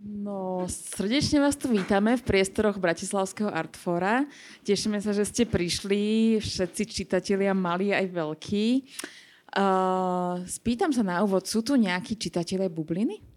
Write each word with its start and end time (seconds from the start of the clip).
No, 0.00 0.64
srdečne 0.64 1.44
vás 1.44 1.60
tu 1.60 1.68
vítame 1.68 2.16
v 2.16 2.24
priestoroch 2.24 2.80
Bratislavského 2.80 3.52
Artfora. 3.52 4.24
Tešíme 4.64 4.96
sa, 4.96 5.12
že 5.12 5.28
ste 5.28 5.44
prišli, 5.44 6.40
všetci 6.40 6.82
čitatelia, 6.88 7.52
malí 7.52 7.92
aj 7.92 8.08
veľkí. 8.08 8.66
Uh, 9.52 10.40
spýtam 10.48 10.88
sa 10.96 11.04
na 11.04 11.20
úvod, 11.20 11.44
sú 11.44 11.60
tu 11.60 11.76
nejakí 11.76 12.16
čitatelia 12.16 12.72
bubliny? 12.72 13.29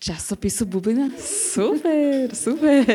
Časopisu 0.00 0.64
Bublina? 0.64 1.12
Super, 1.20 2.32
super. 2.32 2.88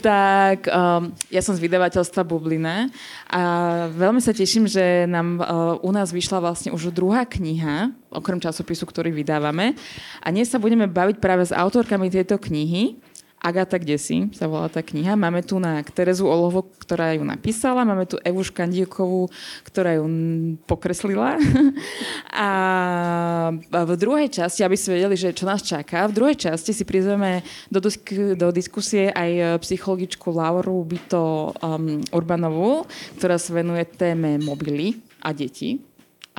tak 0.00 0.64
um, 0.72 1.12
ja 1.28 1.44
som 1.44 1.52
z 1.52 1.60
vydavateľstva 1.60 2.24
Bublina 2.24 2.88
a 3.28 3.42
veľmi 3.92 4.18
sa 4.24 4.32
teším, 4.32 4.64
že 4.64 5.04
nám 5.04 5.36
uh, 5.36 5.76
u 5.84 5.92
nás 5.92 6.08
vyšla 6.08 6.40
vlastne 6.40 6.72
už 6.72 6.88
druhá 6.96 7.28
kniha, 7.28 7.92
okrem 8.08 8.40
časopisu, 8.40 8.88
ktorý 8.88 9.12
vydávame. 9.12 9.76
A 10.24 10.32
dnes 10.32 10.48
sa 10.48 10.56
budeme 10.56 10.88
baviť 10.88 11.20
práve 11.20 11.44
s 11.44 11.52
autorkami 11.52 12.08
tejto 12.08 12.40
knihy. 12.40 12.96
Agata 13.40 13.80
si 13.96 14.28
sa 14.36 14.44
volá 14.44 14.68
tá 14.68 14.84
kniha. 14.84 15.16
Máme 15.16 15.40
tu 15.40 15.56
na 15.56 15.80
Terezu 15.80 16.28
Olovo, 16.28 16.68
ktorá 16.76 17.16
ju 17.16 17.24
napísala. 17.24 17.88
Máme 17.88 18.04
tu 18.04 18.20
Evu 18.20 18.44
Škandíkovú, 18.44 19.32
ktorá 19.64 19.96
ju 19.96 20.04
pokreslila. 20.68 21.40
A 22.36 22.48
v 23.72 23.92
druhej 23.96 24.28
časti, 24.28 24.60
aby 24.60 24.76
ste 24.76 24.92
vedeli, 25.00 25.16
že 25.16 25.32
čo 25.32 25.48
nás 25.48 25.64
čaká, 25.64 26.04
v 26.12 26.16
druhej 26.20 26.36
časti 26.36 26.76
si 26.76 26.84
prizveme 26.84 27.40
do, 27.72 27.80
disk- 27.80 28.36
do 28.36 28.52
diskusie 28.52 29.08
aj 29.08 29.56
psychologičku 29.64 30.28
Lauru 30.28 30.84
Bito 30.84 31.56
um, 31.64 32.04
Urbanovú, 32.12 32.84
ktorá 33.16 33.40
sa 33.40 33.56
venuje 33.56 33.88
téme 33.88 34.36
mobily 34.36 35.00
a 35.24 35.32
deti 35.32 35.89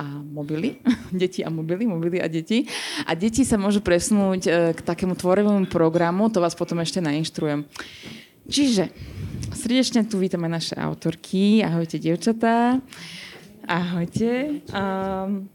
a 0.02 0.18
mobily, 0.18 0.82
deti 1.14 1.46
a 1.46 1.48
mobily, 1.48 1.86
mobily 1.86 2.18
a 2.18 2.26
deti. 2.26 2.66
A 3.06 3.14
deti 3.14 3.46
sa 3.46 3.54
môžu 3.54 3.78
presunúť 3.78 4.42
e, 4.42 4.50
k 4.74 4.80
takému 4.82 5.14
tvorivému 5.14 5.70
programu, 5.70 6.26
to 6.26 6.42
vás 6.42 6.58
potom 6.58 6.82
ešte 6.82 6.98
nainštrujem. 6.98 7.62
Čiže 8.50 8.90
srdečne 9.54 10.02
tu 10.02 10.18
vítame 10.18 10.50
naše 10.50 10.74
autorky. 10.74 11.62
Ahojte, 11.62 12.02
dievčatá. 12.02 12.82
Ahojte. 13.62 14.58
Um, 14.74 15.46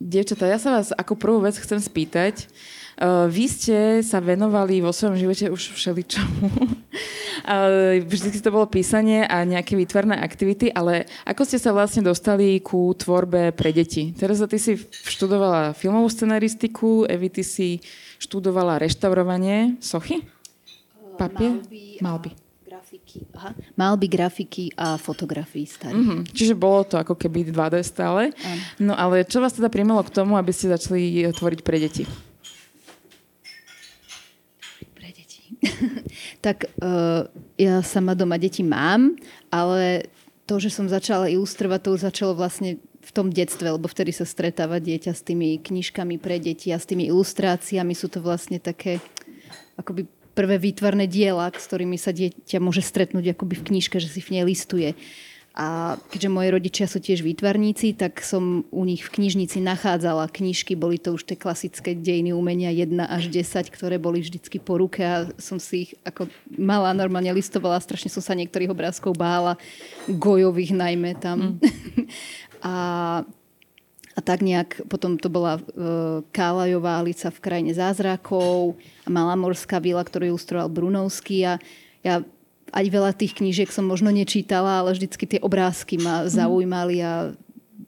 dievčatá, 0.00 0.48
ja 0.48 0.56
sa 0.56 0.80
vás 0.80 0.88
ako 0.96 1.20
prvú 1.20 1.44
vec 1.44 1.60
chcem 1.60 1.76
spýtať, 1.76 2.48
vy 3.02 3.44
ste 3.50 3.78
sa 4.06 4.22
venovali 4.22 4.78
vo 4.78 4.94
svojom 4.94 5.18
živote 5.18 5.50
už 5.50 5.74
všeličomu. 5.74 6.46
uh, 7.50 7.98
vždy 8.12 8.38
to 8.38 8.54
bolo 8.54 8.70
písanie 8.70 9.26
a 9.26 9.42
nejaké 9.42 9.74
výtvarné 9.74 10.14
aktivity, 10.22 10.70
ale 10.70 11.10
ako 11.26 11.42
ste 11.42 11.58
sa 11.58 11.74
vlastne 11.74 12.06
dostali 12.06 12.62
ku 12.62 12.94
tvorbe 12.94 13.50
pre 13.50 13.74
deti? 13.74 14.14
Teraz 14.14 14.38
ty 14.46 14.58
si 14.58 14.78
študovala 15.02 15.74
filmovú 15.74 16.06
scenaristiku, 16.06 17.10
Evi, 17.10 17.26
ty 17.26 17.42
si 17.42 17.82
študovala 18.22 18.78
reštaurovanie 18.78 19.82
sochy? 19.82 20.22
Papier? 21.18 21.58
Malby. 21.98 22.30
Grafiky. 22.62 23.18
Aha. 23.34 23.50
Malby, 23.76 24.06
grafiky 24.08 24.64
a 24.78 24.96
fotografii 24.96 25.66
starých. 25.66 25.98
Mm-hmm. 25.98 26.20
Čiže 26.32 26.54
bolo 26.56 26.86
to 26.86 26.96
ako 26.96 27.18
keby 27.18 27.50
2D 27.50 27.82
stále. 27.84 28.30
Ano. 28.32 28.62
No 28.80 28.92
ale 28.94 29.26
čo 29.26 29.42
vás 29.42 29.52
teda 29.52 29.68
primelo 29.68 30.00
k 30.06 30.14
tomu, 30.14 30.38
aby 30.38 30.54
ste 30.54 30.72
začali 30.72 31.28
tvoriť 31.34 31.60
pre 31.66 31.82
deti? 31.82 32.06
tak 36.46 36.68
uh, 36.82 37.28
ja 37.58 37.82
sama 37.84 38.16
doma 38.16 38.40
deti 38.40 38.64
mám, 38.64 39.16
ale 39.52 40.10
to, 40.46 40.58
že 40.58 40.74
som 40.74 40.90
začala 40.90 41.30
ilustrovať, 41.30 41.78
to 41.80 41.90
už 41.94 42.00
začalo 42.08 42.32
vlastne 42.34 42.82
v 43.02 43.10
tom 43.10 43.30
detstve, 43.34 43.66
lebo 43.66 43.90
vtedy 43.90 44.14
sa 44.14 44.22
stretáva 44.22 44.78
dieťa 44.78 45.12
s 45.12 45.22
tými 45.26 45.58
knižkami 45.58 46.22
pre 46.22 46.38
deti 46.38 46.70
a 46.70 46.78
s 46.78 46.86
tými 46.86 47.10
ilustráciami. 47.10 47.98
Sú 47.98 48.06
to 48.06 48.22
vlastne 48.22 48.62
také 48.62 49.02
akoby 49.74 50.06
prvé 50.38 50.56
výtvarné 50.62 51.10
diela, 51.10 51.50
s 51.50 51.66
ktorými 51.66 51.98
sa 51.98 52.14
dieťa 52.14 52.62
môže 52.62 52.80
stretnúť 52.80 53.34
akoby 53.34 53.58
v 53.58 53.66
knižke, 53.74 53.98
že 53.98 54.06
si 54.06 54.22
v 54.22 54.38
nej 54.38 54.44
listuje. 54.46 54.94
Uh, 54.94 55.31
a 55.52 56.00
keďže 56.08 56.32
moji 56.32 56.48
rodičia 56.48 56.86
sú 56.88 56.96
tiež 56.96 57.20
výtvarníci, 57.20 57.92
tak 57.92 58.24
som 58.24 58.64
u 58.72 58.82
nich 58.88 59.04
v 59.04 59.12
knižnici 59.20 59.60
nachádzala 59.60 60.32
knižky, 60.32 60.72
boli 60.72 60.96
to 60.96 61.12
už 61.12 61.28
tie 61.28 61.36
klasické 61.36 61.92
dejiny 61.92 62.32
umenia 62.32 62.72
1 62.72 62.96
až 63.04 63.28
10, 63.28 63.68
ktoré 63.68 64.00
boli 64.00 64.24
vždycky 64.24 64.56
po 64.56 64.80
ruke 64.80 65.04
a 65.04 65.28
som 65.36 65.60
si 65.60 65.88
ich 65.88 65.90
ako 66.08 66.32
malá 66.56 66.96
normálne 66.96 67.28
listovala, 67.36 67.84
strašne 67.84 68.08
som 68.08 68.24
sa 68.24 68.32
niektorých 68.32 68.72
obrázkov 68.72 69.12
bála, 69.12 69.60
gojových 70.08 70.72
najmä 70.72 71.20
tam. 71.20 71.60
Mm. 71.60 72.08
a 72.72 72.74
a 74.12 74.20
tak 74.20 74.44
nejak, 74.44 74.84
potom 74.92 75.16
to 75.16 75.32
bola 75.32 75.56
uh, 75.56 76.20
Kálajová 76.36 77.00
Alica 77.00 77.32
v 77.32 77.40
krajine 77.40 77.72
zázrakov 77.72 78.76
Malá 79.08 79.40
morská 79.40 79.80
vila, 79.80 80.04
ktorú 80.04 80.36
ilustroval 80.36 80.68
Brunovský 80.68 81.48
a 81.48 81.56
ja 82.04 82.20
aj 82.72 82.86
veľa 82.88 83.12
tých 83.12 83.36
knížiek 83.36 83.68
som 83.68 83.84
možno 83.84 84.08
nečítala, 84.08 84.80
ale 84.80 84.96
vždycky 84.96 85.28
tie 85.28 85.40
obrázky 85.44 86.00
ma 86.00 86.24
mhm. 86.24 86.28
zaujímali 86.32 86.96
a 87.04 87.12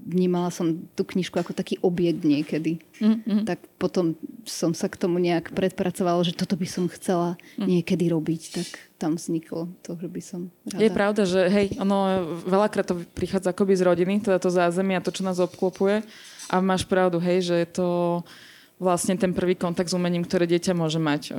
vnímala 0.05 0.53
som 0.53 0.85
tú 0.93 1.03
knižku 1.03 1.41
ako 1.41 1.57
taký 1.57 1.81
objekt 1.81 2.29
niekedy. 2.29 2.77
Mm-hmm. 3.01 3.49
Tak 3.49 3.65
potom 3.81 4.13
som 4.45 4.77
sa 4.77 4.93
k 4.93 5.01
tomu 5.01 5.17
nejak 5.17 5.57
predpracovala, 5.57 6.21
že 6.29 6.37
toto 6.37 6.61
by 6.61 6.69
som 6.69 6.85
chcela 6.93 7.41
mm. 7.57 7.65
niekedy 7.65 8.13
robiť. 8.13 8.43
Tak 8.53 8.69
tam 9.01 9.17
vzniklo 9.17 9.73
to, 9.81 9.97
že 9.97 10.09
by 10.13 10.21
som 10.21 10.41
rada. 10.69 10.85
Je 10.85 10.93
pravda, 10.93 11.23
že 11.25 11.41
hej, 11.49 11.81
ono 11.81 12.21
veľakrát 12.45 12.85
to 12.85 13.01
prichádza 13.17 13.57
akoby 13.57 13.75
z 13.81 13.83
rodiny, 13.89 14.15
teda 14.21 14.37
to 14.37 14.53
zázemie 14.53 15.01
a 15.01 15.05
to, 15.05 15.09
čo 15.09 15.25
nás 15.25 15.41
obklopuje. 15.41 16.05
A 16.53 16.61
máš 16.61 16.85
pravdu, 16.85 17.17
hej, 17.17 17.49
že 17.49 17.57
je 17.65 17.69
to 17.73 17.89
vlastne 18.83 19.15
ten 19.15 19.31
prvý 19.31 19.55
kontakt 19.55 19.87
s 19.87 19.95
umením, 19.95 20.27
ktoré 20.27 20.51
dieťa 20.51 20.75
môže 20.75 20.99
mať. 20.99 21.31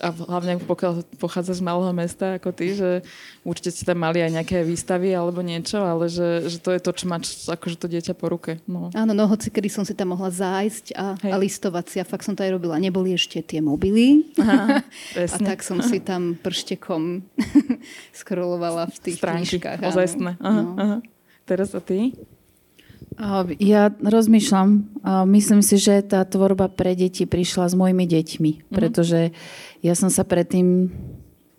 A 0.00 0.08
hlavne 0.12 0.60
pokiaľ 0.60 1.16
pochádza 1.16 1.56
z 1.56 1.62
malého 1.64 1.92
mesta 1.96 2.36
ako 2.36 2.52
ty, 2.52 2.76
že 2.76 3.00
určite 3.40 3.72
ste 3.72 3.88
tam 3.88 4.04
mali 4.04 4.20
aj 4.20 4.30
nejaké 4.36 4.56
výstavy 4.60 5.16
alebo 5.16 5.40
niečo, 5.40 5.80
ale 5.80 6.12
že, 6.12 6.52
že 6.52 6.60
to 6.60 6.76
je 6.76 6.80
to, 6.80 6.90
čo 6.92 7.04
má 7.08 7.16
akože 7.24 7.76
to 7.80 7.88
dieťa 7.88 8.12
po 8.12 8.28
ruke. 8.28 8.60
No. 8.68 8.92
Áno, 8.92 9.12
no 9.16 9.24
hoci 9.24 9.48
kedy 9.48 9.68
som 9.72 9.84
si 9.88 9.96
tam 9.96 10.12
mohla 10.12 10.28
zájsť 10.28 10.92
a, 10.92 11.16
a 11.16 11.36
listovať 11.40 11.84
si 11.88 11.96
a 11.98 12.04
fakt 12.04 12.28
som 12.28 12.36
to 12.36 12.44
aj 12.44 12.52
robila. 12.52 12.76
Neboli 12.76 13.16
ešte 13.16 13.40
tie 13.40 13.64
mobily 13.64 14.28
Aha, 14.36 14.84
a 15.32 15.36
tak 15.40 15.64
som 15.64 15.80
si 15.80 16.04
tam 16.04 16.36
prštekom 16.36 17.24
scrollovala 18.20 18.92
v 18.92 18.96
tých 19.00 19.16
Stránky, 19.16 19.56
knižkách. 19.56 19.78
Ozajstné. 19.88 20.30
Aha, 20.36 20.52
no. 20.52 20.76
aha. 20.76 20.98
Teraz 21.42 21.74
a 21.74 21.80
ty? 21.82 22.14
Ja 23.60 23.92
rozmýšľam. 24.00 24.68
Myslím 25.28 25.60
si, 25.60 25.76
že 25.76 26.00
tá 26.00 26.24
tvorba 26.24 26.72
pre 26.72 26.96
deti 26.96 27.28
prišla 27.28 27.68
s 27.68 27.74
mojimi 27.76 28.08
deťmi, 28.08 28.50
mm-hmm. 28.52 28.72
pretože 28.72 29.36
ja 29.84 29.94
som 29.98 30.08
sa 30.08 30.24
predtým 30.24 30.92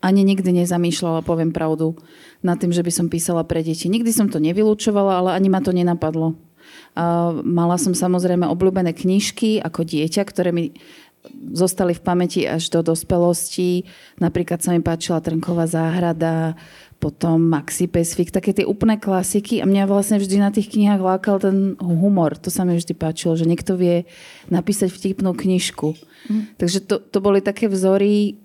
ani 0.04 0.20
nikdy 0.20 0.64
nezamýšľala, 0.64 1.24
poviem 1.24 1.48
pravdu, 1.48 1.96
nad 2.44 2.60
tým, 2.60 2.76
že 2.76 2.84
by 2.84 2.92
som 2.92 3.06
písala 3.08 3.40
pre 3.40 3.64
deti. 3.64 3.88
Nikdy 3.88 4.12
som 4.12 4.28
to 4.28 4.36
nevylúčovala, 4.36 5.16
ale 5.24 5.30
ani 5.32 5.48
ma 5.48 5.64
to 5.64 5.72
nenapadlo. 5.72 6.36
Mala 7.40 7.76
som 7.80 7.96
samozrejme 7.96 8.44
obľúbené 8.44 8.92
knižky 8.92 9.64
ako 9.64 9.88
dieťa, 9.88 10.22
ktoré 10.28 10.52
mi 10.52 10.76
zostali 11.56 11.96
v 11.96 12.04
pamäti 12.04 12.44
až 12.44 12.68
do 12.68 12.84
dospelosti. 12.84 13.88
Napríklad 14.20 14.60
sa 14.60 14.76
mi 14.76 14.84
páčila 14.84 15.24
Trnková 15.24 15.64
záhrada, 15.64 16.52
potom 17.04 17.36
Maxi 17.52 17.84
Pacific, 17.84 18.32
také 18.32 18.56
tie 18.56 18.64
úplné 18.64 18.96
klasiky 18.96 19.60
a 19.60 19.68
mňa 19.68 19.84
vlastne 19.84 20.16
vždy 20.16 20.40
na 20.40 20.48
tých 20.48 20.72
knihách 20.72 21.04
lákal 21.04 21.36
ten 21.36 21.76
humor. 21.76 22.32
To 22.40 22.48
sa 22.48 22.64
mi 22.64 22.80
vždy 22.80 22.96
páčilo, 22.96 23.36
že 23.36 23.44
niekto 23.44 23.76
vie 23.76 24.08
napísať 24.48 24.88
vtipnú 24.88 25.36
knižku. 25.36 25.92
Mm. 26.32 26.56
Takže 26.56 26.80
to, 26.88 27.04
to 27.04 27.18
boli 27.20 27.44
také 27.44 27.68
vzory, 27.68 28.40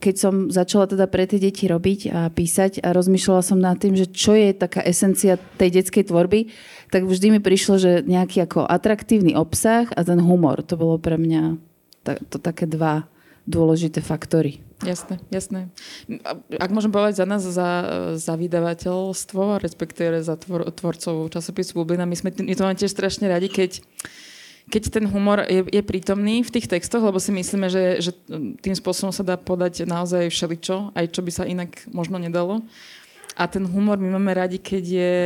keď 0.00 0.14
som 0.16 0.34
začala 0.48 0.88
teda 0.88 1.04
pre 1.04 1.28
tie 1.28 1.36
deti 1.36 1.68
robiť 1.68 2.00
a 2.08 2.20
písať 2.32 2.80
a 2.80 2.96
rozmýšľala 2.96 3.42
som 3.44 3.60
nad 3.60 3.76
tým, 3.76 3.92
že 3.92 4.08
čo 4.08 4.32
je 4.32 4.56
taká 4.56 4.80
esencia 4.80 5.36
tej 5.60 5.76
detskej 5.76 6.08
tvorby, 6.08 6.48
tak 6.88 7.04
vždy 7.04 7.36
mi 7.36 7.40
prišlo, 7.44 7.76
že 7.76 7.92
nejaký 8.08 8.48
ako 8.48 8.64
atraktívny 8.64 9.36
obsah 9.36 9.84
a 9.92 10.00
ten 10.00 10.24
humor. 10.24 10.64
To 10.64 10.80
bolo 10.80 10.96
pre 10.96 11.20
mňa 11.20 11.60
to, 12.08 12.16
to 12.32 12.36
také 12.40 12.64
dva 12.64 13.04
dôležité 13.48 14.04
faktory. 14.04 14.60
Jasné, 14.84 15.18
jasné. 15.32 15.72
Ak 16.60 16.70
môžem 16.70 16.92
povedať 16.92 17.24
za 17.24 17.26
nás, 17.26 17.42
za, 17.42 17.70
za 18.14 18.34
vydavateľstvo, 18.36 19.58
respektíve 19.58 20.22
za 20.22 20.36
tvor, 20.38 20.68
tvorcov 20.70 21.32
časopisu 21.32 21.82
Bublina, 21.82 22.06
my, 22.06 22.14
sme, 22.14 22.30
my 22.30 22.54
to 22.54 22.62
máme 22.62 22.78
tiež 22.78 22.92
strašne 22.92 23.26
radi, 23.26 23.50
keď, 23.50 23.82
keď 24.70 24.82
ten 24.92 25.04
humor 25.08 25.42
je, 25.48 25.66
je 25.66 25.82
prítomný 25.82 26.44
v 26.44 26.52
tých 26.52 26.70
textoch, 26.70 27.02
lebo 27.02 27.18
si 27.18 27.34
myslíme, 27.34 27.66
že, 27.72 28.04
že 28.04 28.10
tým 28.62 28.76
spôsobom 28.76 29.10
sa 29.10 29.26
dá 29.26 29.34
podať 29.34 29.88
naozaj 29.88 30.30
všeličo, 30.30 30.94
aj 30.94 31.06
čo 31.10 31.20
by 31.24 31.30
sa 31.32 31.48
inak 31.48 31.88
možno 31.90 32.20
nedalo. 32.20 32.62
A 33.38 33.46
ten 33.46 33.62
humor 33.62 34.02
my 34.02 34.18
máme 34.18 34.34
radi, 34.34 34.58
keď 34.58 34.84
je, 34.84 35.16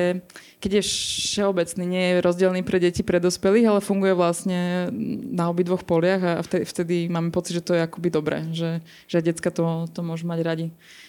keď 0.61 0.71
je 0.79 0.83
všeobecný, 0.85 1.85
nie 1.89 2.05
je 2.13 2.21
rozdielný 2.21 2.61
pre 2.61 2.77
deti, 2.77 3.01
pre 3.01 3.17
dospelých, 3.17 3.73
ale 3.73 3.81
funguje 3.81 4.13
vlastne 4.13 4.93
na 5.33 5.49
obidvoch 5.49 5.81
poliach 5.81 6.21
a 6.21 6.45
vtedy, 6.45 6.65
vtedy 6.69 6.97
máme 7.09 7.33
pocit, 7.33 7.57
že 7.57 7.65
to 7.65 7.73
je 7.73 7.81
akoby 7.81 8.13
dobré, 8.13 8.45
že, 8.53 8.85
že 9.09 9.25
decka 9.25 9.49
to, 9.49 9.89
to 9.89 10.05
môžu 10.05 10.29
mať 10.29 10.41
radi. 10.45 10.67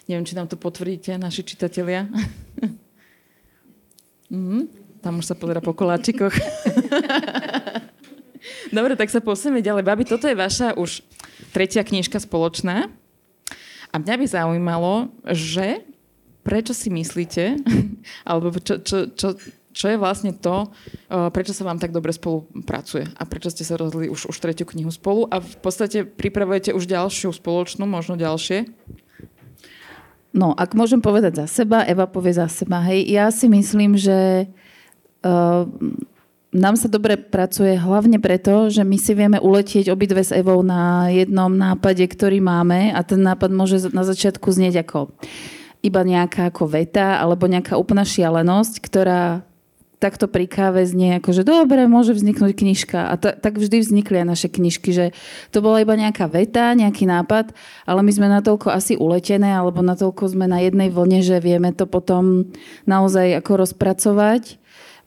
Neviem, 0.07 0.23
či 0.23 0.39
nám 0.39 0.47
to 0.47 0.55
potvrdíte, 0.55 1.19
naši 1.19 1.44
čitatelia. 1.44 2.07
mm, 4.31 4.71
tam 5.03 5.19
už 5.19 5.27
sa 5.27 5.35
pozera 5.35 5.59
po 5.59 5.75
koláčikoch. 5.75 6.31
Dobre, 8.71 8.95
tak 8.95 9.11
sa 9.11 9.19
posunieme 9.19 9.59
ďalej. 9.59 9.83
Babi, 9.83 10.07
toto 10.07 10.23
je 10.23 10.39
vaša 10.39 10.79
už 10.79 11.03
tretia 11.51 11.83
knižka 11.83 12.23
spoločná. 12.23 12.88
A 13.91 13.95
mňa 14.00 14.15
by 14.15 14.25
zaujímalo, 14.25 15.11
že 15.35 15.83
prečo 16.44 16.75
si 16.75 16.92
myslíte, 16.92 17.57
alebo 18.30 18.54
čo, 18.60 18.84
čo, 18.84 19.10
čo, 19.16 19.40
čo 19.74 19.86
je 19.90 19.98
vlastne 19.98 20.38
to, 20.38 20.69
prečo 21.10 21.51
sa 21.51 21.66
vám 21.66 21.81
tak 21.81 21.90
dobre 21.90 22.13
spolupracuje 22.13 23.10
a 23.18 23.24
prečo 23.25 23.50
ste 23.50 23.66
sa 23.66 23.75
rozhodli 23.75 24.07
už, 24.07 24.30
už 24.30 24.38
tretiu 24.38 24.69
knihu 24.69 24.94
spolu 24.94 25.25
a 25.34 25.42
v 25.42 25.57
podstate 25.60 26.06
pripravujete 26.06 26.78
už 26.78 26.86
ďalšiu 26.86 27.34
spoločnú, 27.34 27.90
možno 27.90 28.13
ďalšie? 28.13 28.69
No, 30.34 30.54
ak 30.54 30.74
môžem 30.74 31.01
povedať 31.01 31.45
za 31.45 31.62
seba, 31.62 31.86
Eva 31.86 32.10
povie 32.10 32.34
za 32.34 32.50
seba. 32.50 32.81
Hej, 32.89 33.06
ja 33.06 33.30
si 33.30 33.46
myslím, 33.46 33.94
že 33.94 34.50
uh, 35.22 35.69
nám 36.54 36.74
sa 36.78 36.89
dobre 36.89 37.18
pracuje 37.18 37.78
hlavne 37.78 38.18
preto, 38.18 38.69
že 38.69 38.81
my 38.81 38.98
si 38.98 39.13
vieme 39.18 39.38
uletieť 39.38 39.89
obidve 39.89 40.25
s 40.25 40.34
Evou 40.34 40.62
na 40.66 41.10
jednom 41.10 41.50
nápade, 41.50 42.01
ktorý 42.06 42.42
máme 42.42 42.94
a 42.94 43.01
ten 43.01 43.22
nápad 43.22 43.50
môže 43.54 43.78
na 43.94 44.06
začiatku 44.06 44.50
znieť 44.54 44.86
ako 44.86 45.13
iba 45.83 46.01
nejaká 46.01 46.50
ako 46.50 46.71
veta 46.71 47.19
alebo 47.19 47.45
nejaká 47.45 47.75
úplná 47.75 48.07
šialenosť, 48.07 48.80
ktorá 48.80 49.44
takto 50.00 50.27
pri 50.27 50.51
káve 50.51 50.83
znie 50.83 51.15
ako, 51.19 51.31
že 51.31 51.44
dobre, 51.47 51.88
môže 51.88 52.12
vzniknúť 52.12 52.51
knižka. 52.59 53.07
A 53.07 53.15
to, 53.15 53.31
tak 53.39 53.56
vždy 53.56 53.80
vznikli 53.80 54.19
aj 54.19 54.27
naše 54.27 54.47
knižky, 54.51 54.91
že 54.91 55.06
to 55.56 55.63
bola 55.63 55.80
iba 55.80 55.95
nejaká 55.95 56.27
veta, 56.27 56.75
nejaký 56.75 57.07
nápad, 57.07 57.56
ale 57.88 58.03
my 58.03 58.12
sme 58.12 58.27
natoľko 58.27 58.68
asi 58.68 59.00
uletené, 59.00 59.56
alebo 59.56 59.80
natoľko 59.80 60.27
sme 60.27 60.44
na 60.44 60.59
jednej 60.59 60.91
vlne, 60.91 61.24
že 61.24 61.39
vieme 61.39 61.71
to 61.71 61.88
potom 61.88 62.51
naozaj 62.83 63.39
ako 63.39 63.63
rozpracovať 63.63 64.63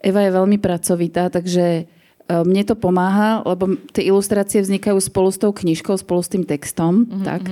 Eva 0.07 0.23
je 0.23 0.31
veľmi 0.31 0.59
pracovitá, 0.61 1.33
takže 1.33 1.89
mne 2.27 2.63
to 2.67 2.75
pomáha, 2.75 3.47
lebo 3.47 3.79
tie 3.95 4.11
ilustrácie 4.11 4.59
vznikajú 4.59 4.99
spolu 4.99 5.31
s 5.31 5.39
tou 5.39 5.55
knižkou, 5.55 5.95
spolu 5.95 6.21
s 6.23 6.33
tým 6.33 6.43
textom. 6.43 7.07
Mm-hmm. 7.07 7.25
Tak. 7.27 7.43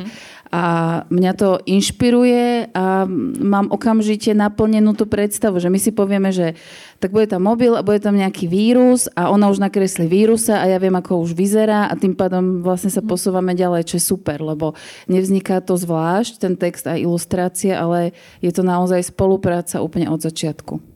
A 0.54 0.62
mňa 1.10 1.32
to 1.34 1.58
inšpiruje 1.66 2.70
a 2.70 3.10
mám 3.42 3.74
okamžite 3.74 4.30
naplnenú 4.38 4.94
tú 4.94 5.10
predstavu, 5.10 5.58
že 5.58 5.66
my 5.66 5.82
si 5.82 5.90
povieme, 5.90 6.30
že 6.30 6.54
tak 7.02 7.10
bude 7.10 7.26
tam 7.26 7.42
mobil 7.42 7.74
a 7.74 7.82
bude 7.82 7.98
tam 7.98 8.14
nejaký 8.14 8.46
vírus 8.46 9.10
a 9.18 9.34
ona 9.34 9.50
už 9.50 9.58
nakreslí 9.58 10.06
vírusa 10.06 10.62
a 10.62 10.70
ja 10.70 10.78
viem, 10.78 10.94
ako 10.94 11.26
už 11.26 11.34
vyzerá 11.34 11.90
a 11.90 11.98
tým 11.98 12.14
pádom 12.14 12.62
vlastne 12.62 12.90
sa 12.90 13.02
mhm. 13.02 13.10
posúvame 13.10 13.58
ďalej, 13.58 13.90
čo 13.90 13.98
je 13.98 14.06
super, 14.14 14.38
lebo 14.38 14.78
nevzniká 15.10 15.58
to 15.58 15.74
zvlášť, 15.74 16.38
ten 16.38 16.54
text 16.54 16.86
a 16.86 16.94
ilustrácie, 16.94 17.74
ale 17.74 18.14
je 18.38 18.54
to 18.54 18.62
naozaj 18.62 19.02
spolupráca 19.10 19.82
úplne 19.82 20.06
od 20.06 20.22
začiatku. 20.22 20.93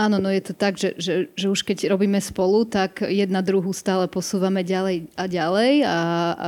Áno, 0.00 0.16
no 0.16 0.32
je 0.32 0.40
to 0.40 0.56
tak, 0.56 0.80
že, 0.80 0.96
že, 0.96 1.28
že 1.36 1.52
už 1.52 1.60
keď 1.60 1.92
robíme 1.92 2.16
spolu, 2.24 2.64
tak 2.64 3.04
jedna 3.04 3.44
druhú 3.44 3.68
stále 3.76 4.08
posúvame 4.08 4.64
ďalej 4.64 5.12
a 5.12 5.28
ďalej 5.28 5.72
a 5.84 5.96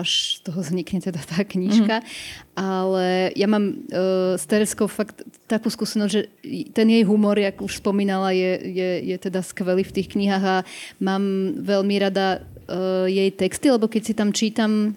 až 0.01 0.41
z 0.41 0.49
toho 0.49 0.65
vznikne 0.65 1.05
teda 1.05 1.21
tá 1.21 1.45
knižka. 1.45 2.01
Mm-hmm. 2.01 2.57
Ale 2.57 3.29
ja 3.37 3.45
mám 3.45 3.65
uh, 3.93 4.41
s 4.41 4.49
Tereskou 4.49 4.89
fakt 4.89 5.21
takú 5.53 5.69
skúsenosť, 5.69 6.13
že 6.17 6.33
ten 6.73 6.89
jej 6.89 7.05
humor, 7.05 7.37
jak 7.37 7.61
už 7.61 7.85
spomínala, 7.85 8.33
je, 8.33 8.57
je, 8.73 8.91
je 9.13 9.17
teda 9.21 9.45
skvelý 9.45 9.85
v 9.85 10.01
tých 10.01 10.09
knihách 10.17 10.45
a 10.49 10.65
mám 11.05 11.53
veľmi 11.61 12.01
rada 12.01 12.41
uh, 12.73 13.05
jej 13.05 13.29
texty, 13.37 13.69
lebo 13.69 13.85
keď 13.85 14.03
si 14.09 14.15
tam 14.17 14.33
čítam 14.33 14.97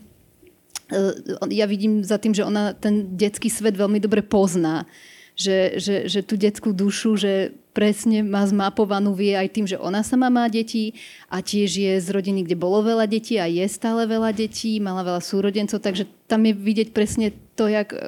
uh, 0.95 1.11
ja 1.51 1.67
vidím 1.67 2.07
za 2.07 2.15
tým, 2.15 2.31
že 2.31 2.47
ona 2.47 2.71
ten 2.71 3.19
detský 3.19 3.51
svet 3.51 3.75
veľmi 3.75 3.99
dobre 3.99 4.23
pozná. 4.23 4.87
Že, 5.35 5.83
že, 5.83 5.95
že 6.07 6.23
tú 6.23 6.39
detskú 6.39 6.71
dušu, 6.71 7.19
že 7.19 7.51
presne 7.75 8.23
má 8.23 8.47
zmapovanú, 8.47 9.11
vie 9.11 9.35
aj 9.35 9.51
tým, 9.51 9.67
že 9.67 9.75
ona 9.75 9.99
sama 9.99 10.31
má 10.31 10.47
deti 10.47 10.95
a 11.27 11.43
tiež 11.43 11.69
je 11.75 11.93
z 11.99 12.07
rodiny, 12.07 12.47
kde 12.47 12.55
bolo 12.55 12.79
veľa 12.79 13.03
detí 13.03 13.35
a 13.35 13.51
je 13.51 13.67
stále 13.67 14.07
veľa 14.07 14.31
detí, 14.31 14.79
mala 14.79 15.03
veľa 15.03 15.19
súrodencov, 15.19 15.83
takže 15.83 16.07
tam 16.31 16.47
je 16.47 16.55
vidieť 16.55 16.95
presne 16.95 17.35
to, 17.59 17.67
jak 17.67 17.91
e, 17.91 17.99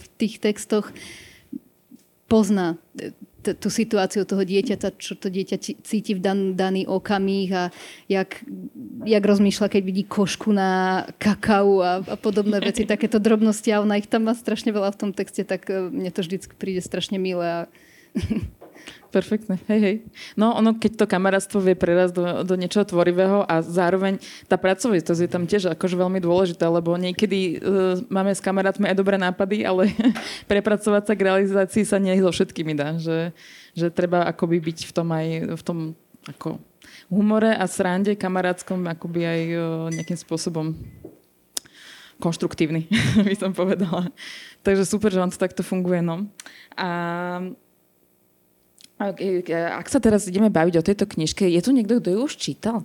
v 0.00 0.04
tých 0.16 0.40
textoch 0.40 0.88
pozná 2.32 2.80
e, 2.96 3.12
tú 3.40 3.68
situáciu 3.72 4.28
toho 4.28 4.44
dieťaťa, 4.44 5.00
čo 5.00 5.16
to 5.16 5.32
dieťa 5.32 5.56
cíti 5.84 6.12
v 6.12 6.20
dan, 6.20 6.40
daný 6.56 6.84
okamih 6.84 7.48
a 7.56 7.64
jak, 8.08 8.44
jak 9.04 9.24
rozmýšľa, 9.24 9.68
keď 9.72 9.82
vidí 9.84 10.04
košku 10.04 10.52
na 10.52 11.04
kakao 11.16 11.80
a, 11.80 11.92
a 12.04 12.16
podobné 12.20 12.60
veci, 12.60 12.84
takéto 12.88 13.20
drobnosti 13.20 13.68
a 13.72 13.84
ona 13.84 14.00
ich 14.00 14.08
tam 14.08 14.28
má 14.28 14.36
strašne 14.36 14.72
veľa 14.72 14.92
v 14.92 15.00
tom 15.00 15.10
texte, 15.12 15.44
tak 15.44 15.68
e, 15.68 15.92
mne 15.92 16.08
to 16.08 16.24
vždy 16.24 16.36
príde 16.56 16.80
strašne 16.80 17.16
milé 17.16 17.44
a 17.44 17.60
Perfektne, 19.10 19.58
hej, 19.66 19.80
hej. 19.82 19.96
No 20.38 20.54
ono, 20.54 20.78
keď 20.78 21.02
to 21.02 21.10
kamarátstvo 21.10 21.58
vie 21.58 21.74
prerazť 21.74 22.14
do, 22.14 22.24
do 22.46 22.54
niečoho 22.54 22.86
tvorivého 22.86 23.42
a 23.42 23.58
zároveň 23.58 24.22
tá 24.46 24.54
pracovitosť 24.54 25.20
je 25.26 25.30
tam 25.30 25.50
tiež 25.50 25.74
akože 25.74 25.98
veľmi 25.98 26.22
dôležitá, 26.22 26.70
lebo 26.70 26.94
niekedy 26.94 27.58
uh, 27.58 27.98
máme 28.06 28.30
s 28.30 28.38
kamarátmi 28.38 28.86
aj 28.86 28.94
dobré 28.94 29.18
nápady, 29.18 29.66
ale 29.66 29.90
prepracovať 30.50 31.10
sa 31.10 31.14
k 31.18 31.26
realizácii 31.26 31.82
sa 31.82 31.98
nie 31.98 32.14
so 32.22 32.30
všetkými 32.30 32.78
dá, 32.78 33.02
že, 33.02 33.34
že 33.74 33.90
treba 33.90 34.22
akoby 34.30 34.62
byť 34.62 34.78
v 34.86 34.92
tom 34.94 35.08
aj 35.10 35.26
v 35.58 35.62
tom 35.66 35.78
ako 36.30 36.62
humore 37.10 37.50
a 37.50 37.66
srande 37.66 38.14
kamarátskom 38.14 38.86
akoby 38.94 39.20
aj 39.26 39.40
uh, 39.50 39.62
nejakým 39.90 40.18
spôsobom 40.22 40.78
konštruktívny, 42.20 42.86
by 43.26 43.34
som 43.34 43.50
povedala. 43.50 44.12
Takže 44.62 44.84
super, 44.86 45.10
že 45.10 45.18
vám 45.18 45.32
to 45.32 45.40
takto 45.40 45.64
funguje. 45.64 46.04
No. 46.04 46.28
A 46.76 46.88
ak 49.00 49.86
sa 49.88 49.96
teraz 49.96 50.28
ideme 50.28 50.52
baviť 50.52 50.74
o 50.76 50.84
tejto 50.84 51.08
knižke, 51.08 51.48
je 51.48 51.60
tu 51.64 51.72
niekto, 51.72 52.04
kto 52.04 52.12
ju 52.12 52.20
už 52.28 52.36
čítal? 52.36 52.84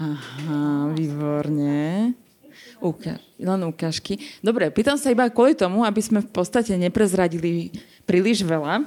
Aha, 0.00 0.92
výborne. 0.96 2.16
Uka- 2.80 3.20
len 3.40 3.60
ukážky. 3.68 4.20
Dobre, 4.40 4.68
pýtam 4.72 4.96
sa 5.00 5.12
iba 5.12 5.28
kvôli 5.28 5.56
tomu, 5.56 5.84
aby 5.84 6.00
sme 6.00 6.20
v 6.20 6.28
podstate 6.28 6.76
neprezradili 6.76 7.72
príliš 8.04 8.44
veľa. 8.44 8.84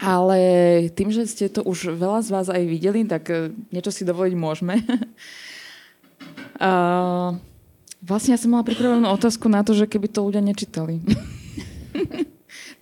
Ale 0.00 0.38
tým, 0.92 1.08
že 1.08 1.24
ste 1.24 1.48
to 1.48 1.64
už 1.64 1.96
veľa 1.96 2.20
z 2.20 2.28
vás 2.28 2.48
aj 2.52 2.60
videli, 2.66 3.08
tak 3.08 3.30
e, 3.32 3.56
niečo 3.72 3.88
si 3.88 4.04
dovoliť 4.04 4.34
môžeme. 4.36 4.84
uh, 6.60 7.32
vlastne 8.04 8.36
ja 8.36 8.40
som 8.40 8.52
mala 8.52 8.68
pripravenú 8.68 9.08
otázku 9.08 9.48
na 9.48 9.64
to, 9.64 9.72
že 9.72 9.88
keby 9.88 10.12
to 10.12 10.20
ľudia 10.24 10.44
nečítali. 10.44 11.00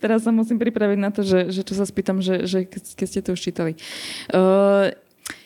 teraz 0.03 0.27
sa 0.27 0.35
musím 0.35 0.59
pripraviť 0.59 0.99
na 0.99 1.15
to, 1.15 1.23
že, 1.23 1.47
že 1.47 1.63
čo 1.63 1.79
sa 1.79 1.87
spýtam, 1.87 2.19
že, 2.19 2.43
že 2.43 2.67
keď 2.67 3.07
ste 3.07 3.23
to 3.23 3.31
už 3.31 3.39
čítali. 3.39 3.79
Uh, 4.35 4.91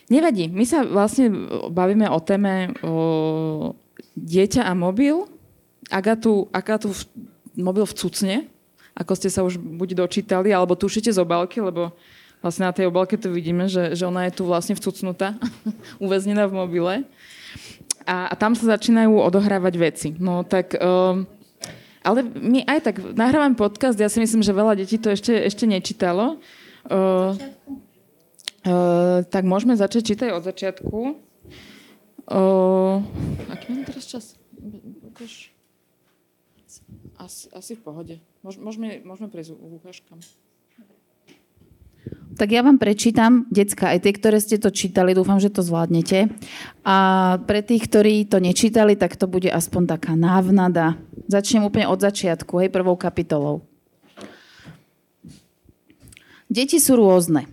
nevadí, 0.10 0.50
my 0.50 0.66
sa 0.66 0.82
vlastne 0.82 1.30
bavíme 1.70 2.10
o 2.10 2.18
téme 2.18 2.74
o 2.82 3.78
dieťa 4.18 4.66
a 4.66 4.74
mobil. 4.74 5.30
Agatu, 5.94 6.50
Agatu 6.50 6.90
v, 6.90 7.06
mobil 7.54 7.86
vcucne, 7.86 8.50
ako 8.98 9.14
ste 9.14 9.30
sa 9.30 9.46
už 9.46 9.62
buď 9.62 9.94
dočítali, 9.94 10.50
alebo 10.50 10.74
tušíte 10.74 11.14
z 11.14 11.22
obálky, 11.22 11.62
lebo 11.62 11.94
vlastne 12.42 12.66
na 12.66 12.74
tej 12.74 12.90
obálke 12.90 13.14
to 13.14 13.30
vidíme, 13.30 13.70
že, 13.70 13.94
že 13.94 14.10
ona 14.10 14.26
je 14.26 14.42
tu 14.42 14.50
vlastne 14.50 14.74
vcucnutá, 14.74 15.38
uväznená 16.04 16.50
v 16.50 16.58
mobile. 16.58 16.96
A, 18.10 18.32
a 18.32 18.34
tam 18.34 18.58
sa 18.58 18.74
začínajú 18.74 19.14
odohrávať 19.22 19.74
veci. 19.78 20.10
No 20.18 20.42
tak... 20.42 20.74
Uh, 20.74 21.30
ale 22.08 22.24
my 22.24 22.64
aj 22.64 22.80
tak 22.88 22.96
nahrávame 23.04 23.60
podcast, 23.60 24.00
ja 24.00 24.08
si 24.08 24.24
myslím, 24.24 24.40
že 24.40 24.56
veľa 24.56 24.80
detí 24.80 24.96
to 24.96 25.12
ešte, 25.12 25.36
ešte 25.36 25.68
nečítalo. 25.68 26.40
Uh, 26.88 27.36
uh, 28.64 29.28
tak 29.28 29.44
môžeme 29.44 29.76
začať 29.76 30.16
čítať 30.16 30.30
od 30.32 30.48
začiatku. 30.48 31.20
Uh, 32.32 33.04
aký 33.52 33.76
mám 33.76 33.84
teraz 33.84 34.08
čas? 34.08 34.40
Asi, 37.20 37.52
asi 37.52 37.76
v 37.76 37.82
pohode. 37.84 38.16
Môžeme, 38.40 39.04
môžeme 39.04 39.28
prejsť 39.28 39.60
k 39.60 39.74
ukážkam. 39.76 40.20
Tak 42.38 42.54
ja 42.54 42.62
vám 42.62 42.78
prečítam, 42.78 43.50
decka, 43.50 43.98
aj 43.98 44.06
tie, 44.06 44.14
ktoré 44.14 44.38
ste 44.38 44.62
to 44.62 44.70
čítali, 44.70 45.18
dúfam, 45.18 45.42
že 45.42 45.50
to 45.50 45.66
zvládnete. 45.66 46.30
A 46.86 46.98
pre 47.50 47.66
tých, 47.66 47.90
ktorí 47.90 48.30
to 48.30 48.38
nečítali, 48.38 48.94
tak 48.94 49.18
to 49.18 49.26
bude 49.26 49.50
aspoň 49.50 49.98
taká 49.98 50.14
návnada. 50.14 51.02
Začnem 51.26 51.66
úplne 51.66 51.90
od 51.90 51.98
začiatku, 51.98 52.62
hej, 52.62 52.70
prvou 52.70 52.94
kapitolou. 52.94 53.66
Deti 56.46 56.78
sú 56.78 56.96
rôzne. 56.96 57.50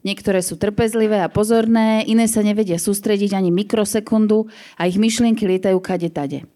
Niektoré 0.00 0.40
sú 0.40 0.56
trpezlivé 0.56 1.20
a 1.20 1.28
pozorné, 1.28 2.08
iné 2.08 2.24
sa 2.24 2.40
nevedia 2.40 2.80
sústrediť 2.80 3.36
ani 3.36 3.52
mikrosekundu 3.52 4.48
a 4.80 4.88
ich 4.88 4.96
myšlienky 4.96 5.44
lietajú 5.44 5.76
kade 5.82 6.08
tade. 6.08 6.48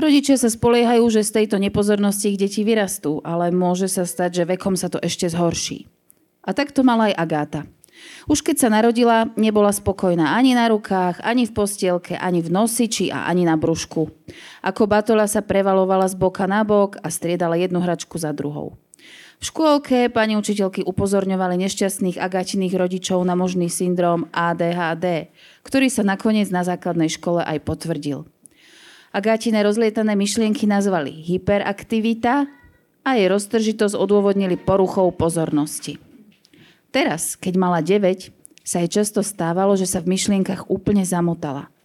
Rodičia 0.00 0.40
sa 0.40 0.48
spoliehajú, 0.48 1.04
že 1.12 1.20
z 1.20 1.44
tejto 1.44 1.60
nepozornosti 1.60 2.32
ich 2.32 2.40
deti 2.40 2.64
vyrastú, 2.64 3.20
ale 3.20 3.52
môže 3.52 3.84
sa 3.84 4.08
stať, 4.08 4.40
že 4.40 4.48
vekom 4.48 4.72
sa 4.80 4.88
to 4.88 4.96
ešte 4.96 5.28
zhorší. 5.28 5.90
A 6.40 6.50
tak 6.56 6.72
to 6.72 6.80
mala 6.80 7.12
aj 7.12 7.18
Agáta. 7.20 7.62
Už 8.28 8.40
keď 8.40 8.56
sa 8.56 8.68
narodila, 8.72 9.28
nebola 9.36 9.72
spokojná 9.72 10.32
ani 10.32 10.56
na 10.56 10.72
rukách, 10.72 11.20
ani 11.20 11.44
v 11.44 11.52
postielke, 11.52 12.16
ani 12.16 12.40
v 12.40 12.48
nosiči 12.48 13.12
a 13.12 13.28
ani 13.28 13.44
na 13.44 13.60
brúšku. 13.60 14.08
Ako 14.64 14.88
batola 14.88 15.28
sa 15.28 15.44
prevalovala 15.44 16.08
z 16.08 16.16
boka 16.16 16.48
na 16.48 16.64
bok 16.64 16.96
a 17.04 17.12
striedala 17.12 17.60
jednu 17.60 17.84
hračku 17.84 18.16
za 18.16 18.32
druhou. 18.32 18.76
V 19.40 19.48
škôlke 19.48 20.12
pani 20.12 20.36
učiteľky 20.36 20.84
upozorňovali 20.84 21.56
nešťastných 21.64 22.20
agatiných 22.20 22.76
rodičov 22.76 23.24
na 23.24 23.32
možný 23.32 23.72
syndrom 23.72 24.28
ADHD, 24.36 25.32
ktorý 25.64 25.88
sa 25.88 26.04
nakoniec 26.04 26.52
na 26.52 26.60
základnej 26.60 27.08
škole 27.08 27.40
aj 27.40 27.64
potvrdil. 27.64 28.28
Agátine 29.16 29.64
rozlietané 29.64 30.12
myšlienky 30.12 30.68
nazvali 30.68 31.24
hyperaktivita 31.24 32.52
a 33.00 33.10
jej 33.16 33.26
roztržitosť 33.32 33.96
odôvodnili 33.96 34.60
poruchou 34.60 35.08
pozornosti. 35.08 36.09
Teraz, 36.90 37.38
keď 37.38 37.54
mala 37.58 37.80
9, 37.82 38.34
sa 38.66 38.82
jej 38.82 38.90
často 38.90 39.22
stávalo, 39.22 39.78
že 39.78 39.86
sa 39.86 40.02
v 40.02 40.14
myšlienkach 40.14 40.68
úplne 40.68 41.06
zamotala– 41.06 41.70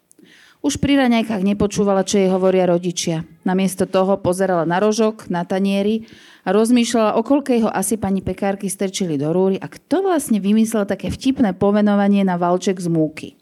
už 0.66 0.82
pri 0.82 0.98
raňajkách 0.98 1.46
nepočúvala, 1.46 2.02
čo 2.02 2.18
jej 2.18 2.26
hovoria 2.26 2.66
rodičia. 2.66 3.22
Namiesto 3.46 3.86
toho 3.86 4.18
pozerala 4.18 4.66
na 4.66 4.82
rožok, 4.82 5.30
na 5.30 5.46
tanieri 5.46 6.10
a 6.42 6.50
rozmýšľala, 6.50 7.14
o 7.14 7.22
koľkej 7.22 7.62
ho 7.62 7.70
asi 7.70 8.02
pani 8.02 8.26
pekárky 8.26 8.66
strčili 8.66 9.14
do 9.14 9.30
rúry 9.30 9.62
a 9.62 9.70
kto 9.70 10.02
vlastne 10.02 10.42
vymyslel 10.42 10.90
také 10.90 11.14
vtipné 11.14 11.54
pomenovanie 11.54 12.26
na 12.26 12.42
valček 12.42 12.82
z 12.82 12.90
múky. 12.90 13.38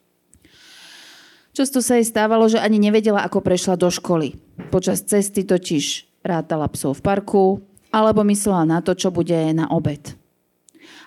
Často 1.56 1.80
sa 1.80 1.96
jej 1.96 2.04
stávalo, 2.04 2.44
že 2.52 2.60
ani 2.60 2.76
nevedela, 2.76 3.24
ako 3.24 3.40
prešla 3.40 3.80
do 3.80 3.88
školy. 3.88 4.36
Počas 4.68 5.08
cesty 5.08 5.48
totiž 5.48 6.04
rátala 6.28 6.68
psov 6.76 7.00
v 7.00 7.08
parku 7.08 7.64
alebo 7.88 8.28
myslela 8.28 8.68
na 8.68 8.84
to, 8.84 9.00
čo 9.00 9.16
bude 9.16 9.56
na 9.56 9.72
obed. 9.72 10.20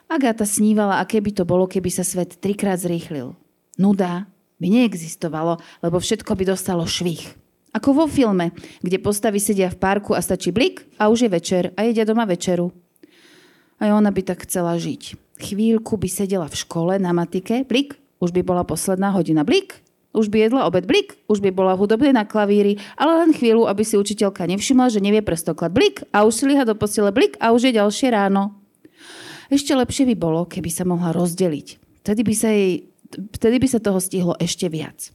Agáta 0.07 0.47
snívala, 0.47 1.03
aké 1.03 1.19
by 1.19 1.31
to 1.35 1.43
bolo, 1.43 1.67
keby 1.67 1.91
sa 1.91 2.07
svet 2.07 2.39
trikrát 2.39 2.79
zrýchlil. 2.79 3.35
Nuda, 3.75 4.31
by 4.57 4.67
neexistovalo, 4.71 5.61
lebo 5.83 5.99
všetko 5.99 6.33
by 6.33 6.45
dostalo 6.47 6.87
švih. 6.87 7.37
Ako 7.77 7.93
vo 7.93 8.07
filme, 8.09 8.57
kde 8.81 8.97
postavy 8.97 9.37
sedia 9.37 9.69
v 9.69 9.77
parku 9.77 10.17
a 10.17 10.25
stačí 10.25 10.49
blik 10.49 10.89
a 10.97 11.13
už 11.13 11.29
je 11.29 11.31
večer 11.31 11.63
a 11.77 11.85
jedia 11.85 12.09
doma 12.09 12.25
večeru. 12.25 12.73
Aj 13.77 13.93
ona 13.93 14.09
by 14.09 14.25
tak 14.25 14.49
chcela 14.49 14.81
žiť. 14.81 15.21
Chvíľku 15.37 16.01
by 16.01 16.09
sedela 16.09 16.49
v 16.49 16.57
škole 16.57 16.97
na 16.97 17.13
matike, 17.13 17.69
blik, 17.69 18.01
už 18.17 18.33
by 18.33 18.41
bola 18.41 18.65
posledná 18.65 19.13
hodina, 19.13 19.45
blik, 19.45 19.85
už 20.17 20.33
by 20.33 20.49
jedla 20.49 20.65
obed, 20.65 20.89
blik, 20.89 21.21
už 21.29 21.45
by 21.45 21.53
bola 21.53 21.77
hudobne 21.77 22.17
na 22.17 22.25
klavíri, 22.25 22.81
ale 22.97 23.21
len 23.21 23.37
chvíľu, 23.37 23.69
aby 23.69 23.85
si 23.85 24.01
učiteľka 24.01 24.49
nevšimla, 24.49 24.89
že 24.89 25.05
nevie 25.05 25.21
prstoklad, 25.21 25.77
blik 25.77 26.09
a 26.17 26.25
už 26.25 26.33
si 26.33 26.45
liha 26.49 26.65
do 26.65 26.73
postele, 26.73 27.13
blik 27.13 27.37
a 27.37 27.53
už 27.53 27.69
je 27.69 27.77
ďalšie 27.77 28.09
ráno. 28.09 28.56
Ešte 29.47 29.73
lepšie 29.75 30.11
by 30.11 30.17
bolo, 30.19 30.45
keby 30.47 30.71
sa 30.71 30.83
mohla 30.83 31.15
rozdeliť. 31.15 31.67
Vtedy 32.03 32.23
by 32.23 32.35
sa 32.35 32.50
jej 32.50 32.87
vtedy 33.07 33.62
by 33.62 33.69
sa 33.71 33.79
toho 33.79 34.03
stihlo 34.03 34.35
ešte 34.43 34.67
viac. 34.67 35.15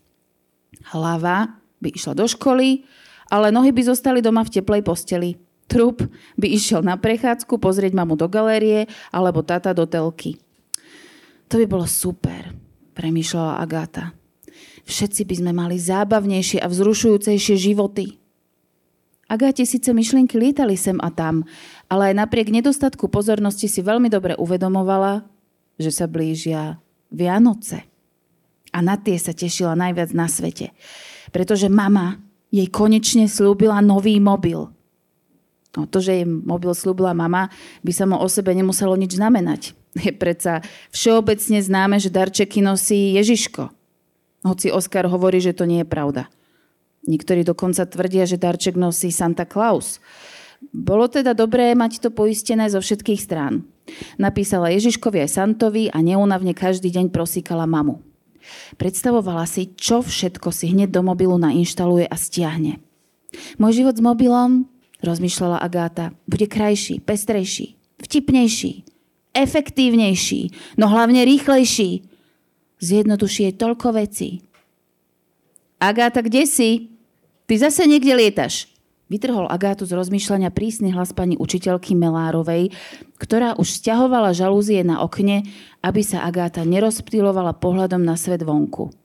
Hlava 0.96 1.60
by 1.84 1.90
išla 1.92 2.16
do 2.16 2.26
školy, 2.26 2.88
ale 3.28 3.52
nohy 3.52 3.76
by 3.76 3.84
zostali 3.84 4.24
doma 4.24 4.48
v 4.48 4.54
teplej 4.60 4.82
posteli. 4.84 5.36
Trup 5.68 6.04
by 6.36 6.48
išiel 6.52 6.84
na 6.84 7.00
prechádzku 7.00 7.60
pozrieť 7.60 7.96
mamu 7.96 8.20
do 8.20 8.28
galérie 8.28 8.92
alebo 9.12 9.44
tata 9.44 9.72
do 9.72 9.88
telky. 9.88 10.36
To 11.48 11.60
by 11.60 11.66
bolo 11.68 11.88
super, 11.88 12.52
premýšľala 12.96 13.60
Agáta. 13.60 14.16
Všetci 14.88 15.28
by 15.28 15.36
sme 15.36 15.52
mali 15.56 15.80
zábavnejšie 15.80 16.60
a 16.64 16.68
vzrušujúcejšie 16.68 17.56
životy. 17.60 18.21
Agáte 19.32 19.64
síce 19.64 19.96
myšlienky 19.96 20.36
lietali 20.36 20.76
sem 20.76 21.00
a 21.00 21.08
tam, 21.08 21.48
ale 21.88 22.12
aj 22.12 22.28
napriek 22.28 22.52
nedostatku 22.52 23.08
pozornosti 23.08 23.72
si 23.72 23.80
veľmi 23.80 24.12
dobre 24.12 24.36
uvedomovala, 24.36 25.24
že 25.80 25.88
sa 25.88 26.04
blížia 26.12 26.84
Vianoce. 27.08 27.88
A 28.76 28.84
na 28.84 29.00
tie 29.00 29.16
sa 29.16 29.32
tešila 29.32 29.80
najviac 29.80 30.12
na 30.12 30.28
svete. 30.28 30.76
Pretože 31.32 31.72
mama 31.72 32.20
jej 32.52 32.68
konečne 32.68 33.32
slúbila 33.32 33.80
nový 33.80 34.20
mobil. 34.20 34.68
No, 35.80 35.88
to, 35.88 36.04
že 36.04 36.20
jej 36.20 36.28
mobil 36.28 36.76
slúbila 36.76 37.16
mama, 37.16 37.48
by 37.88 37.92
sa 37.96 38.04
mu 38.04 38.20
o 38.20 38.28
sebe 38.28 38.52
nemuselo 38.52 39.00
nič 39.00 39.16
znamenať. 39.16 39.72
Je 39.96 40.12
predsa 40.12 40.60
všeobecne 40.92 41.64
známe, 41.64 42.04
že 42.04 42.12
darčeky 42.12 42.60
nosí 42.60 43.16
Ježiško. 43.16 43.72
Hoci 44.44 44.68
Oskar 44.76 45.08
hovorí, 45.08 45.40
že 45.40 45.56
to 45.56 45.64
nie 45.64 45.84
je 45.84 45.88
pravda. 45.88 46.28
Niektorí 47.02 47.42
dokonca 47.42 47.90
tvrdia, 47.90 48.30
že 48.30 48.38
darček 48.38 48.78
nosí 48.78 49.10
Santa 49.10 49.50
Claus. 49.50 49.98
Bolo 50.70 51.10
teda 51.10 51.34
dobré 51.34 51.74
mať 51.74 51.98
to 51.98 52.10
poistené 52.14 52.70
zo 52.70 52.78
všetkých 52.78 53.18
strán. 53.18 53.66
Napísala 54.22 54.70
Ježiškovi 54.70 55.26
aj 55.26 55.34
Santovi 55.34 55.90
a 55.90 55.98
neunavne 56.06 56.54
každý 56.54 56.94
deň 56.94 57.10
prosíkala 57.10 57.66
mamu. 57.66 58.06
Predstavovala 58.78 59.50
si, 59.50 59.74
čo 59.74 60.06
všetko 60.06 60.54
si 60.54 60.70
hneď 60.74 60.94
do 60.94 61.02
mobilu 61.02 61.42
nainštaluje 61.42 62.06
a 62.06 62.16
stiahne. 62.18 62.78
Môj 63.58 63.82
život 63.82 63.98
s 63.98 64.04
mobilom, 64.04 64.70
rozmýšľala 65.02 65.58
Agáta, 65.58 66.14
bude 66.30 66.46
krajší, 66.46 67.02
pestrejší, 67.02 67.80
vtipnejší, 68.02 68.86
efektívnejší, 69.34 70.42
no 70.78 70.86
hlavne 70.92 71.26
rýchlejší. 71.26 72.06
Zjednoduší 72.82 73.54
je 73.54 73.54
toľko 73.62 73.88
vecí. 73.94 74.30
Agáta, 75.78 76.22
kde 76.26 76.46
si? 76.50 76.91
Ty 77.46 77.54
zase 77.58 77.88
niekde 77.90 78.14
lietaš. 78.16 78.72
Vytrhol 79.12 79.52
Agátu 79.52 79.84
z 79.84 79.92
rozmýšľania 79.92 80.56
prísny 80.56 80.96
hlas 80.96 81.12
pani 81.12 81.36
učiteľky 81.36 82.00
Melárovej, 82.00 82.72
ktorá 83.20 83.60
už 83.60 83.68
stiahovala 83.84 84.32
žalúzie 84.32 84.88
na 84.88 85.04
okne, 85.04 85.44
aby 85.84 86.00
sa 86.00 86.24
Agáta 86.24 86.64
nerozptýlovala 86.64 87.60
pohľadom 87.60 88.00
na 88.00 88.16
svet 88.16 88.40
vonku. 88.48 88.96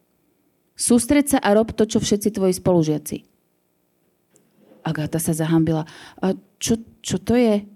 Sústreď 0.78 1.24
sa 1.34 1.38
a 1.42 1.50
rob 1.58 1.74
to, 1.74 1.90
čo 1.90 1.98
všetci 1.98 2.38
tvoji 2.38 2.54
spolužiaci. 2.54 3.16
Agáta 4.86 5.18
sa 5.18 5.34
zahambila. 5.34 5.82
A 6.22 6.38
čo, 6.62 6.78
čo 7.02 7.18
to 7.18 7.34
je? 7.34 7.66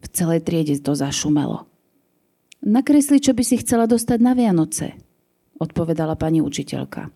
V 0.00 0.06
celej 0.08 0.48
triede 0.48 0.80
to 0.80 0.96
zašumelo. 0.96 1.68
Nakresli, 2.64 3.20
čo 3.20 3.36
by 3.36 3.44
si 3.44 3.60
chcela 3.60 3.84
dostať 3.84 4.18
na 4.24 4.32
Vianoce, 4.32 4.96
odpovedala 5.60 6.16
pani 6.16 6.40
učiteľka. 6.40 7.12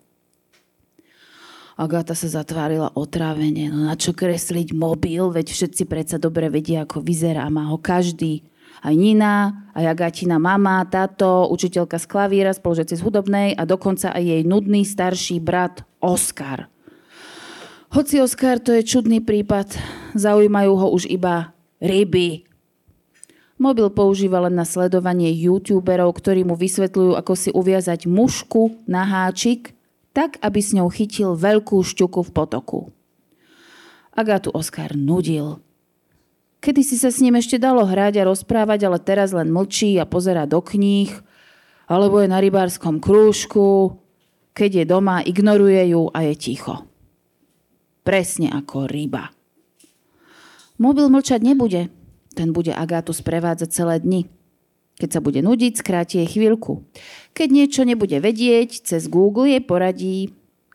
Agáta 1.73 2.13
sa 2.13 2.29
zatvárila 2.29 2.93
otrávene. 2.93 3.73
No 3.73 3.89
na 3.89 3.97
čo 3.97 4.13
kresliť 4.13 4.77
mobil, 4.77 5.25
veď 5.33 5.49
všetci 5.49 5.89
predsa 5.89 6.21
dobre 6.21 6.53
vedia, 6.53 6.85
ako 6.85 7.01
vyzerá. 7.01 7.49
Má 7.49 7.65
ho 7.73 7.81
každý. 7.81 8.45
Aj 8.83 8.93
Nina, 8.93 9.65
aj 9.73 9.95
Agatina 9.95 10.37
mama, 10.37 10.83
táto, 10.85 11.49
učiteľka 11.49 11.97
z 11.97 12.05
klavíra, 12.05 12.51
spolužiaci 12.53 12.99
z 12.99 13.01
hudobnej 13.01 13.49
a 13.55 13.63
dokonca 13.63 14.11
aj 14.13 14.21
jej 14.21 14.41
nudný 14.43 14.83
starší 14.83 15.39
brat 15.39 15.87
Oskar. 16.03 16.67
Hoci 17.93 18.19
Oskar 18.19 18.59
to 18.59 18.75
je 18.75 18.83
čudný 18.83 19.23
prípad, 19.23 19.77
zaujímajú 20.17 20.73
ho 20.77 20.87
už 20.93 21.07
iba 21.09 21.55
ryby. 21.79 22.43
Mobil 23.61 23.87
používa 23.93 24.43
len 24.43 24.57
na 24.57 24.65
sledovanie 24.65 25.31
youtuberov, 25.31 26.11
ktorí 26.17 26.43
mu 26.43 26.57
vysvetľujú, 26.57 27.15
ako 27.15 27.33
si 27.37 27.49
uviazať 27.53 28.09
mušku 28.09 28.83
na 28.89 29.05
háčik 29.05 29.77
tak 30.13 30.37
aby 30.39 30.59
s 30.61 30.77
ňou 30.77 30.87
chytil 30.93 31.33
veľkú 31.33 31.81
šťuku 31.81 32.21
v 32.21 32.31
potoku. 32.31 32.79
Agátu 34.13 34.53
Oskar 34.53 34.93
nudil. 34.93 35.57
Kedy 36.61 36.81
si 36.85 36.95
sa 36.95 37.09
s 37.09 37.19
ním 37.19 37.35
ešte 37.35 37.59
dalo 37.59 37.83
hrať 37.83 38.23
a 38.23 38.29
rozprávať, 38.29 38.87
ale 38.87 39.01
teraz 39.01 39.35
len 39.35 39.51
mlčí 39.51 39.97
a 39.99 40.07
pozera 40.07 40.47
do 40.47 40.61
kníh, 40.63 41.11
alebo 41.89 42.23
je 42.23 42.31
na 42.31 42.39
rybárskom 42.39 43.03
krúžku, 43.03 43.99
keď 44.53 44.71
je 44.79 44.85
doma, 44.87 45.25
ignoruje 45.25 45.91
ju 45.91 46.07
a 46.13 46.29
je 46.29 46.33
ticho. 46.37 46.85
Presne 48.05 48.53
ako 48.53 48.85
ryba. 48.85 49.33
Mobil 50.77 51.09
mlčať 51.09 51.41
nebude. 51.41 51.89
Ten 52.37 52.53
bude 52.53 52.73
Agátu 52.73 53.11
sprevádzať 53.13 53.69
celé 53.73 53.97
dni. 53.97 54.29
Keď 54.97 55.09
sa 55.09 55.19
bude 55.19 55.41
nudiť, 55.41 55.73
skráti 55.79 56.21
jej 56.21 56.29
chvíľku. 56.29 56.85
Keď 57.33 57.47
niečo 57.49 57.81
nebude 57.81 58.17
vedieť, 58.21 58.85
cez 58.85 59.09
Google 59.09 59.49
jej 59.49 59.63
poradí. 59.63 60.31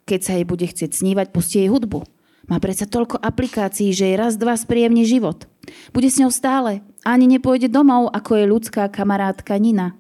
Keď 0.09 0.21
sa 0.21 0.33
jej 0.35 0.47
bude 0.49 0.67
chcieť 0.67 0.91
snívať, 0.91 1.31
pustí 1.31 1.63
jej 1.63 1.71
hudbu. 1.71 2.03
Má 2.49 2.57
predsa 2.59 2.89
toľko 2.89 3.21
aplikácií, 3.21 3.93
že 3.93 4.09
jej 4.09 4.17
raz, 4.17 4.41
dva 4.41 4.57
spríjemní 4.57 5.05
život. 5.05 5.45
Bude 5.93 6.09
s 6.09 6.17
ňou 6.17 6.33
stále. 6.33 6.81
Ani 7.05 7.29
nepôjde 7.29 7.69
domov, 7.69 8.09
ako 8.11 8.41
je 8.41 8.45
ľudská 8.49 8.89
kamarátka 8.89 9.55
Nina. 9.61 9.95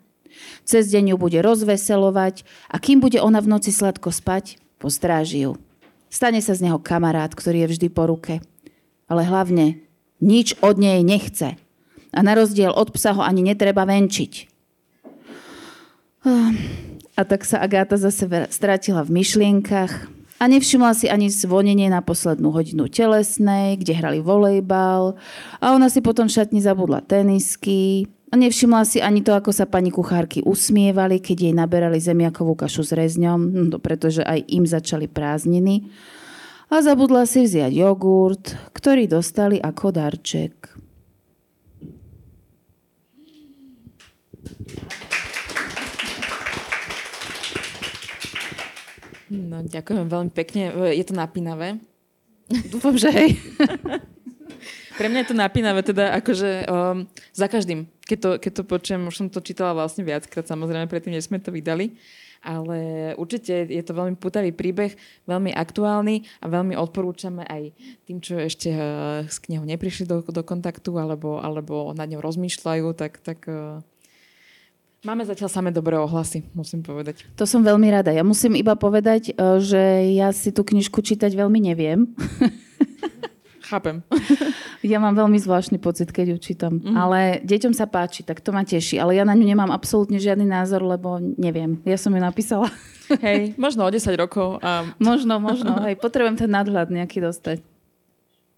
Cez 0.65 0.89
deň 0.89 1.15
ju 1.15 1.17
bude 1.21 1.39
rozveselovať 1.45 2.49
a 2.73 2.77
kým 2.81 3.05
bude 3.05 3.21
ona 3.21 3.45
v 3.45 3.53
noci 3.53 3.69
sladko 3.69 4.09
spať, 4.09 4.57
postráži 4.81 5.45
ju. 5.45 5.61
Stane 6.09 6.41
sa 6.41 6.57
z 6.57 6.69
neho 6.69 6.81
kamarát, 6.81 7.29
ktorý 7.37 7.69
je 7.69 7.71
vždy 7.77 7.89
po 7.93 8.09
ruke. 8.09 8.41
Ale 9.13 9.29
hlavne 9.29 9.85
nič 10.25 10.57
od 10.65 10.81
nej 10.81 11.05
nechce. 11.05 11.61
A 12.13 12.21
na 12.25 12.33
rozdiel 12.33 12.73
od 12.73 12.93
psa 12.95 13.13
ho 13.13 13.23
ani 13.23 13.45
netreba 13.45 13.85
venčiť. 13.85 14.33
A 17.19 17.23
tak 17.27 17.43
sa 17.43 17.59
Agáta 17.63 17.99
zase 17.99 18.27
strátila 18.53 19.03
v 19.03 19.23
myšlienkach 19.23 20.07
a 20.39 20.45
nevšimla 20.47 20.95
si 20.95 21.11
ani 21.11 21.27
zvonenie 21.27 21.91
na 21.91 21.99
poslednú 21.99 22.55
hodinu 22.55 22.87
telesnej, 22.87 23.75
kde 23.79 23.99
hrali 23.99 24.19
volejbal 24.23 25.19
a 25.59 25.75
ona 25.75 25.91
si 25.91 25.99
potom 25.99 26.31
v 26.31 26.37
šatni 26.39 26.63
zabudla 26.63 27.03
tenisky 27.03 28.07
a 28.31 28.39
nevšimla 28.39 28.83
si 28.87 29.03
ani 29.03 29.25
to, 29.25 29.35
ako 29.35 29.51
sa 29.51 29.67
pani 29.67 29.91
kuchárky 29.91 30.45
usmievali, 30.45 31.19
keď 31.19 31.49
jej 31.49 31.55
naberali 31.57 31.99
zemiakovú 31.99 32.55
kašu 32.55 32.87
s 32.87 32.93
rezňom, 32.95 33.73
no 33.73 33.79
pretože 33.83 34.23
aj 34.23 34.47
im 34.53 34.69
začali 34.69 35.11
prázdniny. 35.11 35.89
A 36.69 36.85
zabudla 36.85 37.25
si 37.25 37.49
vziať 37.49 37.73
jogurt, 37.73 38.53
ktorý 38.77 39.09
dostali 39.09 39.57
ako 39.57 39.91
darček. 39.91 40.71
No, 49.29 49.61
ďakujem 49.61 50.09
veľmi 50.09 50.33
pekne. 50.33 50.73
Je 50.93 51.05
to 51.05 51.13
napínavé. 51.13 51.77
Dúfam, 52.73 52.97
že 52.97 53.13
hej. 53.13 53.31
Pre 54.99 55.07
mňa 55.07 55.21
je 55.23 55.29
to 55.31 55.37
napínavé, 55.37 55.81
teda 55.85 56.11
akože 56.19 56.67
um, 56.67 57.07
za 57.31 57.47
každým. 57.47 57.87
Keď 58.03 58.19
to, 58.19 58.31
keď 58.43 58.53
to 58.57 58.63
počujem, 58.67 59.03
už 59.07 59.15
som 59.15 59.29
to 59.31 59.39
čítala 59.39 59.77
vlastne 59.77 60.03
viackrát, 60.03 60.49
samozrejme, 60.49 60.91
predtým, 60.91 61.15
než 61.15 61.31
sme 61.31 61.39
to 61.39 61.55
vydali. 61.55 61.95
Ale 62.43 63.13
určite 63.19 63.67
je 63.67 63.83
to 63.83 63.95
veľmi 63.95 64.19
putavý 64.19 64.51
príbeh, 64.51 64.95
veľmi 65.27 65.55
aktuálny 65.55 66.27
a 66.43 66.47
veľmi 66.51 66.75
odporúčame 66.79 67.47
aj 67.47 67.75
tým, 68.07 68.19
čo 68.19 68.39
ešte 68.43 68.71
uh, 68.75 69.23
s 69.27 69.39
knihou 69.43 69.67
neprišli 69.67 70.07
do, 70.09 70.23
do 70.23 70.43
kontaktu 70.43 70.91
alebo, 70.99 71.39
alebo 71.39 71.95
nad 71.95 72.11
ňou 72.11 72.23
rozmýšľajú, 72.23 72.87
tak, 72.95 73.23
tak 73.23 73.47
uh, 73.51 73.83
Máme 75.07 75.23
zatiaľ 75.23 75.47
samé 75.47 75.71
dobré 75.71 75.95
ohlasy, 75.95 76.43
musím 76.59 76.83
povedať. 76.83 77.23
To 77.39 77.47
som 77.47 77.63
veľmi 77.63 77.87
rada. 77.87 78.11
Ja 78.11 78.27
musím 78.27 78.59
iba 78.59 78.75
povedať, 78.75 79.31
uh, 79.39 79.63
že 79.63 80.11
ja 80.11 80.35
si 80.35 80.51
tú 80.51 80.67
knižku 80.67 80.99
čítať 80.99 81.31
veľmi 81.39 81.71
neviem. 81.71 82.11
Chápem. 83.69 84.03
Ja 84.79 85.03
mám 85.03 85.19
veľmi 85.19 85.43
zvláštny 85.43 85.83
pocit, 85.83 86.15
keď 86.15 86.33
ju 86.33 86.37
čítam. 86.39 86.79
Mm. 86.79 86.95
Ale 86.95 87.19
deťom 87.43 87.75
sa 87.75 87.91
páči, 87.91 88.23
tak 88.23 88.39
to 88.39 88.55
ma 88.55 88.63
teší. 88.63 88.95
Ale 89.03 89.19
ja 89.19 89.27
na 89.27 89.35
ňu 89.35 89.43
nemám 89.43 89.75
absolútne 89.75 90.23
žiadny 90.23 90.47
názor, 90.47 90.87
lebo 90.87 91.19
neviem. 91.19 91.83
Ja 91.83 91.99
som 91.99 92.15
ju 92.15 92.23
napísala. 92.23 92.71
Hej, 93.27 93.59
možno 93.59 93.83
o 93.83 93.91
10 93.91 94.07
rokov. 94.15 94.63
A... 94.63 94.87
Možno, 95.03 95.43
možno. 95.43 95.83
Hej, 95.83 95.99
potrebujem 95.99 96.39
ten 96.39 96.47
nadhľad 96.47 96.95
nejaký 96.95 97.19
dostať. 97.19 97.59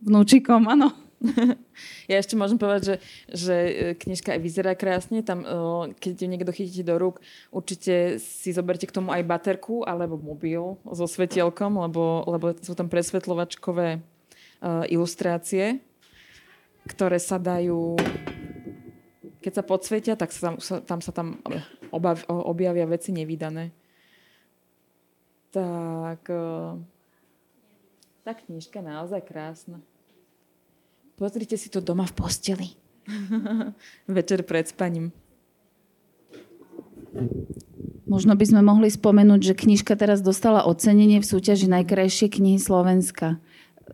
Vnúčikom, 0.05 0.69
áno. 0.69 0.93
Ja 2.11 2.19
ešte 2.19 2.35
môžem 2.35 2.59
povedať, 2.59 2.83
že, 2.83 2.97
že 3.29 3.57
e, 3.57 3.73
knižka 3.95 4.35
aj 4.37 4.41
vyzerá 4.41 4.73
krásne. 4.75 5.23
Tam, 5.23 5.45
keď 5.97 6.13
ju 6.17 6.27
niekto 6.27 6.53
chytíte 6.53 6.85
do 6.85 6.97
rúk, 6.97 7.23
určite 7.55 8.19
si 8.19 8.51
zoberte 8.51 8.89
k 8.89 8.95
tomu 8.95 9.13
aj 9.15 9.23
baterku 9.25 9.85
alebo 9.87 10.19
mobil 10.19 10.81
so 10.89 11.07
svetielkom, 11.07 11.77
lebo, 11.77 12.25
lebo 12.27 12.57
sú 12.59 12.73
tam 12.75 12.91
presvetľovačkové 12.91 14.01
uh, 14.01 14.85
ilustrácie, 14.89 15.81
ktoré 16.89 17.21
sa 17.21 17.39
dajú 17.39 18.01
keď 19.41 19.53
sa 19.57 19.65
podsvietia, 19.65 20.15
tak 20.21 20.37
sa 20.37 20.53
tam, 20.53 20.57
sa, 20.61 20.85
tam 20.85 21.01
sa 21.01 21.17
tam 21.17 21.41
obav, 21.89 22.21
objavia 22.29 22.85
veci 22.85 23.09
nevydané. 23.09 23.73
Tak 25.49 26.29
tá 28.21 28.33
knižka 28.37 28.85
naozaj 28.85 29.25
krásna. 29.25 29.81
Pozrite 31.21 31.61
si 31.61 31.69
to 31.69 31.85
doma 31.85 32.09
v 32.09 32.17
posteli. 32.17 32.69
Večer 34.09 34.41
pred 34.49 34.65
spaním. 34.65 35.13
Možno 38.09 38.33
by 38.33 38.45
sme 38.49 38.65
mohli 38.65 38.89
spomenúť, 38.89 39.53
že 39.53 39.61
knižka 39.61 40.01
teraz 40.01 40.25
dostala 40.25 40.65
ocenenie 40.65 41.21
v 41.21 41.29
súťaži 41.29 41.69
najkrajšie 41.69 42.33
knihy 42.33 42.57
Slovenska. 42.57 43.37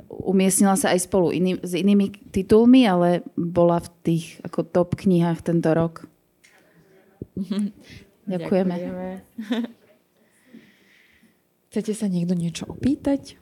Umiestnila 0.06 0.78
sa 0.78 0.94
aj 0.94 1.02
spolu 1.02 1.34
iný, 1.34 1.58
s 1.66 1.74
inými 1.74 2.14
titulmi, 2.30 2.86
ale 2.86 3.26
bola 3.34 3.82
v 3.82 3.88
tých 4.06 4.38
ako 4.46 4.62
top 4.62 4.94
knihách 4.94 5.42
tento 5.42 5.74
rok. 5.74 6.06
Ďakujeme. 8.30 8.74
Ďakujeme. 8.78 9.08
Chcete 11.74 11.92
sa 11.92 12.06
niekto 12.06 12.38
niečo 12.38 12.70
opýtať? 12.70 13.34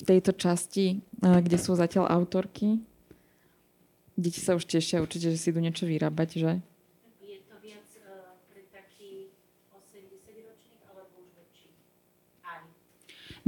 V 0.00 0.16
tejto 0.16 0.32
časti, 0.32 1.04
kde 1.20 1.58
sú 1.60 1.76
zatiaľ 1.76 2.08
autorky. 2.08 2.80
Deti 4.16 4.40
sa 4.40 4.56
už 4.56 4.64
tešia 4.68 5.04
určite, 5.04 5.32
že 5.32 5.40
si 5.40 5.48
idú 5.52 5.60
niečo 5.60 5.84
vyrábať, 5.88 6.28
že? 6.40 6.52
Je 7.24 7.40
to 7.44 7.56
viac 7.64 7.88
uh, 8.04 8.36
pre 8.52 8.68
taký 8.68 9.32
80-ročných 9.72 10.82
alebo 10.92 11.24
už 11.24 11.28
väčší? 11.40 11.72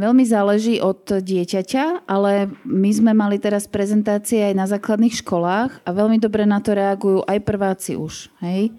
Veľmi 0.00 0.24
záleží 0.24 0.80
od 0.80 1.04
dieťaťa, 1.20 2.08
ale 2.08 2.48
my 2.64 2.90
sme 2.92 3.12
mali 3.12 3.36
teraz 3.36 3.68
prezentácie 3.68 4.40
aj 4.48 4.54
na 4.56 4.64
základných 4.64 5.20
školách 5.20 5.84
a 5.84 5.88
veľmi 5.92 6.16
dobre 6.16 6.48
na 6.48 6.64
to 6.64 6.72
reagujú 6.72 7.20
aj 7.28 7.38
prváci 7.44 7.92
už. 8.00 8.32
Hej? 8.40 8.72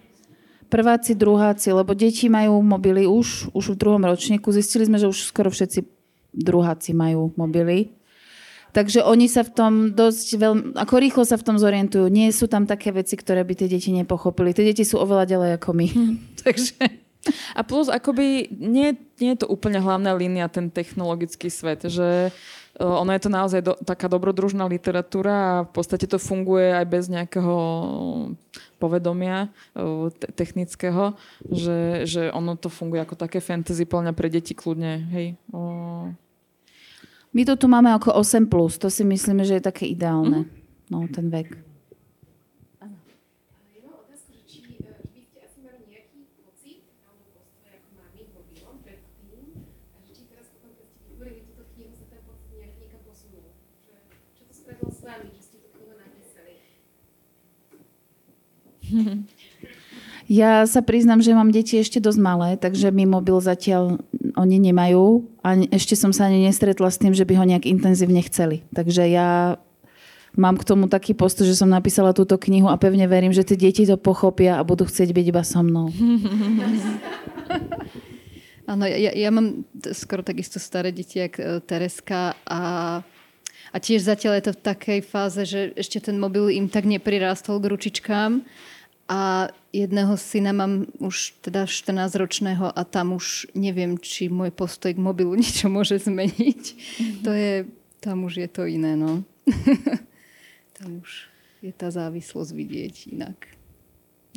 Prváci, 0.74 1.13
druháci, 1.13 1.69
lebo 1.69 1.93
deti 1.93 2.26
majú 2.26 2.58
mobily 2.65 3.06
už, 3.06 3.54
už 3.54 3.78
v 3.78 3.78
druhom 3.78 4.02
ročníku. 4.02 4.50
Zistili 4.50 4.89
sme, 4.89 4.97
že 4.97 5.06
už 5.06 5.30
skoro 5.30 5.54
všetci 5.54 5.92
druháci 6.34 6.91
majú 6.98 7.32
mobily. 7.38 7.93
Takže 8.74 9.06
oni 9.06 9.30
sa 9.30 9.46
v 9.46 9.54
tom 9.54 9.74
dosť 9.93 10.28
veľmi, 10.41 10.63
ako 10.74 10.93
rýchlo 10.98 11.24
sa 11.30 11.38
v 11.38 11.46
tom 11.46 11.62
zorientujú. 11.62 12.10
Nie 12.10 12.34
sú 12.34 12.50
tam 12.50 12.65
také 12.65 12.89
veci, 12.89 13.13
ktoré 13.13 13.46
by 13.46 13.54
tie 13.54 13.69
deti 13.69 13.93
nepochopili. 13.93 14.50
Tie 14.50 14.65
deti 14.65 14.82
sú 14.82 14.98
oveľa 14.98 15.30
ďalej 15.30 15.50
ako 15.62 15.69
my. 15.78 15.88
Takže... 16.43 17.06
A 17.56 17.63
plus, 17.63 17.88
akoby 17.88 18.52
nie, 18.52 19.00
nie 19.22 19.32
je 19.32 19.46
to 19.46 19.48
úplne 19.48 19.80
hlavná 19.80 20.12
línia, 20.12 20.52
ten 20.52 20.67
technologický 20.67 21.48
svet, 21.48 21.88
že 21.88 22.28
e, 22.28 22.84
ono 22.84 23.15
je 23.15 23.22
to 23.24 23.32
naozaj 23.32 23.62
do, 23.63 23.80
taká 23.80 24.12
dobrodružná 24.12 24.67
literatúra 24.67 25.32
a 25.32 25.63
v 25.63 25.72
podstate 25.72 26.04
to 26.04 26.19
funguje 26.19 26.76
aj 26.76 26.84
bez 26.84 27.08
nejakého 27.08 27.56
povedomia 28.84 29.48
e, 29.72 30.12
te- 30.12 30.32
technického, 30.36 31.15
že, 31.48 32.04
že 32.04 32.28
ono 32.36 32.60
to 32.60 32.67
funguje 32.67 33.00
ako 33.00 33.15
také 33.15 33.39
fantasy 33.39 33.88
plňa 33.88 34.12
pre 34.12 34.28
deti 34.28 34.52
kľudne. 34.52 35.08
Hej. 35.15 35.39
O, 35.56 36.12
my 37.32 37.41
to 37.48 37.56
tu 37.56 37.72
máme 37.72 37.96
ako 37.96 38.12
8+, 38.19 38.52
plus. 38.52 38.76
to 38.76 38.91
si 38.91 39.08
myslíme, 39.08 39.48
že 39.48 39.58
je 39.58 39.63
také 39.63 39.88
ideálne, 39.88 40.43
mm-hmm. 40.46 40.91
no, 40.91 41.08
ten 41.08 41.32
vek. 41.32 41.72
Ja 60.32 60.63
sa 60.63 60.80
priznám, 60.80 61.19
že 61.19 61.36
mám 61.36 61.52
deti 61.52 61.76
ešte 61.76 62.00
dosť 62.00 62.19
malé, 62.24 62.50
takže 62.56 62.96
mi 62.96 63.04
mobil 63.04 63.36
zatiaľ 63.43 64.00
oni 64.39 64.58
nemajú 64.72 65.28
a 65.43 65.60
ešte 65.67 66.00
som 66.00 66.15
sa 66.15 66.32
ani 66.32 66.48
nestretla 66.48 66.88
s 66.88 66.96
tým, 66.96 67.12
že 67.12 67.28
by 67.28 67.36
ho 67.36 67.43
nejak 67.43 67.67
intenzívne 67.67 68.24
chceli. 68.24 68.63
Takže 68.72 69.04
ja 69.12 69.60
mám 70.39 70.56
k 70.56 70.63
tomu 70.63 70.88
taký 70.88 71.12
postup, 71.12 71.43
že 71.43 71.60
som 71.60 71.67
napísala 71.67 72.15
túto 72.15 72.39
knihu 72.39 72.72
a 72.72 72.80
pevne 72.80 73.04
verím, 73.06 73.36
že 73.36 73.43
tie 73.43 73.60
deti 73.60 73.84
to 73.84 74.00
pochopia 74.00 74.58
a 74.58 74.65
budú 74.65 74.88
chcieť 74.88 75.12
byť 75.12 75.26
iba 75.28 75.43
so 75.43 75.60
mnou. 75.60 75.91
Áno, 78.63 78.88
ja, 78.88 79.12
ja 79.12 79.28
mám 79.28 79.67
skoro 79.91 80.24
takisto 80.24 80.56
staré 80.56 80.96
deti, 80.96 81.19
jak 81.19 81.36
e, 81.36 81.60
Tereska 81.60 82.32
a, 82.48 82.62
a 83.76 83.78
tiež 83.78 84.08
zatiaľ 84.08 84.39
je 84.39 84.43
to 84.48 84.54
v 84.56 84.63
takej 84.72 85.00
fáze, 85.04 85.43
že 85.43 85.76
ešte 85.76 86.00
ten 86.00 86.15
mobil 86.15 86.48
im 86.48 86.72
tak 86.72 86.88
neprirástol 86.88 87.60
k 87.60 87.69
ručičkám 87.76 88.48
a 89.13 89.45
jedného 89.69 90.17
syna 90.17 90.58
mám 90.58 90.89
už 90.97 91.38
teda 91.45 91.69
14-ročného 91.69 92.73
a 92.73 92.82
tam 92.82 93.13
už 93.13 93.45
neviem, 93.54 94.02
či 94.02 94.26
môj 94.26 94.49
postoj 94.49 94.89
k 94.89 94.97
mobilu 94.97 95.38
niečo 95.41 95.69
môže 95.69 96.02
zmeniť. 96.02 96.63
Mm-hmm. 96.73 97.21
To 97.21 97.30
je, 97.30 97.54
tam 98.02 98.26
už 98.26 98.41
je 98.41 98.49
to 98.49 98.65
iné, 98.65 98.97
no. 98.97 99.21
tam 100.82 100.97
už 101.06 101.30
je 101.62 101.69
tá 101.69 101.93
závislosť 101.93 102.52
vidieť 102.58 102.95
inak. 103.13 103.38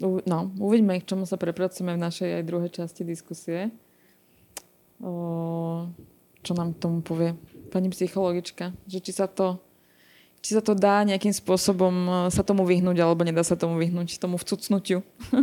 No, 0.04 0.52
uvidíme, 0.60 1.00
k 1.00 1.08
čomu 1.08 1.24
sa 1.24 1.40
prepracujeme 1.40 1.96
v 1.96 2.04
našej 2.04 2.28
aj 2.36 2.44
druhej 2.44 2.68
časti 2.68 3.00
diskusie. 3.00 3.72
O, 5.00 5.88
čo 6.44 6.52
nám 6.52 6.76
tomu 6.76 7.00
povie 7.00 7.32
pani 7.72 7.88
psychologička, 7.88 8.76
že 8.84 9.00
či 9.00 9.16
sa 9.16 9.24
to 9.24 9.56
či 10.46 10.54
sa 10.54 10.62
to 10.62 10.78
dá 10.78 11.02
nejakým 11.02 11.34
spôsobom 11.34 11.90
e, 11.90 12.10
sa 12.30 12.46
tomu 12.46 12.62
vyhnúť, 12.62 13.02
alebo 13.02 13.26
nedá 13.26 13.42
sa 13.42 13.58
tomu 13.58 13.82
vyhnúť, 13.82 14.22
tomu 14.22 14.38
vcucnutiu. 14.38 15.02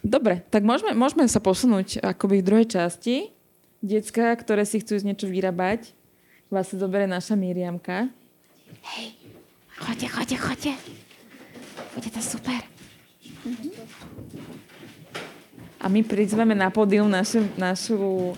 Dobre, 0.00 0.40
tak 0.48 0.64
môžeme, 0.64 0.96
môžeme 0.96 1.28
sa 1.28 1.36
posunúť 1.36 2.00
akoby 2.00 2.40
v 2.40 2.46
druhej 2.48 2.66
časti. 2.72 3.28
Decka, 3.84 4.32
ktoré 4.40 4.64
si 4.64 4.80
chcú 4.80 4.96
niečo 5.04 5.28
vyrábať, 5.28 5.92
vás 6.48 6.72
sa 6.72 6.80
zoberie 6.80 7.04
naša 7.04 7.36
Miriamka. 7.36 8.08
Hej, 8.96 9.20
chodte, 9.76 10.08
chodte, 10.08 10.36
chodte. 10.40 10.72
Bude 11.92 12.08
to 12.08 12.24
super. 12.24 12.56
A 15.76 15.92
my 15.92 16.00
prizveme 16.08 16.56
na 16.56 16.72
pódium 16.72 17.12
našu, 17.12 17.44
našu 17.60 18.32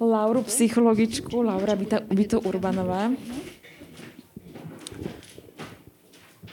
Lauru, 0.00 0.42
psychologičku, 0.44 1.42
Laura 1.42 1.76
Byto, 1.76 2.00
Byto 2.12 2.38
Urbanová. 2.44 3.10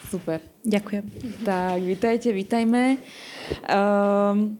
Super. 0.07 0.39
Ďakujem. 0.63 1.03
Tak, 1.43 1.81
vítajte, 1.81 2.29
vítajme. 2.31 3.01
Um, 3.65 4.55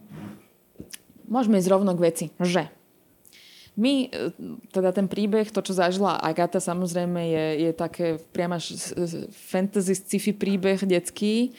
môžeme 1.30 1.56
ísť 1.62 1.70
rovno 1.70 1.94
k 1.96 2.04
veci, 2.04 2.26
že 2.42 2.68
my, 3.74 4.06
e, 4.06 4.30
teda 4.70 4.94
ten 4.94 5.10
príbeh, 5.10 5.50
to, 5.50 5.58
čo 5.58 5.74
zažila 5.74 6.22
Agata, 6.22 6.62
samozrejme 6.62 7.18
je, 7.26 7.46
je 7.66 7.70
také 7.74 8.06
priama 8.30 8.62
fantasy 9.50 9.98
sci-fi 9.98 10.30
príbeh 10.30 10.86
detský. 10.86 11.50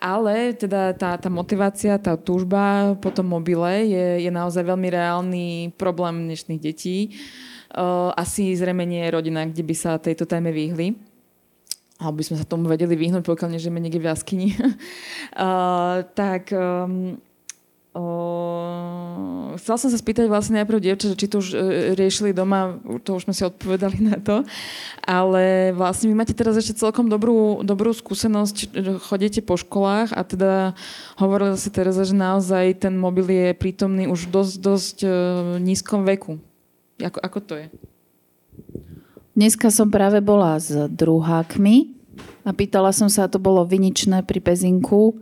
Ale 0.00 0.56
teda 0.56 0.96
tá, 0.96 1.16
tá 1.20 1.28
motivácia, 1.28 2.00
tá 2.00 2.16
túžba 2.16 2.94
po 2.98 3.12
tom 3.12 3.28
mobile 3.28 3.84
je, 3.84 4.24
je 4.24 4.30
naozaj 4.32 4.64
veľmi 4.64 4.88
reálny 4.88 5.46
problém 5.76 6.26
dnešných 6.28 6.60
detí. 6.60 7.16
Uh, 7.70 8.10
asi 8.18 8.56
zrejme 8.58 8.82
nie 8.82 9.04
je 9.06 9.14
rodina, 9.14 9.46
kde 9.46 9.62
by 9.62 9.74
sa 9.78 10.00
tejto 10.00 10.26
téme 10.26 10.50
vyhli 10.50 10.98
alebo 12.00 12.16
by 12.16 12.32
sme 12.32 12.40
sa 12.40 12.48
tomu 12.48 12.64
vedeli 12.64 12.96
vyhnúť, 12.96 13.28
pokiaľ 13.28 13.60
nežijeme 13.60 13.76
niekde 13.76 14.00
v 14.00 14.08
jaskyni, 14.08 14.56
uh, 14.56 16.00
tak 16.20 16.48
um, 16.48 17.20
uh, 17.94 19.56
chcela 19.58 19.78
som 19.78 19.90
sa 19.90 19.98
spýtať 19.98 20.30
vlastne 20.30 20.62
najprv 20.62 20.78
dievča, 20.78 21.18
či 21.18 21.26
to 21.26 21.42
už 21.42 21.48
uh, 21.54 21.60
riešili 21.98 22.30
doma, 22.30 22.78
to 23.02 23.18
už 23.18 23.26
sme 23.26 23.34
si 23.34 23.42
odpovedali 23.42 23.98
na 24.02 24.16
to, 24.18 24.46
ale 25.02 25.74
vlastne 25.74 26.10
vy 26.10 26.14
máte 26.14 26.34
teraz 26.34 26.54
ešte 26.54 26.78
celkom 26.78 27.10
dobrú, 27.10 27.66
dobrú 27.66 27.90
skúsenosť, 27.90 28.74
chodíte 29.02 29.42
po 29.42 29.58
školách 29.58 30.14
a 30.14 30.22
teda 30.22 30.52
hovorila 31.18 31.58
si 31.58 31.70
Tereza, 31.70 32.06
že 32.06 32.14
naozaj 32.14 32.82
ten 32.86 32.94
mobil 32.94 33.26
je 33.26 33.48
prítomný 33.58 34.06
už 34.06 34.30
v 34.30 34.30
dosť, 34.38 34.54
dosť 34.62 34.96
uh, 35.02 35.10
nízkom 35.58 36.06
veku. 36.06 36.38
Ako, 37.00 37.18
ako 37.18 37.38
to 37.40 37.54
je? 37.56 37.66
Dneska 39.30 39.72
som 39.72 39.88
práve 39.88 40.20
bola 40.20 40.60
s 40.60 40.68
druhákmi 40.90 41.96
a 42.44 42.50
pýtala 42.52 42.92
som 42.92 43.08
sa, 43.08 43.24
a 43.24 43.32
to 43.32 43.40
bolo 43.40 43.64
viničné 43.64 44.20
pri 44.26 44.36
Pezinku, 44.42 45.16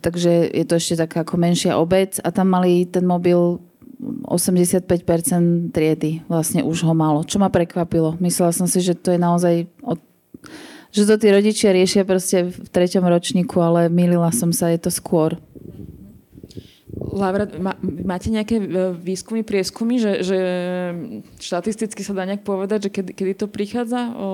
takže 0.00 0.52
je 0.52 0.64
to 0.68 0.76
ešte 0.76 1.00
taká 1.00 1.24
ako 1.24 1.40
menšia 1.40 1.80
obec 1.80 2.20
a 2.20 2.28
tam 2.28 2.52
mali 2.52 2.84
ten 2.84 3.08
mobil 3.08 3.60
85% 4.00 5.72
triedy, 5.72 6.24
vlastne 6.28 6.64
už 6.64 6.84
ho 6.88 6.94
malo, 6.96 7.24
čo 7.24 7.36
ma 7.36 7.52
prekvapilo. 7.52 8.16
Myslela 8.20 8.52
som 8.52 8.64
si, 8.64 8.80
že 8.80 8.96
to 8.96 9.12
je 9.12 9.20
naozaj 9.20 9.54
od 9.84 10.00
že 10.90 11.06
to 11.06 11.14
tí 11.22 11.30
rodičia 11.30 11.70
riešia 11.70 12.02
proste 12.02 12.50
v 12.50 12.66
treťom 12.66 13.06
ročníku, 13.06 13.62
ale 13.62 13.86
milila 13.86 14.34
som 14.34 14.50
sa, 14.50 14.74
je 14.74 14.80
to 14.82 14.90
skôr. 14.90 15.38
Lavra, 16.90 17.46
má, 17.62 17.78
máte 17.82 18.26
nejaké 18.26 18.58
e, 18.58 18.66
výskumy, 18.98 19.46
prieskumy, 19.46 20.02
že, 20.02 20.26
že 20.26 20.38
štatisticky 21.38 22.02
sa 22.02 22.14
dá 22.14 22.26
nejak 22.26 22.42
povedať, 22.42 22.86
že 22.86 22.90
kedy, 22.90 23.10
kedy 23.14 23.32
to 23.38 23.46
prichádza 23.46 24.14
o 24.18 24.28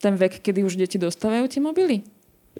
ten 0.00 0.16
vek, 0.16 0.40
kedy 0.40 0.64
už 0.64 0.80
deti 0.80 0.96
dostávajú 0.96 1.44
tie 1.52 1.60
mobily? 1.60 2.00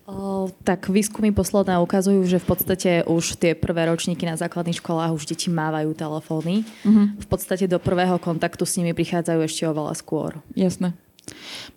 O, 0.03 0.51
tak 0.67 0.91
výskumy 0.91 1.31
posledné 1.31 1.79
ukazujú, 1.79 2.27
že 2.27 2.43
v 2.43 2.47
podstate 2.49 2.91
už 3.07 3.39
tie 3.39 3.55
prvé 3.55 3.87
ročníky 3.87 4.27
na 4.27 4.35
základných 4.35 4.83
školách 4.83 5.15
už 5.15 5.31
deti 5.31 5.47
mávajú 5.47 5.95
telefóny. 5.95 6.67
Uh-huh. 6.83 7.15
V 7.23 7.27
podstate 7.31 7.71
do 7.71 7.79
prvého 7.79 8.19
kontaktu 8.19 8.67
s 8.67 8.83
nimi 8.83 8.97
prichádzajú 8.99 9.41
ešte 9.47 9.63
oveľa 9.69 9.95
skôr. 9.95 10.43
Jasné. 10.59 10.99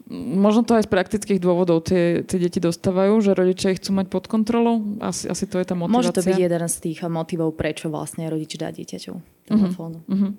Možno 0.09 0.65
to 0.65 0.73
aj 0.73 0.89
z 0.89 0.89
praktických 0.89 1.37
dôvodov 1.37 1.85
tie, 1.85 2.25
tie 2.25 2.41
deti 2.41 2.57
dostávajú, 2.57 3.21
že 3.21 3.37
rodičia 3.37 3.77
ich 3.77 3.81
chcú 3.81 4.01
mať 4.01 4.09
pod 4.09 4.25
kontrolou? 4.25 4.81
Asi, 4.97 5.29
asi 5.29 5.45
to 5.45 5.61
je 5.61 5.65
tá 5.69 5.77
motivácia. 5.77 6.09
Môže 6.09 6.17
to 6.17 6.25
byť 6.25 6.39
jeden 6.49 6.65
z 6.65 6.75
tých 6.81 6.99
motivov, 7.05 7.53
prečo 7.53 7.93
vlastne 7.93 8.25
rodič 8.25 8.57
dá 8.57 8.73
dieťaťu 8.73 9.13
telefónu. 9.45 10.01
Uh-huh. 10.09 10.17
Uh-huh. 10.17 10.31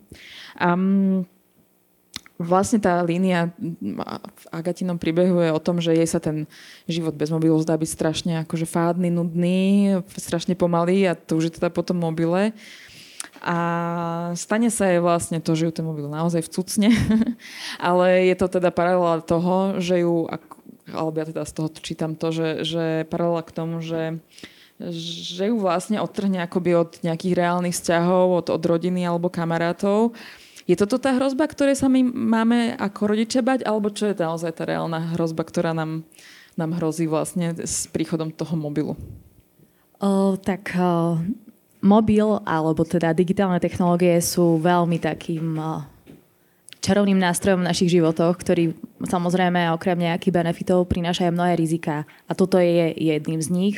Um, 0.58 1.22
vlastne 2.36 2.76
tá 2.76 3.00
línia 3.00 3.52
v 4.20 4.44
Agatinom 4.52 5.00
príbehu 5.00 5.40
je 5.40 5.50
o 5.52 5.60
tom, 5.60 5.80
že 5.80 5.96
jej 5.96 6.08
sa 6.08 6.20
ten 6.20 6.44
život 6.84 7.16
bez 7.16 7.32
mobilu 7.32 7.56
zdá 7.60 7.76
byť 7.76 7.90
strašne 7.90 8.32
akože 8.44 8.68
fádny, 8.68 9.08
nudný, 9.08 9.98
strašne 10.16 10.52
pomalý 10.52 11.08
a 11.08 11.16
to 11.16 11.40
už 11.40 11.48
je 11.48 11.56
teda 11.60 11.72
potom 11.72 11.96
mobile. 11.96 12.52
A 13.40 13.56
stane 14.32 14.72
sa 14.72 14.88
jej 14.88 15.00
vlastne 15.00 15.40
to, 15.44 15.52
že 15.52 15.68
ju 15.68 15.72
ten 15.72 15.84
mobil 15.84 16.08
naozaj 16.08 16.44
vcucne, 16.48 16.92
ale 17.80 18.28
je 18.28 18.36
to 18.36 18.48
teda 18.48 18.72
paralela 18.72 19.20
toho, 19.20 19.80
že 19.80 20.04
ju, 20.04 20.28
alebo 20.88 21.16
ja 21.20 21.26
teda 21.28 21.44
z 21.44 21.52
toho 21.52 21.68
čítam 21.72 22.12
to, 22.16 22.32
že, 22.32 22.48
že 22.64 22.84
paralela 23.08 23.44
k 23.44 23.54
tomu, 23.54 23.80
že 23.84 24.20
že 24.76 25.48
ju 25.48 25.56
vlastne 25.56 26.04
odtrhne 26.04 26.44
akoby 26.44 26.76
od 26.76 26.90
nejakých 27.00 27.32
reálnych 27.32 27.72
vzťahov, 27.72 28.44
od, 28.44 28.46
od 28.52 28.60
rodiny 28.60 29.08
alebo 29.08 29.32
kamarátov. 29.32 30.12
Je 30.66 30.74
toto 30.74 30.98
tá 30.98 31.14
hrozba, 31.14 31.46
ktorej 31.46 31.78
sa 31.78 31.86
my 31.86 32.02
máme 32.02 32.74
ako 32.74 33.14
rodiče 33.14 33.38
bať, 33.38 33.62
alebo 33.62 33.94
čo 33.94 34.10
je 34.10 34.18
naozaj 34.18 34.50
tá 34.50 34.66
reálna 34.66 35.14
hrozba, 35.14 35.46
ktorá 35.46 35.70
nám, 35.70 36.02
nám 36.58 36.70
hrozí 36.82 37.06
vlastne 37.06 37.54
s 37.54 37.86
príchodom 37.86 38.34
toho 38.34 38.58
mobilu? 38.58 38.98
O, 40.02 40.34
tak 40.34 40.74
o, 40.74 41.22
mobil 41.86 42.42
alebo 42.42 42.82
teda 42.82 43.14
digitálne 43.14 43.62
technológie 43.62 44.18
sú 44.18 44.58
veľmi 44.58 44.98
takým 44.98 45.54
čarovným 46.86 47.18
nástrojom 47.18 47.66
v 47.66 47.68
našich 47.74 47.90
životoch, 47.98 48.38
ktorý 48.38 48.78
samozrejme 49.02 49.74
okrem 49.74 49.98
nejakých 49.98 50.30
benefitov 50.30 50.86
prináša 50.86 51.26
aj 51.26 51.34
mnohé 51.34 51.52
rizika. 51.58 52.06
A 52.30 52.38
toto 52.38 52.62
je 52.62 52.94
jedným 52.94 53.42
z 53.42 53.50
nich, 53.50 53.74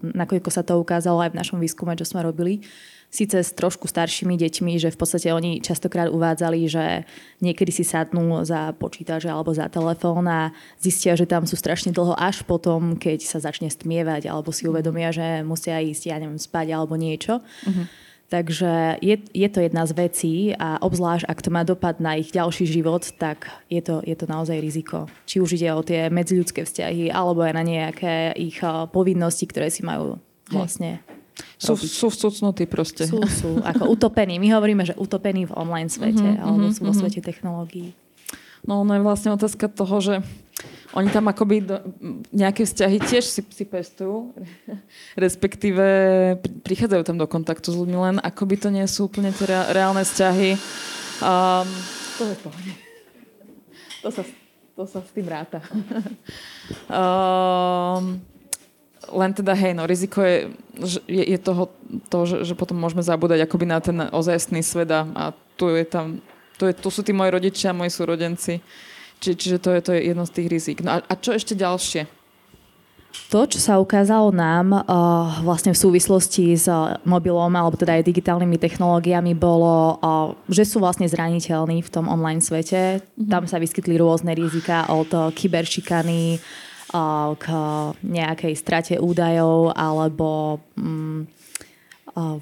nakoľko 0.00 0.48
sa 0.48 0.64
to 0.64 0.80
ukázalo 0.80 1.20
aj 1.20 1.36
v 1.36 1.40
našom 1.44 1.60
výskume, 1.60 1.92
čo 2.00 2.08
sme 2.08 2.24
robili 2.24 2.64
síce 3.08 3.40
s 3.40 3.56
trošku 3.56 3.88
staršími 3.88 4.36
deťmi, 4.36 4.76
že 4.76 4.92
v 4.92 4.98
podstate 5.00 5.32
oni 5.32 5.64
častokrát 5.64 6.12
uvádzali, 6.12 6.60
že 6.68 7.08
niekedy 7.40 7.72
si 7.72 7.80
sadnú 7.80 8.44
za 8.44 8.76
počítač 8.76 9.24
alebo 9.24 9.48
za 9.56 9.64
telefón 9.72 10.28
a 10.28 10.52
zistia, 10.76 11.16
že 11.16 11.24
tam 11.24 11.48
sú 11.48 11.56
strašne 11.56 11.88
dlho 11.88 12.12
až 12.20 12.44
potom, 12.44 13.00
keď 13.00 13.24
sa 13.24 13.40
začne 13.40 13.72
stmievať 13.72 14.28
alebo 14.28 14.52
si 14.52 14.68
uvedomia, 14.68 15.08
že 15.08 15.40
musia 15.40 15.80
ísť, 15.80 16.02
ja 16.04 16.20
neviem, 16.20 16.36
spať 16.36 16.76
alebo 16.76 17.00
niečo. 17.00 17.40
Uh-huh. 17.40 17.88
Takže 18.28 19.00
je, 19.00 19.16
je 19.32 19.48
to 19.48 19.64
jedna 19.64 19.88
z 19.88 19.92
vecí 19.96 20.34
a 20.52 20.76
obzvlášť, 20.84 21.24
ak 21.24 21.38
to 21.40 21.48
má 21.48 21.64
dopad 21.64 21.96
na 21.96 22.20
ich 22.20 22.28
ďalší 22.28 22.68
život, 22.68 23.00
tak 23.16 23.48
je 23.72 23.80
to, 23.80 24.04
je 24.04 24.12
to 24.12 24.28
naozaj 24.28 24.60
riziko. 24.60 25.08
Či 25.24 25.40
už 25.40 25.56
ide 25.56 25.72
o 25.72 25.80
tie 25.80 26.12
medziľudské 26.12 26.68
vzťahy, 26.68 27.08
alebo 27.08 27.40
aj 27.40 27.56
na 27.56 27.64
nejaké 27.64 28.36
ich 28.36 28.60
eh, 28.60 28.84
povinnosti, 28.92 29.48
ktoré 29.48 29.72
si 29.72 29.80
majú 29.80 30.20
vlastne 30.52 31.00
sú, 31.58 31.74
sú 31.78 32.06
vcucnutí 32.10 32.66
proste. 32.66 33.06
Sú, 33.06 33.22
sú. 33.26 33.62
Ako 33.62 33.90
utopení. 33.90 34.38
My 34.42 34.58
hovoríme, 34.58 34.82
že 34.86 34.94
utopení 34.98 35.46
v 35.46 35.54
online 35.54 35.90
svete, 35.90 36.22
uh-huh, 36.22 36.42
alebo 36.42 36.70
vo 36.70 36.90
uh-huh. 36.90 36.94
svete 36.94 37.22
technológií. 37.22 37.94
No, 38.66 38.82
ono 38.82 38.98
je 38.98 39.02
vlastne 39.06 39.30
otázka 39.34 39.70
toho, 39.70 40.02
že 40.02 40.14
oni 40.96 41.08
tam 41.12 41.28
akoby 41.28 41.68
do, 41.68 41.76
nejaké 42.32 42.64
vzťahy 42.64 42.96
tiež 43.04 43.24
si, 43.28 43.40
si 43.44 43.64
pestujú, 43.68 44.32
respektíve 45.24 45.84
prichádzajú 46.64 47.02
tam 47.04 47.20
do 47.20 47.28
kontaktu 47.28 47.68
s 47.68 47.76
ľuďmi, 47.76 47.96
len 47.96 48.16
akoby 48.24 48.56
to 48.56 48.68
nie 48.72 48.86
sú 48.88 49.12
úplne 49.12 49.28
tie 49.34 49.44
reálne 49.48 50.00
vzťahy. 50.00 50.56
Um, 51.20 51.68
to 52.16 52.22
je 52.24 52.36
pohode. 52.40 52.72
To 54.00 54.08
sa, 54.14 54.22
to 54.78 54.82
sa 54.86 55.00
s 55.04 55.10
tým 55.12 55.26
ráta. 55.28 55.60
um, 56.88 58.22
len 59.08 59.30
teda 59.32 59.52
hej, 59.56 59.72
no 59.76 59.84
riziko 59.84 60.24
je, 60.24 60.52
je, 61.04 61.24
je 61.36 61.38
toho, 61.40 61.68
to, 62.08 62.18
že, 62.24 62.36
že 62.48 62.54
potom 62.56 62.76
môžeme 62.80 63.04
zabúdať 63.04 63.44
akoby 63.44 63.66
na 63.68 63.78
ten 63.80 63.98
ozajstný 64.08 64.60
svet 64.64 64.88
a, 64.92 65.04
a 65.04 65.24
tu 65.56 65.68
je 65.72 65.84
tam, 65.84 66.22
tu, 66.56 66.64
je, 66.68 66.72
tu 66.76 66.88
sú 66.88 67.00
tí 67.04 67.12
moji 67.12 67.30
rodičia, 67.32 67.76
moji 67.76 67.92
súrodenci. 67.92 68.60
Či, 69.18 69.34
čiže 69.34 69.58
to 69.58 69.74
je, 69.74 69.80
to 69.82 69.90
je 69.94 70.00
jedno 70.14 70.24
z 70.26 70.32
tých 70.34 70.48
rizik. 70.48 70.78
No 70.86 70.96
a, 70.96 71.02
a 71.02 71.14
čo 71.18 71.34
ešte 71.34 71.58
ďalšie? 71.58 72.06
To, 73.28 73.44
čo 73.44 73.58
sa 73.60 73.80
ukázalo 73.80 74.30
nám 74.30 74.72
uh, 74.72 74.84
vlastne 75.42 75.74
v 75.74 75.80
súvislosti 75.80 76.54
s 76.54 76.70
uh, 76.70 76.96
mobilom 77.02 77.50
alebo 77.50 77.76
teda 77.76 77.98
aj 77.98 78.06
digitálnymi 78.06 78.56
technológiami 78.56 79.32
bolo, 79.34 79.98
uh, 79.98 80.32
že 80.48 80.64
sú 80.64 80.80
vlastne 80.80 81.08
zraniteľní 81.08 81.82
v 81.82 81.92
tom 81.92 82.06
online 82.06 82.40
svete. 82.40 83.02
Mm-hmm. 83.02 83.28
Tam 83.28 83.44
sa 83.44 83.58
vyskytli 83.58 83.98
rôzne 83.98 84.32
rizika 84.32 84.86
od 84.92 85.10
uh, 85.12 85.28
kyberšikany, 85.34 86.38
k 87.38 87.44
nejakej 88.00 88.54
strate 88.56 88.94
údajov 88.96 89.76
alebo 89.76 90.60
mm, 90.72 91.37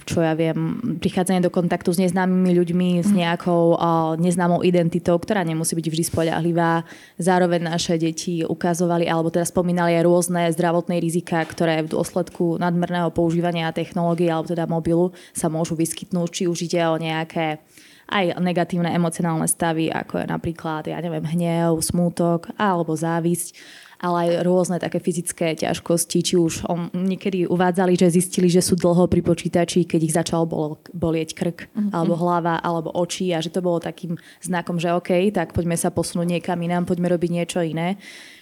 čo 0.04 0.24
ja 0.24 0.32
viem, 0.32 0.78
prichádzanie 0.98 1.44
do 1.44 1.52
kontaktu 1.52 1.92
s 1.92 2.02
neznámymi 2.02 2.52
ľuďmi, 2.56 2.88
s 3.04 3.10
mhm. 3.10 3.16
nejakou 3.16 3.76
neznámou 4.20 4.64
identitou, 4.64 5.16
ktorá 5.20 5.44
nemusí 5.44 5.76
byť 5.76 5.86
vždy 5.86 6.04
spoľahlivá. 6.08 6.84
Zároveň 7.20 7.68
naše 7.68 8.00
deti 8.00 8.42
ukazovali, 8.46 9.06
alebo 9.06 9.28
teda 9.28 9.44
spomínali 9.44 9.96
aj 9.98 10.04
rôzne 10.04 10.42
zdravotné 10.52 10.98
rizika, 10.98 11.42
ktoré 11.44 11.84
v 11.84 11.92
dôsledku 11.92 12.56
nadmerného 12.60 13.12
používania 13.12 13.72
technológie 13.74 14.28
alebo 14.32 14.48
teda 14.48 14.64
mobilu 14.68 15.12
sa 15.32 15.52
môžu 15.52 15.76
vyskytnúť, 15.76 16.28
či 16.32 16.42
už 16.48 16.66
ide 16.66 16.82
o 16.86 16.96
nejaké 16.96 17.60
aj 18.06 18.38
negatívne 18.38 18.94
emocionálne 18.94 19.50
stavy, 19.50 19.90
ako 19.90 20.22
je 20.22 20.26
napríklad, 20.30 20.86
ja 20.86 21.02
neviem, 21.02 21.26
hnev, 21.26 21.82
smútok 21.82 22.54
alebo 22.54 22.94
závisť 22.94 23.58
ale 24.00 24.16
aj 24.28 24.30
rôzne 24.44 24.76
také 24.76 25.00
fyzické 25.00 25.56
ťažkosti, 25.56 26.18
či 26.20 26.34
už 26.36 26.68
on, 26.68 26.92
niekedy 26.92 27.48
uvádzali, 27.48 27.96
že 27.96 28.12
zistili, 28.12 28.52
že 28.52 28.60
sú 28.60 28.76
dlho 28.76 29.08
pri 29.08 29.24
počítači, 29.24 29.88
keď 29.88 30.00
ich 30.04 30.16
začal 30.16 30.44
bol, 30.44 30.76
bolieť 30.92 31.32
krk, 31.32 31.58
mm-hmm. 31.72 31.92
alebo 31.96 32.14
hlava, 32.16 32.60
alebo 32.60 32.92
oči 32.92 33.32
a 33.32 33.40
že 33.40 33.48
to 33.48 33.64
bolo 33.64 33.80
takým 33.80 34.20
znakom, 34.44 34.76
že 34.76 34.92
OK, 34.92 35.32
tak 35.32 35.56
poďme 35.56 35.80
sa 35.80 35.88
posunúť 35.88 36.38
niekam 36.38 36.60
inám, 36.60 36.84
poďme 36.84 37.08
robiť 37.12 37.30
niečo 37.32 37.60
iné. 37.64 37.96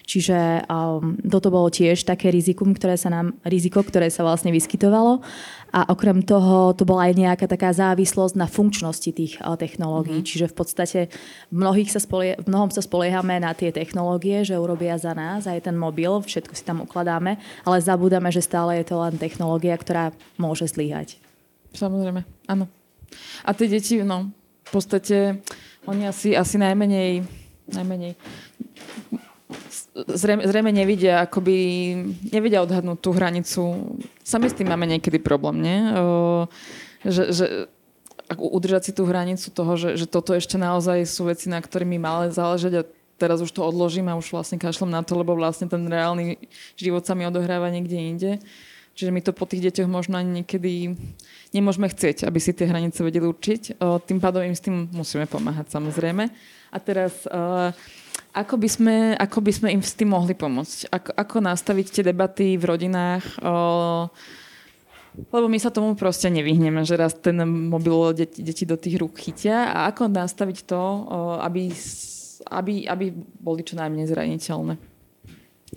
Čiže 0.05 0.69
um, 0.69 1.17
toto 1.25 1.49
bolo 1.49 1.73
tiež 1.73 2.05
také 2.05 2.29
rizikum, 2.29 2.77
ktoré 2.77 3.01
sa 3.01 3.09
nám, 3.09 3.41
riziko, 3.41 3.81
ktoré 3.81 4.13
sa 4.13 4.21
vlastne 4.21 4.53
vyskytovalo. 4.53 5.25
A 5.75 5.91
okrem 5.91 6.23
toho 6.23 6.71
to 6.71 6.87
bola 6.87 7.11
aj 7.11 7.19
nejaká 7.19 7.47
taká 7.51 7.75
závislosť 7.75 8.39
na 8.39 8.47
funkčnosti 8.47 9.11
tých 9.11 9.43
uh, 9.43 9.59
technológií. 9.59 10.23
Mm-hmm. 10.23 10.31
Čiže 10.31 10.47
v 10.47 10.55
podstate 10.55 11.01
v, 11.51 11.55
mnohých 11.59 11.91
sa 11.91 11.99
spolie, 11.99 12.39
v 12.39 12.47
mnohom 12.47 12.71
sa 12.71 12.79
spoliehame 12.79 13.43
na 13.43 13.51
tie 13.59 13.75
technológie, 13.75 14.47
že 14.47 14.55
urobia 14.55 14.95
za 14.95 15.19
nás 15.19 15.51
aj 15.51 15.67
ten 15.67 15.75
mobil, 15.75 16.23
všetko 16.23 16.55
si 16.55 16.63
tam 16.63 16.87
ukladáme, 16.87 17.43
ale 17.67 17.77
zabúdame, 17.83 18.31
že 18.31 18.47
stále 18.47 18.79
je 18.79 18.87
to 18.87 19.03
len 19.03 19.19
technológia, 19.19 19.75
ktorá 19.75 20.15
môže 20.39 20.71
zlyhať. 20.71 21.19
Samozrejme, 21.75 22.23
áno. 22.47 22.71
A 23.43 23.51
tie 23.51 23.67
deti, 23.67 23.99
no, 23.99 24.31
v 24.63 24.71
podstate, 24.71 25.43
oni 25.91 26.07
asi, 26.07 26.39
asi 26.39 26.55
najmenej, 26.55 27.27
najmenej 27.75 28.15
zrejme, 29.95 30.43
zrejme 30.43 30.71
nevidia, 30.75 31.23
akoby, 31.23 31.57
nevidia 32.35 32.67
odhadnúť 32.67 32.99
tú 32.99 33.11
hranicu. 33.15 33.63
Sami 34.27 34.51
s 34.51 34.59
tým 34.59 34.67
máme 34.67 34.91
niekedy 34.91 35.23
problém, 35.23 35.63
nie? 35.63 35.79
Že, 37.07 37.25
že 37.31 37.47
udržať 38.35 38.91
si 38.91 38.93
tú 38.97 39.07
hranicu 39.07 39.53
toho, 39.53 39.73
že, 39.79 39.95
že 40.01 40.07
toto 40.11 40.35
ešte 40.35 40.59
naozaj 40.59 41.05
sú 41.07 41.29
veci, 41.29 41.47
na 41.47 41.61
ktorými 41.61 42.01
máme 42.01 42.33
záležať 42.33 42.73
a 42.81 42.87
teraz 43.15 43.39
už 43.39 43.55
to 43.55 43.63
odložím 43.63 44.11
a 44.11 44.19
už 44.19 44.35
vlastne 44.35 44.59
kašlem 44.59 44.91
na 44.91 45.05
to, 45.07 45.15
lebo 45.15 45.39
vlastne 45.39 45.71
ten 45.71 45.87
reálny 45.87 46.41
život 46.75 47.07
sa 47.07 47.15
mi 47.15 47.23
odohráva 47.29 47.71
niekde 47.71 47.95
inde. 47.95 48.33
Čiže 48.95 49.11
my 49.11 49.21
to 49.27 49.35
po 49.35 49.43
tých 49.43 49.71
deťoch 49.71 49.91
možno 49.91 50.23
ani 50.23 50.43
niekedy 50.43 50.95
nemôžeme 51.51 51.91
chcieť, 51.91 52.31
aby 52.31 52.39
si 52.39 52.55
tie 52.55 52.71
hranice 52.71 53.03
vedeli 53.03 53.27
určiť. 53.27 53.83
Tým 54.07 54.19
pádom 54.23 54.47
im 54.47 54.55
s 54.55 54.63
tým 54.63 54.87
musíme 54.95 55.27
pomáhať 55.27 55.75
samozrejme. 55.75 56.31
A 56.71 56.77
teraz 56.79 57.27
ako 58.35 58.59
by, 58.59 58.69
sme, 58.69 58.95
ako 59.15 59.39
by 59.39 59.53
sme 59.55 59.69
im 59.71 59.83
s 59.83 59.95
tým 59.95 60.11
mohli 60.11 60.35
pomôcť? 60.35 60.91
Ako, 60.91 61.11
ako 61.15 61.37
nastaviť 61.39 61.87
tie 61.95 62.03
debaty 62.03 62.59
v 62.59 62.65
rodinách? 62.67 63.23
O, 63.39 64.11
lebo 65.31 65.47
my 65.47 65.59
sa 65.63 65.71
tomu 65.71 65.95
proste 65.95 66.27
nevyhneme, 66.27 66.83
že 66.83 66.99
raz 66.99 67.15
ten 67.15 67.39
mobil 67.47 67.95
deti, 68.19 68.43
deti 68.43 68.67
do 68.67 68.75
tých 68.75 68.99
rúk 68.99 69.23
chytia. 69.23 69.71
A 69.71 69.87
ako 69.95 70.11
nastaviť 70.11 70.67
to, 70.67 70.83
o, 70.83 70.95
aby, 71.39 71.71
aby, 72.51 72.75
aby 72.91 73.07
boli 73.39 73.63
čo 73.63 73.79
najmenej 73.79 74.11
zraniteľné? 74.11 74.75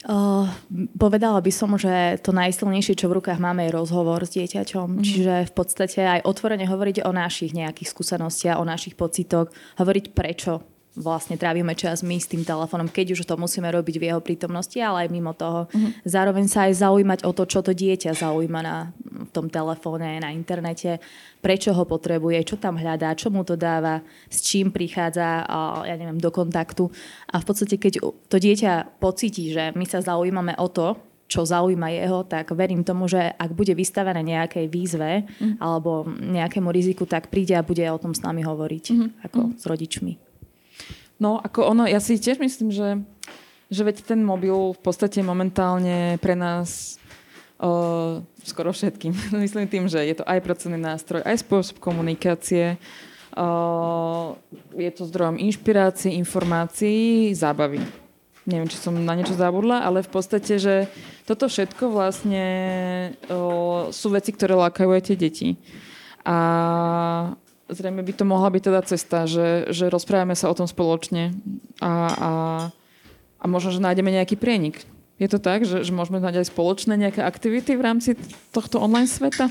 Uh, 0.06 0.46
povedala 0.94 1.42
by 1.42 1.50
som, 1.50 1.74
že 1.74 2.22
to 2.22 2.30
najsilnejšie, 2.30 2.94
čo 2.94 3.10
v 3.10 3.18
rukách 3.18 3.42
máme, 3.42 3.66
je 3.66 3.78
rozhovor 3.78 4.22
s 4.22 4.34
dieťaťom. 4.38 4.98
Mm-hmm. 4.98 5.06
Čiže 5.06 5.34
v 5.50 5.54
podstate 5.54 6.00
aj 6.06 6.26
otvorene 6.26 6.70
hovoriť 6.70 7.02
o 7.02 7.10
našich 7.10 7.54
nejakých 7.54 7.90
skúsenostiach, 7.90 8.62
o 8.62 8.66
našich 8.66 8.94
pocitoch, 8.94 9.50
hovoriť 9.78 10.06
prečo 10.14 10.77
vlastne 10.98 11.38
trávime 11.38 11.78
čas 11.78 12.02
my 12.02 12.18
s 12.18 12.26
tým 12.26 12.42
telefónom, 12.42 12.90
keď 12.90 13.14
už 13.14 13.30
to 13.30 13.38
musíme 13.38 13.70
robiť 13.70 13.96
v 14.02 14.06
jeho 14.10 14.22
prítomnosti, 14.22 14.76
ale 14.82 15.06
aj 15.06 15.10
mimo 15.14 15.32
toho. 15.38 15.70
Uh-huh. 15.70 15.90
Zároveň 16.04 16.50
sa 16.50 16.66
aj 16.66 16.82
zaujímať 16.82 17.20
o 17.24 17.32
to, 17.32 17.46
čo 17.46 17.62
to 17.62 17.72
dieťa 17.72 18.18
zaujíma 18.18 18.60
na 18.66 18.90
v 19.18 19.32
tom 19.34 19.50
telefóne, 19.50 20.22
na 20.22 20.30
internete, 20.30 21.02
prečo 21.42 21.74
ho 21.74 21.84
potrebuje, 21.90 22.54
čo 22.54 22.56
tam 22.58 22.78
hľadá, 22.78 23.18
čo 23.18 23.34
mu 23.34 23.42
to 23.42 23.58
dáva, 23.58 24.02
s 24.30 24.46
čím 24.46 24.70
prichádza 24.70 25.46
ja 25.86 25.96
neviem, 25.98 26.22
do 26.22 26.30
kontaktu. 26.30 26.90
A 27.34 27.42
v 27.42 27.46
podstate, 27.46 27.82
keď 27.82 28.02
to 28.30 28.38
dieťa 28.38 29.02
pocíti, 29.02 29.50
že 29.50 29.74
my 29.74 29.86
sa 29.90 30.02
zaujímame 30.06 30.54
o 30.58 30.70
to, 30.70 30.98
čo 31.28 31.44
zaujíma 31.44 31.92
jeho, 31.92 32.24
tak 32.24 32.56
verím 32.56 32.88
tomu, 32.88 33.12
že 33.12 33.20
ak 33.20 33.52
bude 33.52 33.76
vystavené 33.76 34.24
nejakej 34.24 34.72
výzve 34.72 35.28
mm. 35.28 35.60
alebo 35.60 36.08
nejakému 36.08 36.72
riziku, 36.72 37.04
tak 37.04 37.28
príde 37.28 37.52
a 37.52 37.68
bude 37.68 37.84
o 37.92 38.00
tom 38.00 38.16
s 38.16 38.24
nami 38.24 38.48
hovoriť, 38.48 38.86
mm. 38.96 39.10
ako 39.28 39.40
mm. 39.44 39.54
s 39.60 39.64
rodičmi. 39.68 40.27
No, 41.18 41.42
ako 41.42 41.74
ono, 41.74 41.90
ja 41.90 41.98
si 41.98 42.22
tiež 42.22 42.38
myslím, 42.38 42.70
že, 42.70 43.02
že 43.74 43.82
veď 43.82 44.06
ten 44.06 44.22
mobil 44.22 44.54
v 44.54 44.82
podstate 44.82 45.26
momentálne 45.26 46.22
pre 46.22 46.38
nás 46.38 47.02
uh, 47.58 48.22
skoro 48.46 48.70
všetkým. 48.70 49.14
myslím 49.44 49.66
tým, 49.66 49.86
že 49.90 49.98
je 50.06 50.22
to 50.22 50.26
aj 50.30 50.40
pracovný 50.46 50.78
nástroj, 50.78 51.26
aj 51.26 51.42
spôsob 51.42 51.82
komunikácie, 51.82 52.78
uh, 53.34 54.38
je 54.78 54.92
to 54.94 55.10
zdrojom 55.10 55.42
inšpirácie, 55.42 56.14
informácií, 56.14 57.34
zábavy. 57.34 57.82
Neviem, 58.48 58.72
či 58.72 58.80
som 58.80 58.96
na 58.96 59.12
niečo 59.12 59.36
zabudla, 59.36 59.84
ale 59.84 60.00
v 60.06 60.12
podstate, 60.14 60.56
že 60.56 60.88
toto 61.28 61.52
všetko 61.52 61.92
vlastne 61.92 62.46
uh, 63.28 63.92
sú 63.92 64.08
veci, 64.14 64.32
ktoré 64.32 64.56
lákajú 64.56 64.90
aj 64.94 65.04
tie 65.04 65.18
deti. 65.20 65.50
A 66.24 66.38
zrejme 67.68 68.04
by 68.04 68.14
to 68.16 68.24
mohla 68.24 68.50
byť 68.52 68.62
teda 68.64 68.82
cesta, 68.88 69.20
že, 69.28 69.70
že 69.72 69.92
rozprávame 69.92 70.36
sa 70.36 70.48
o 70.48 70.58
tom 70.58 70.68
spoločne 70.68 71.36
a, 71.84 71.94
a, 72.10 72.32
a 73.40 73.46
možno, 73.46 73.76
že 73.76 73.84
nájdeme 73.84 74.12
nejaký 74.12 74.40
prienik. 74.40 74.88
Je 75.18 75.28
to 75.28 75.42
tak, 75.42 75.66
že, 75.66 75.82
že 75.82 75.92
môžeme 75.92 76.22
nájsť 76.22 76.40
aj 76.46 76.52
spoločné 76.54 76.94
nejaké 76.94 77.22
aktivity 77.26 77.74
v 77.74 77.86
rámci 77.86 78.10
tohto 78.54 78.78
online 78.78 79.10
sveta? 79.10 79.50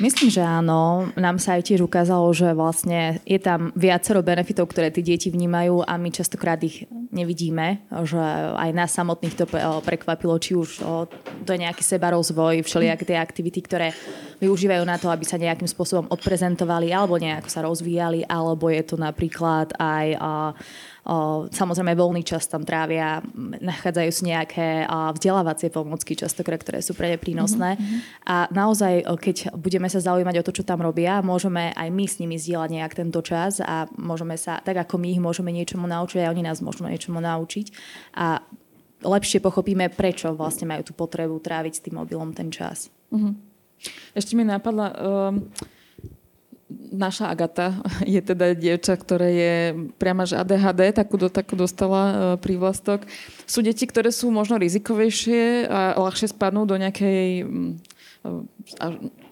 Myslím, 0.00 0.32
že 0.32 0.40
áno. 0.40 1.12
Nám 1.12 1.36
sa 1.36 1.60
aj 1.60 1.68
tiež 1.68 1.84
ukázalo, 1.84 2.24
že 2.32 2.56
vlastne 2.56 3.20
je 3.28 3.36
tam 3.36 3.68
viacero 3.76 4.24
benefitov, 4.24 4.72
ktoré 4.72 4.88
tí 4.88 5.04
deti 5.04 5.28
vnímajú 5.28 5.84
a 5.84 6.00
my 6.00 6.08
častokrát 6.08 6.56
ich 6.64 6.88
nevidíme, 7.12 7.84
že 8.08 8.16
aj 8.56 8.70
nás 8.72 8.96
samotných 8.96 9.36
to 9.36 9.44
prekvapilo, 9.84 10.40
či 10.40 10.56
už 10.56 10.80
to 11.44 11.50
je 11.52 11.58
nejaký 11.60 11.84
sebarozvoj, 11.84 12.64
všelijaké 12.64 13.04
tie 13.04 13.20
aktivity, 13.20 13.60
ktoré 13.60 13.92
využívajú 14.40 14.84
na 14.88 14.96
to, 14.96 15.12
aby 15.12 15.28
sa 15.28 15.36
nejakým 15.36 15.68
spôsobom 15.68 16.08
odprezentovali 16.08 16.96
alebo 16.96 17.20
nejako 17.20 17.48
sa 17.52 17.60
rozvíjali, 17.60 18.24
alebo 18.24 18.72
je 18.72 18.82
to 18.86 18.96
napríklad 18.96 19.76
aj 19.76 20.06
samozrejme 21.50 21.96
voľný 21.96 22.22
čas 22.22 22.44
tam 22.44 22.60
trávia, 22.60 23.24
nachádzajú 23.60 24.10
si 24.12 24.22
nejaké 24.28 24.84
vzdelávacie 24.86 25.72
pomôcky 25.72 26.12
častokrát, 26.12 26.60
ktoré 26.60 26.84
sú 26.84 26.92
pre 26.92 27.12
ne 27.12 27.18
prínosné. 27.18 27.80
Mm-hmm. 27.80 28.00
A 28.28 28.36
naozaj, 28.52 29.08
keď 29.18 29.56
budeme 29.56 29.88
sa 29.88 29.98
zaujímať 29.98 30.40
o 30.40 30.46
to, 30.46 30.52
čo 30.52 30.62
tam 30.62 30.84
robia, 30.84 31.24
môžeme 31.24 31.72
aj 31.72 31.88
my 31.88 32.04
s 32.04 32.20
nimi 32.20 32.36
zdieľať 32.36 32.70
nejak 32.70 32.92
tento 32.92 33.20
čas 33.24 33.64
a 33.64 33.88
môžeme 33.96 34.36
sa, 34.36 34.60
tak 34.60 34.76
ako 34.76 35.00
my 35.00 35.08
ich 35.16 35.22
môžeme 35.24 35.48
niečomu 35.50 35.88
naučiť, 35.88 36.20
aj 36.24 36.32
oni 36.36 36.44
nás 36.44 36.60
môžu 36.60 36.84
niečomu 36.84 37.18
naučiť. 37.24 37.66
A 38.20 38.44
lepšie 39.00 39.40
pochopíme, 39.40 39.88
prečo 39.88 40.36
vlastne 40.36 40.68
majú 40.68 40.84
tú 40.84 40.92
potrebu 40.92 41.40
tráviť 41.40 41.72
s 41.72 41.82
tým 41.88 41.96
mobilom 41.96 42.36
ten 42.36 42.52
čas. 42.52 42.92
Mm-hmm. 43.08 43.32
Ešte 44.12 44.36
mi 44.36 44.44
napadla... 44.44 44.86
Um 45.00 45.48
naša 46.90 47.28
Agata 47.30 47.78
je 48.14 48.20
teda 48.22 48.54
dievča, 48.54 48.94
ktoré 48.96 49.28
je 49.34 49.54
priama 49.98 50.24
že 50.24 50.38
ADHD, 50.38 50.94
takú, 50.94 51.18
do, 51.18 51.28
takú 51.28 51.58
dostala 51.58 52.02
uh, 52.02 52.16
prívlastok. 52.38 53.04
Sú 53.44 53.60
deti, 53.60 53.84
ktoré 53.84 54.14
sú 54.14 54.30
možno 54.30 54.56
rizikovejšie 54.56 55.66
a 55.66 55.98
ľahšie 55.98 56.30
spadnú 56.30 56.64
do 56.64 56.78
nejakej 56.78 57.44
uh, 57.44 57.74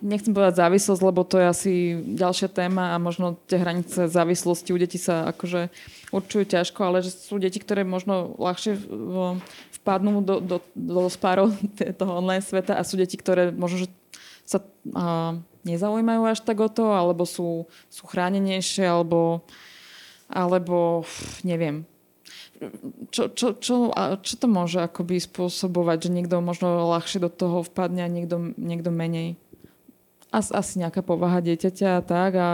nechcem 0.00 0.32
povedať 0.32 0.64
závislosť, 0.64 1.02
lebo 1.04 1.20
to 1.20 1.36
je 1.36 1.46
asi 1.46 1.72
ďalšia 2.16 2.48
téma 2.48 2.96
a 2.96 3.02
možno 3.02 3.36
tie 3.44 3.60
hranice 3.60 4.08
závislosti 4.08 4.72
u 4.72 4.78
detí 4.80 4.96
sa 4.96 5.28
akože 5.28 5.68
určujú 6.08 6.44
ťažko, 6.48 6.80
ale 6.80 7.04
že 7.04 7.12
sú 7.12 7.36
deti, 7.36 7.60
ktoré 7.60 7.84
možno 7.84 8.32
ľahšie 8.40 8.80
vpadnú 9.82 10.24
do, 10.24 10.40
do, 10.40 10.56
do 10.72 11.02
spárov 11.12 11.52
toho 12.00 12.12
online 12.16 12.44
sveta 12.44 12.80
a 12.80 12.86
sú 12.86 12.96
deti, 12.96 13.20
ktoré 13.20 13.52
možno, 13.52 13.84
že 13.84 13.88
sa 14.48 14.64
uh, 14.64 15.36
nezaujímajú 15.68 16.22
až 16.24 16.40
tak 16.40 16.64
o 16.64 16.72
to, 16.72 16.96
alebo 16.96 17.28
sú, 17.28 17.68
sú 17.92 18.08
chránenejšie, 18.08 18.88
alebo, 18.88 19.44
alebo 20.32 21.04
neviem. 21.44 21.84
Čo, 23.12 23.30
čo, 23.36 23.54
čo, 23.60 23.92
čo 23.94 24.34
to 24.40 24.46
môže 24.50 24.82
akoby 24.82 25.20
spôsobovať, 25.20 26.08
že 26.08 26.14
niekto 26.16 26.40
možno 26.40 26.90
ľahšie 26.90 27.22
do 27.22 27.30
toho 27.30 27.62
vpadne 27.62 28.02
a 28.02 28.10
niekto, 28.10 28.56
niekto 28.56 28.88
menej? 28.88 29.36
As, 30.32 30.50
asi 30.50 30.80
nejaká 30.80 31.04
povaha 31.04 31.44
dieťaťa 31.44 31.88
a 32.00 32.04
tak 32.04 32.32
a 32.36 32.50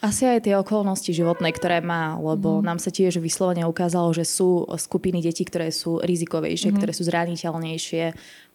asi 0.00 0.24
aj 0.24 0.48
tie 0.48 0.54
okolnosti 0.56 1.12
životné, 1.12 1.52
ktoré 1.52 1.84
má, 1.84 2.16
lebo 2.16 2.60
mm. 2.60 2.64
nám 2.64 2.78
sa 2.80 2.88
tiež 2.88 3.20
vyslovene 3.20 3.68
ukázalo, 3.68 4.12
že 4.16 4.24
sú 4.24 4.64
skupiny 4.76 5.20
detí, 5.20 5.44
ktoré 5.44 5.68
sú 5.72 6.00
rizikovejšie, 6.00 6.72
mm. 6.72 6.76
ktoré 6.76 6.92
sú 6.96 7.04
zraniteľnejšie, 7.04 8.04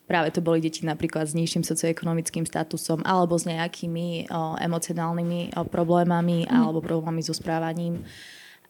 práve 0.05 0.29
to 0.31 0.41
boli 0.41 0.61
deti 0.61 0.85
napríklad 0.85 1.25
s 1.25 1.33
nižším 1.33 1.65
socioekonomickým 1.65 2.45
statusom 2.45 3.01
alebo 3.01 3.35
s 3.35 3.49
nejakými 3.49 4.29
o, 4.29 4.55
emocionálnymi 4.61 5.57
o, 5.57 5.65
problémami 5.65 6.45
mm. 6.45 6.53
alebo 6.53 6.81
problémami 6.81 7.21
so 7.25 7.33
správaním 7.33 8.05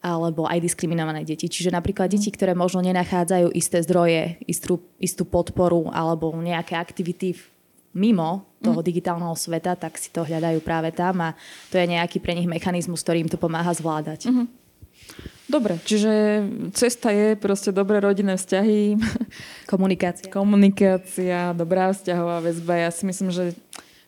alebo 0.06 0.46
aj 0.46 0.62
diskriminované 0.62 1.26
deti. 1.26 1.50
Čiže 1.50 1.74
napríklad 1.74 2.14
deti, 2.14 2.30
ktoré 2.30 2.54
možno 2.54 2.78
nenachádzajú 2.86 3.50
isté 3.58 3.82
zdroje, 3.82 4.38
istú, 4.46 4.78
istú 5.02 5.26
podporu 5.26 5.90
alebo 5.90 6.30
nejaké 6.38 6.78
aktivity 6.78 7.34
mimo 7.96 8.46
toho 8.62 8.84
mm. 8.84 8.86
digitálneho 8.86 9.34
sveta, 9.34 9.74
tak 9.80 9.96
si 9.98 10.12
to 10.12 10.28
hľadajú 10.28 10.60
práve 10.62 10.92
tam 10.92 11.26
a 11.26 11.34
to 11.72 11.80
je 11.80 11.88
nejaký 11.90 12.20
pre 12.20 12.36
nich 12.36 12.46
mechanizmus, 12.46 13.02
ktorým 13.02 13.32
to 13.32 13.40
pomáha 13.40 13.72
zvládať. 13.72 14.28
Mm-hmm. 14.30 14.65
Dobre, 15.46 15.78
čiže 15.86 16.42
cesta 16.74 17.14
je 17.14 17.38
proste 17.38 17.70
dobré 17.70 18.02
rodinné 18.02 18.34
vzťahy. 18.34 18.98
Komunikácia. 19.70 20.34
Komunikácia, 20.34 21.54
dobrá 21.54 21.94
vzťahová 21.94 22.42
väzba. 22.42 22.82
Ja 22.82 22.90
si 22.90 23.06
myslím, 23.06 23.30
že 23.30 23.54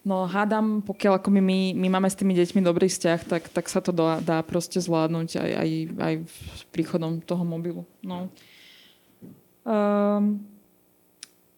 no 0.02 0.26
hádam, 0.26 0.82
pokiaľ 0.82 1.22
ako 1.22 1.30
my, 1.30 1.78
my 1.78 1.88
máme 1.94 2.10
s 2.10 2.18
tými 2.18 2.34
deťmi 2.34 2.66
dobrý 2.66 2.90
vzťah, 2.90 3.20
tak, 3.30 3.44
tak 3.54 3.70
sa 3.70 3.86
to 3.86 3.94
dá, 3.94 4.18
dá 4.18 4.42
proste 4.42 4.82
zvládnuť 4.82 5.38
aj, 5.38 5.52
aj, 5.54 5.70
aj 6.02 6.14
s 6.58 6.62
príchodom 6.74 7.22
toho 7.22 7.46
mobilu. 7.46 7.86
No. 8.02 8.34
Um, 9.62 10.42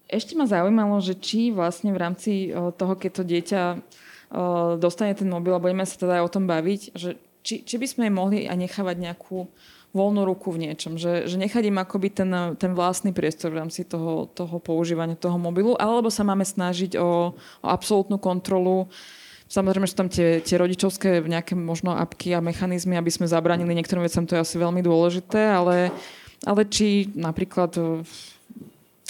ešte 0.10 0.36
ma 0.36 0.44
zaujímalo, 0.50 1.00
že 1.00 1.16
či 1.16 1.54
vlastne 1.54 1.96
v 1.96 2.02
rámci 2.02 2.32
toho, 2.52 2.94
keď 2.98 3.12
to 3.16 3.24
dieťa 3.24 3.62
uh, 3.78 4.76
dostane 4.76 5.16
ten 5.16 5.30
mobil 5.30 5.56
a 5.56 5.62
budeme 5.62 5.86
sa 5.86 5.96
teda 5.96 6.20
aj 6.20 6.24
o 6.26 6.34
tom 6.34 6.50
baviť, 6.50 6.82
že 6.98 7.22
či, 7.50 7.66
či 7.66 7.82
by 7.82 7.88
sme 7.90 8.04
jej 8.06 8.14
mohli 8.14 8.38
aj 8.46 8.58
nechávať 8.62 9.02
nejakú 9.02 9.50
voľnú 9.90 10.22
ruku 10.22 10.54
v 10.54 10.70
niečom, 10.70 11.02
že, 11.02 11.26
že 11.26 11.34
nechať 11.42 11.74
im 11.74 11.82
akoby 11.82 12.14
ten, 12.14 12.30
ten 12.62 12.78
vlastný 12.78 13.10
priestor 13.10 13.50
v 13.50 13.66
rámci 13.66 13.90
toho, 13.90 14.30
toho 14.30 14.62
používania 14.62 15.18
toho 15.18 15.42
mobilu, 15.42 15.74
alebo 15.82 16.14
sa 16.14 16.22
máme 16.22 16.46
snažiť 16.46 16.94
o, 17.02 17.34
o 17.34 17.68
absolútnu 17.68 18.22
kontrolu. 18.22 18.86
Samozrejme, 19.50 19.90
že 19.90 19.98
tam 19.98 20.06
tie, 20.06 20.46
tie 20.46 20.62
rodičovské 20.62 21.26
nejaké 21.26 21.58
možno 21.58 21.98
apky 21.98 22.38
a 22.38 22.46
mechanizmy, 22.46 23.02
aby 23.02 23.10
sme 23.10 23.26
zabránili 23.26 23.74
niektorým 23.74 24.06
vecem, 24.06 24.30
to 24.30 24.38
je 24.38 24.46
asi 24.46 24.62
veľmi 24.62 24.86
dôležité, 24.86 25.42
ale, 25.58 25.90
ale 26.46 26.62
či 26.70 27.10
napríklad 27.18 27.74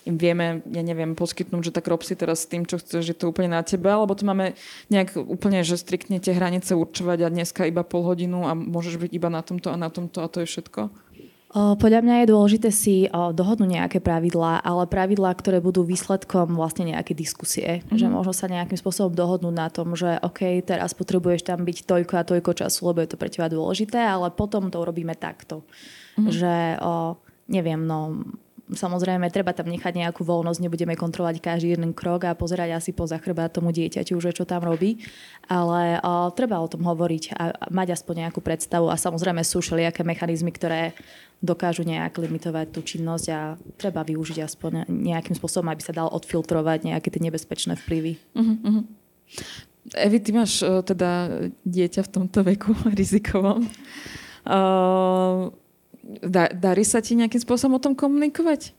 im 0.08 0.16
vieme, 0.16 0.64
ja 0.72 0.84
neviem, 0.84 1.12
poskytnúť, 1.12 1.70
že 1.70 1.76
tak 1.76 1.92
rob 1.92 2.00
si 2.08 2.16
teraz 2.16 2.48
s 2.48 2.50
tým, 2.50 2.64
čo 2.64 2.80
chceš, 2.80 3.04
že 3.04 3.18
to 3.18 3.32
úplne 3.32 3.52
na 3.52 3.64
teba, 3.68 4.00
alebo 4.00 4.16
to 4.16 4.24
máme 4.24 4.56
nejak 4.88 5.20
úplne, 5.20 5.60
že 5.66 5.76
striktne 5.76 6.24
tie 6.24 6.32
hranice 6.32 6.72
určovať 6.72 7.28
a 7.28 7.34
dneska 7.34 7.68
iba 7.68 7.84
pol 7.84 8.08
hodinu 8.08 8.48
a 8.48 8.56
môžeš 8.56 8.96
byť 8.96 9.12
iba 9.12 9.28
na 9.28 9.44
tomto 9.44 9.70
a 9.70 9.78
na 9.78 9.92
tomto 9.92 10.24
a 10.24 10.32
to 10.32 10.44
je 10.44 10.48
všetko? 10.48 10.88
Podľa 11.50 12.06
mňa 12.06 12.16
je 12.22 12.28
dôležité 12.30 12.70
si 12.70 13.10
dohodnúť 13.10 13.82
nejaké 13.82 13.98
pravidlá, 14.06 14.62
ale 14.62 14.86
pravidlá, 14.86 15.34
ktoré 15.34 15.58
budú 15.58 15.82
výsledkom 15.82 16.54
vlastne 16.54 16.94
nejaké 16.94 17.18
diskusie. 17.18 17.82
Mm-hmm. 17.82 17.98
Že 17.98 18.08
možno 18.14 18.34
sa 18.38 18.46
nejakým 18.46 18.78
spôsobom 18.78 19.18
dohodnúť 19.18 19.56
na 19.58 19.66
tom, 19.74 19.98
že 19.98 20.22
OK, 20.22 20.62
teraz 20.62 20.94
potrebuješ 20.94 21.50
tam 21.50 21.66
byť 21.66 21.90
toľko 21.90 22.14
a 22.22 22.28
toľko 22.30 22.52
času, 22.54 22.94
lebo 22.94 23.02
je 23.02 23.10
to 23.10 23.18
pre 23.18 23.34
teba 23.34 23.50
dôležité, 23.50 23.98
ale 23.98 24.30
potom 24.30 24.70
to 24.70 24.78
urobíme 24.78 25.18
takto. 25.18 25.66
Mm-hmm. 26.22 26.30
Že 26.30 26.54
o, 26.86 27.18
neviem, 27.50 27.82
no 27.82 28.30
Samozrejme, 28.70 29.34
treba 29.34 29.50
tam 29.50 29.66
nechať 29.66 29.98
nejakú 29.98 30.22
voľnosť, 30.22 30.62
nebudeme 30.62 30.94
kontrolovať 30.94 31.42
každý 31.42 31.74
jeden 31.74 31.90
krok 31.98 32.30
a 32.30 32.38
pozerať 32.38 32.78
asi 32.78 32.94
po 32.94 33.10
chrbát 33.10 33.50
tomu 33.50 33.74
dieťaťu, 33.74 34.14
že 34.22 34.30
čo 34.30 34.46
tam 34.46 34.62
robí, 34.62 35.02
ale 35.50 35.98
o, 36.06 36.30
treba 36.30 36.62
o 36.62 36.70
tom 36.70 36.86
hovoriť 36.86 37.24
a 37.34 37.66
mať 37.74 37.98
aspoň 37.98 38.30
nejakú 38.30 38.46
predstavu 38.46 38.94
a 38.94 39.02
samozrejme 39.02 39.42
sú 39.42 39.66
všelijaké 39.66 40.06
mechanizmy, 40.06 40.54
ktoré 40.54 40.94
dokážu 41.42 41.82
nejak 41.82 42.14
limitovať 42.22 42.70
tú 42.70 42.86
činnosť 42.86 43.26
a 43.34 43.58
treba 43.80 44.06
využiť 44.06 44.38
aspoň 44.46 44.86
nejakým 44.86 45.34
spôsobom, 45.34 45.74
aby 45.74 45.82
sa 45.82 45.96
dal 45.96 46.12
odfiltrovať 46.12 46.94
nejaké 46.94 47.10
tie 47.10 47.22
nebezpečné 47.26 47.74
vplyvy. 47.74 48.22
Uh-huh, 48.38 48.86
Evi, 49.98 50.22
ty 50.22 50.30
máš 50.36 50.62
uh, 50.62 50.86
teda 50.86 51.42
dieťa 51.66 52.06
v 52.06 52.12
tomto 52.12 52.46
veku 52.46 52.76
rizikovom. 53.00 53.66
Uh, 54.46 55.50
Da, 56.10 56.50
darí 56.50 56.82
sa 56.82 57.06
ti 57.06 57.14
nejakým 57.14 57.38
spôsobom 57.38 57.78
o 57.78 57.84
tom 57.84 57.94
komunikovať? 57.94 58.74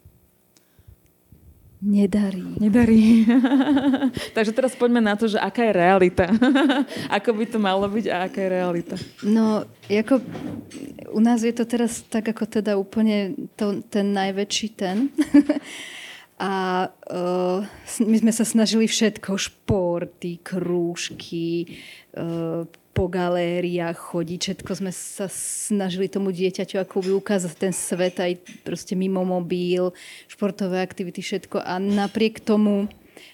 Nedarí. 1.81 2.45
Nedarí. 2.61 3.25
Takže 4.37 4.53
teraz 4.53 4.77
poďme 4.77 5.01
na 5.01 5.17
to, 5.17 5.33
že 5.33 5.41
aká 5.41 5.65
je 5.65 5.73
realita. 5.73 6.29
ako 7.17 7.31
by 7.41 7.45
to 7.49 7.57
malo 7.57 7.89
byť 7.89 8.07
a 8.13 8.29
aká 8.29 8.39
je 8.45 8.51
realita. 8.53 8.97
No, 9.25 9.65
ako 9.89 10.21
u 11.09 11.21
nás 11.25 11.41
je 11.41 11.57
to 11.57 11.65
teraz 11.65 12.05
tak, 12.05 12.29
ako 12.37 12.45
teda 12.45 12.77
úplne 12.77 13.33
to, 13.57 13.81
ten 13.89 14.13
najväčší 14.13 14.69
ten. 14.77 15.09
a 16.37 16.85
uh, 16.91 17.65
my 18.05 18.17
sme 18.29 18.33
sa 18.37 18.45
snažili 18.45 18.85
všetko, 18.85 19.41
športy, 19.41 20.45
krúžky, 20.45 21.81
uh, 22.13 22.69
po 22.91 23.07
galériách 23.07 23.97
chodiť, 23.97 24.41
všetko 24.41 24.73
sme 24.77 24.93
sa 24.93 25.31
snažili 25.31 26.11
tomu 26.11 26.35
dieťaťu 26.35 26.83
ako 26.83 27.23
ukázať 27.23 27.53
ten 27.55 27.73
svet 27.75 28.19
aj 28.19 28.43
proste 28.67 28.99
mimo 28.99 29.23
mobil, 29.23 29.95
športové 30.27 30.83
aktivity, 30.83 31.23
všetko 31.23 31.63
a 31.63 31.79
napriek 31.79 32.43
tomu 32.43 32.91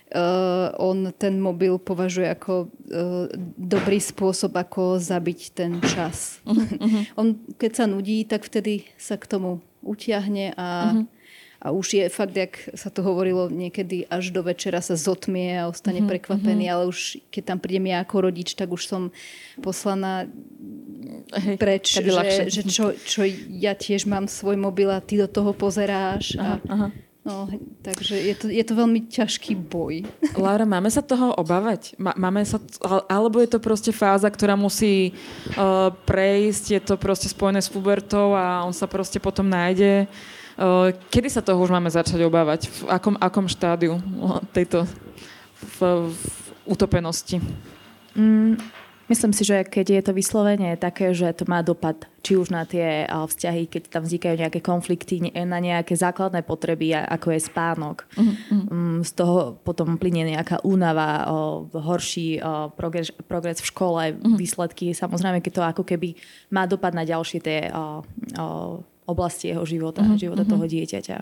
Uh, 0.06 0.70
on 0.78 1.10
ten 1.18 1.42
mobil 1.42 1.82
považuje 1.82 2.30
ako 2.30 2.70
uh, 2.70 3.26
dobrý 3.58 3.98
spôsob, 3.98 4.54
ako 4.54 5.02
zabiť 5.02 5.40
ten 5.50 5.82
čas. 5.82 6.38
Uh-huh. 6.46 7.06
on 7.20 7.42
keď 7.58 7.72
sa 7.74 7.84
nudí, 7.90 8.22
tak 8.22 8.46
vtedy 8.46 8.86
sa 8.94 9.18
k 9.18 9.26
tomu 9.26 9.62
utiahne 9.82 10.54
a 10.54 10.94
uh-huh 10.94 11.15
a 11.66 11.74
už 11.74 11.98
je 11.98 12.04
fakt, 12.06 12.38
jak 12.38 12.62
sa 12.78 12.94
to 12.94 13.02
hovorilo 13.02 13.50
niekedy, 13.50 14.06
až 14.06 14.30
do 14.30 14.46
večera 14.46 14.78
sa 14.78 14.94
zotmie 14.94 15.58
a 15.58 15.66
ostane 15.66 15.98
mm-hmm. 15.98 16.14
prekvapený, 16.14 16.70
ale 16.70 16.86
už 16.86 17.18
keď 17.34 17.42
tam 17.42 17.58
prídem 17.58 17.90
ja 17.90 18.06
ako 18.06 18.30
rodič, 18.30 18.54
tak 18.54 18.70
už 18.70 18.86
som 18.86 19.02
poslaná 19.58 20.30
Hej, 21.34 21.58
preč, 21.58 21.98
že, 21.98 22.46
že 22.46 22.62
čo, 22.70 22.94
čo 22.94 23.26
ja 23.50 23.74
tiež 23.74 24.06
mám 24.06 24.30
svoj 24.30 24.54
mobil 24.54 24.86
a 24.94 25.02
ty 25.02 25.18
do 25.18 25.26
toho 25.26 25.50
pozeráš. 25.50 26.38
Aha, 26.38 26.62
a, 26.62 26.70
aha. 26.70 26.88
No, 27.26 27.50
takže 27.82 28.14
je 28.14 28.34
to, 28.38 28.46
je 28.46 28.62
to 28.62 28.78
veľmi 28.78 29.10
ťažký 29.10 29.58
boj. 29.58 30.06
Laura, 30.38 30.62
máme 30.62 30.86
sa 30.86 31.02
toho 31.02 31.34
obávať? 31.34 31.98
Máme 31.98 32.46
sa, 32.46 32.62
alebo 33.10 33.42
je 33.42 33.50
to 33.50 33.58
proste 33.58 33.90
fáza, 33.90 34.30
ktorá 34.30 34.54
musí 34.54 35.10
uh, 35.58 35.90
prejsť, 36.06 36.64
je 36.78 36.80
to 36.86 36.94
proste 36.94 37.26
spojené 37.26 37.58
s 37.58 37.66
pubertou 37.66 38.38
a 38.38 38.62
on 38.62 38.70
sa 38.70 38.86
proste 38.86 39.18
potom 39.18 39.50
nájde 39.50 40.06
Kedy 41.12 41.28
sa 41.28 41.44
toho 41.44 41.60
už 41.60 41.68
máme 41.68 41.92
začať 41.92 42.24
obávať? 42.24 42.72
V 42.72 42.88
akom, 42.88 43.20
akom 43.20 43.44
štádiu 43.44 44.00
tejto 44.56 44.88
v, 45.76 46.08
v 46.08 46.20
utopenosti? 46.64 47.44
Mm, 48.16 48.56
myslím 49.12 49.32
si, 49.36 49.44
že 49.44 49.68
keď 49.68 49.86
je 50.00 50.02
to 50.08 50.12
vyslovene 50.16 50.72
také, 50.80 51.12
že 51.12 51.28
to 51.36 51.44
má 51.44 51.60
dopad 51.60 52.08
či 52.24 52.40
už 52.40 52.50
na 52.50 52.64
tie 52.64 53.04
vzťahy, 53.06 53.68
keď 53.68 53.82
tam 53.86 54.02
vznikajú 54.08 54.34
nejaké 54.34 54.64
konflikty, 54.64 55.30
na 55.30 55.60
nejaké 55.60 55.94
základné 55.94 56.42
potreby, 56.42 56.96
ako 56.96 57.36
je 57.36 57.40
spánok. 57.46 58.08
Uh-huh. 58.18 59.04
Z 59.04 59.12
toho 59.14 59.60
potom 59.60 59.94
plinie 59.94 60.34
nejaká 60.34 60.64
únava, 60.66 61.22
horší 61.70 62.40
progres, 62.74 63.14
progres 63.30 63.62
v 63.62 63.68
škole, 63.70 64.02
uh-huh. 64.10 64.34
výsledky. 64.40 64.90
Samozrejme, 64.90 65.38
keď 65.44 65.52
to 65.52 65.62
ako 65.62 65.84
keby 65.86 66.18
má 66.50 66.66
dopad 66.66 66.96
na 66.96 67.06
ďalšie 67.06 67.38
tie 67.44 67.70
oblasti 69.06 69.54
jeho 69.54 69.62
života, 69.62 70.02
uh-huh, 70.02 70.18
života 70.18 70.42
uh-huh. 70.42 70.58
toho 70.58 70.64
dieťaťa. 70.66 71.18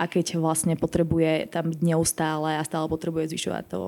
A 0.00 0.08
keď 0.08 0.40
vlastne 0.40 0.74
potrebuje 0.80 1.52
tam 1.52 1.68
neustále 1.84 2.56
a 2.56 2.64
stále 2.64 2.88
potrebuje 2.88 3.36
zvyšovať 3.36 3.64
to 3.68 3.82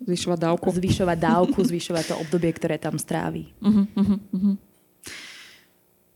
Zvyšovať 0.00 0.38
dávku. 0.40 0.72
Zvyšovať 0.72 1.18
dávku, 1.28 1.60
zvyšovať 1.60 2.04
to 2.08 2.14
obdobie, 2.16 2.50
ktoré 2.56 2.80
tam 2.80 2.96
stráví. 2.96 3.52
Uh-huh, 3.60 3.84
uh-huh, 3.92 4.18
uh-huh. 4.32 4.54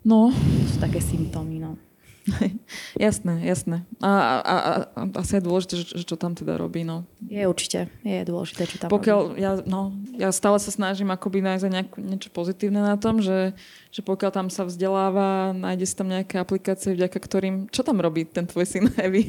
No. 0.04 0.32
To 0.32 0.68
sú 0.72 0.78
také 0.80 1.04
symptómy, 1.04 1.60
no. 1.60 1.76
jasné, 3.06 3.44
jasné. 3.44 3.84
A, 4.00 4.08
a, 4.08 4.36
a, 4.40 4.56
a 4.96 5.00
asi 5.20 5.36
je 5.36 5.42
dôležité, 5.44 5.74
že, 5.76 5.86
že 6.00 6.04
čo 6.08 6.16
tam 6.16 6.32
teda 6.32 6.56
robí. 6.56 6.80
No. 6.82 7.04
Je 7.20 7.44
určite, 7.44 7.92
je 8.00 8.24
dôležité, 8.24 8.64
čo 8.64 8.76
tam 8.80 8.88
pokiaľ, 8.88 9.20
robí. 9.32 9.40
Ja, 9.40 9.52
no, 9.64 9.92
ja 10.16 10.32
stále 10.32 10.56
sa 10.56 10.72
snažím 10.72 11.12
akoby 11.12 11.44
nájsť 11.44 11.64
nejak, 11.68 11.90
niečo 12.00 12.30
pozitívne 12.32 12.80
na 12.80 12.96
tom, 12.96 13.20
že, 13.20 13.52
že 13.92 14.00
pokiaľ 14.00 14.30
tam 14.32 14.48
sa 14.48 14.64
vzdeláva, 14.64 15.52
nájde 15.52 15.84
si 15.84 15.94
tam 15.94 16.08
nejaké 16.08 16.40
aplikácie, 16.40 16.96
vďaka 16.96 17.18
ktorým... 17.20 17.68
Čo 17.68 17.84
tam 17.84 18.00
robí 18.00 18.24
ten 18.24 18.48
tvoj 18.48 18.64
syn 18.64 18.88
Evi? 19.04 19.28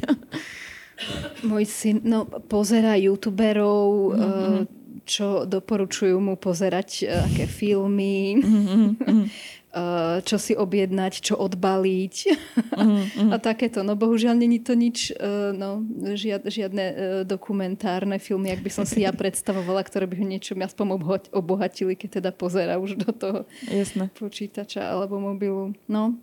Môj 1.43 1.67
syn, 1.67 1.99
no, 2.07 2.23
pozera 2.47 2.95
youtuberov, 2.95 4.15
mm-hmm. 4.15 4.63
čo 5.03 5.43
doporučujú 5.43 6.15
mu 6.23 6.39
pozerať, 6.39 7.03
eh, 7.03 7.11
aké 7.11 7.43
filmy. 7.51 8.39
Mm-hmm. 8.39 9.19
Eh, 9.75 10.23
čo 10.23 10.39
si 10.39 10.55
objednať, 10.55 11.19
čo 11.19 11.35
odbaliť 11.35 12.15
mm, 12.79 13.27
mm. 13.27 13.31
a 13.35 13.35
takéto. 13.43 13.83
No 13.83 13.99
bohužiaľ 13.99 14.39
není 14.39 14.63
to 14.63 14.71
nič, 14.71 15.11
eh, 15.11 15.51
no, 15.51 15.83
žiad, 16.15 16.47
žiadne 16.47 16.85
eh, 16.87 16.95
dokumentárne 17.27 18.15
filmy, 18.15 18.55
ak 18.55 18.63
by 18.63 18.71
som 18.71 18.87
si 18.87 19.03
ja 19.03 19.11
predstavovala, 19.19 19.83
ktoré 19.83 20.07
by 20.07 20.15
ho 20.15 20.25
niečo 20.31 20.55
aspoň 20.55 21.19
obohatili, 21.35 21.99
keď 21.99 22.23
teda 22.23 22.31
pozera 22.31 22.79
už 22.79 23.03
do 23.03 23.11
toho 23.11 23.39
Jasne. 23.67 24.07
počítača 24.15 24.79
alebo 24.79 25.19
mobilu. 25.19 25.75
No, 25.91 26.15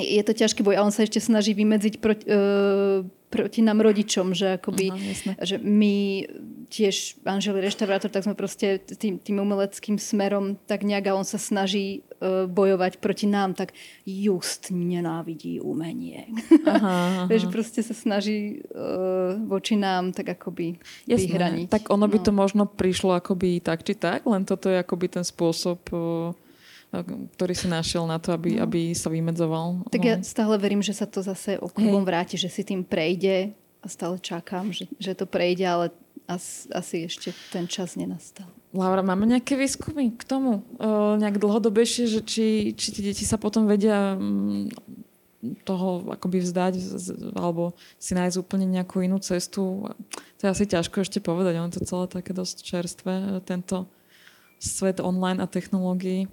je 0.00 0.24
to 0.24 0.32
ťažký 0.32 0.64
boj 0.64 0.80
a 0.80 0.88
on 0.88 0.94
sa 0.94 1.04
ešte 1.04 1.20
snaží 1.20 1.52
vymedziť 1.52 1.94
proti, 2.02 2.24
uh, 2.26 3.06
proti 3.34 3.66
nám 3.66 3.82
rodičom, 3.82 4.30
že 4.30 4.62
akoby, 4.62 4.94
uh-huh, 4.94 5.34
že 5.42 5.58
my 5.58 6.22
tiež 6.70 7.18
Anželi 7.26 7.58
reštaurátor, 7.66 8.14
tak 8.14 8.22
sme 8.22 8.38
proste 8.38 8.78
tým, 8.78 9.18
tým 9.18 9.42
umeleckým 9.42 9.98
smerom 9.98 10.54
tak 10.70 10.86
nejak 10.86 11.10
a 11.10 11.18
on 11.18 11.26
sa 11.26 11.42
snaží 11.42 12.06
uh, 12.22 12.46
bojovať 12.46 13.02
proti 13.02 13.26
nám, 13.26 13.58
tak 13.58 13.74
just 14.06 14.70
nenávidí 14.70 15.58
umenie. 15.58 16.30
Aha, 16.62 16.78
aha. 16.86 17.22
Vieš, 17.26 17.50
proste 17.50 17.82
sa 17.82 17.94
snaží 17.94 18.62
uh, 18.70 19.34
voči 19.50 19.74
nám 19.74 20.14
tak 20.14 20.38
akoby 20.38 20.78
Jasné, 21.10 21.26
vyhraniť. 21.26 21.66
Tak 21.74 21.90
ono 21.90 22.06
by 22.06 22.18
no. 22.22 22.24
to 22.26 22.30
možno 22.30 22.62
prišlo 22.70 23.18
akoby 23.18 23.58
tak 23.58 23.82
či 23.82 23.98
tak, 23.98 24.22
len 24.30 24.46
toto 24.46 24.70
je 24.70 24.78
akoby 24.78 25.10
ten 25.10 25.24
spôsob 25.26 25.82
uh, 25.90 26.30
ktorý 27.02 27.54
si 27.56 27.66
našiel 27.66 28.06
na 28.06 28.22
to, 28.22 28.30
aby, 28.30 28.60
no. 28.60 28.68
aby 28.68 28.94
sa 28.94 29.10
vymedzoval. 29.10 29.90
Tak 29.90 30.02
no. 30.02 30.06
ja 30.06 30.14
stále 30.22 30.54
verím, 30.60 30.84
že 30.84 30.94
sa 30.94 31.08
to 31.08 31.24
zase 31.24 31.58
okruhom 31.58 32.06
vráti, 32.06 32.38
že 32.38 32.52
si 32.52 32.62
tým 32.62 32.86
prejde 32.86 33.56
a 33.82 33.86
stále 33.90 34.20
čakám, 34.22 34.70
že, 34.70 34.86
že 35.02 35.16
to 35.18 35.26
prejde, 35.26 35.64
ale 35.66 35.86
asi, 36.24 36.70
asi 36.72 36.96
ešte 37.04 37.34
ten 37.52 37.68
čas 37.68 37.98
nenastal. 37.98 38.48
Laura, 38.74 39.04
máme 39.06 39.28
nejaké 39.28 39.54
výskumy 39.54 40.16
k 40.18 40.24
tomu? 40.26 40.66
O, 40.80 41.14
nejak 41.20 41.38
dlhodobejšie, 41.38 42.10
že 42.10 42.20
či, 42.26 42.74
či 42.74 42.88
tie 42.90 43.02
deti 43.12 43.22
sa 43.22 43.38
potom 43.38 43.70
vedia 43.70 44.18
mm, 44.18 44.72
toho 45.62 46.08
akoby 46.10 46.40
vzdať 46.40 46.74
alebo 47.36 47.76
si 48.00 48.16
nájsť 48.16 48.40
úplne 48.40 48.66
nejakú 48.66 49.04
inú 49.04 49.20
cestu. 49.20 49.84
To 50.40 50.42
je 50.42 50.50
asi 50.50 50.64
ťažko 50.64 51.04
ešte 51.04 51.20
povedať, 51.20 51.60
on 51.60 51.70
to 51.70 51.84
celé 51.84 52.08
také 52.08 52.32
dosť 52.32 52.56
čerstvé, 52.64 53.44
tento 53.44 53.86
svet 54.58 54.98
online 55.04 55.44
a 55.44 55.46
technológií. 55.46 56.26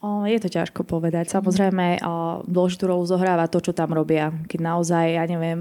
Je 0.00 0.38
to 0.40 0.48
ťažko 0.48 0.88
povedať. 0.88 1.28
Samozrejme, 1.28 2.00
dôležitú 2.48 2.88
rolu 2.88 3.04
zohráva 3.04 3.52
to, 3.52 3.60
čo 3.60 3.76
tam 3.76 3.92
robia. 3.92 4.32
Keď 4.48 4.60
naozaj, 4.60 5.06
ja 5.12 5.28
neviem, 5.28 5.60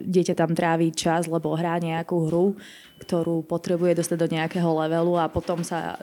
dieťa 0.00 0.32
tam 0.32 0.56
tráví 0.56 0.96
čas, 0.96 1.28
lebo 1.28 1.52
hrá 1.52 1.76
nejakú 1.76 2.24
hru, 2.24 2.56
ktorú 3.04 3.44
potrebuje 3.44 4.00
dostať 4.00 4.16
do 4.16 4.32
nejakého 4.32 4.70
levelu 4.80 5.20
a 5.20 5.28
potom 5.28 5.60
sa 5.60 6.00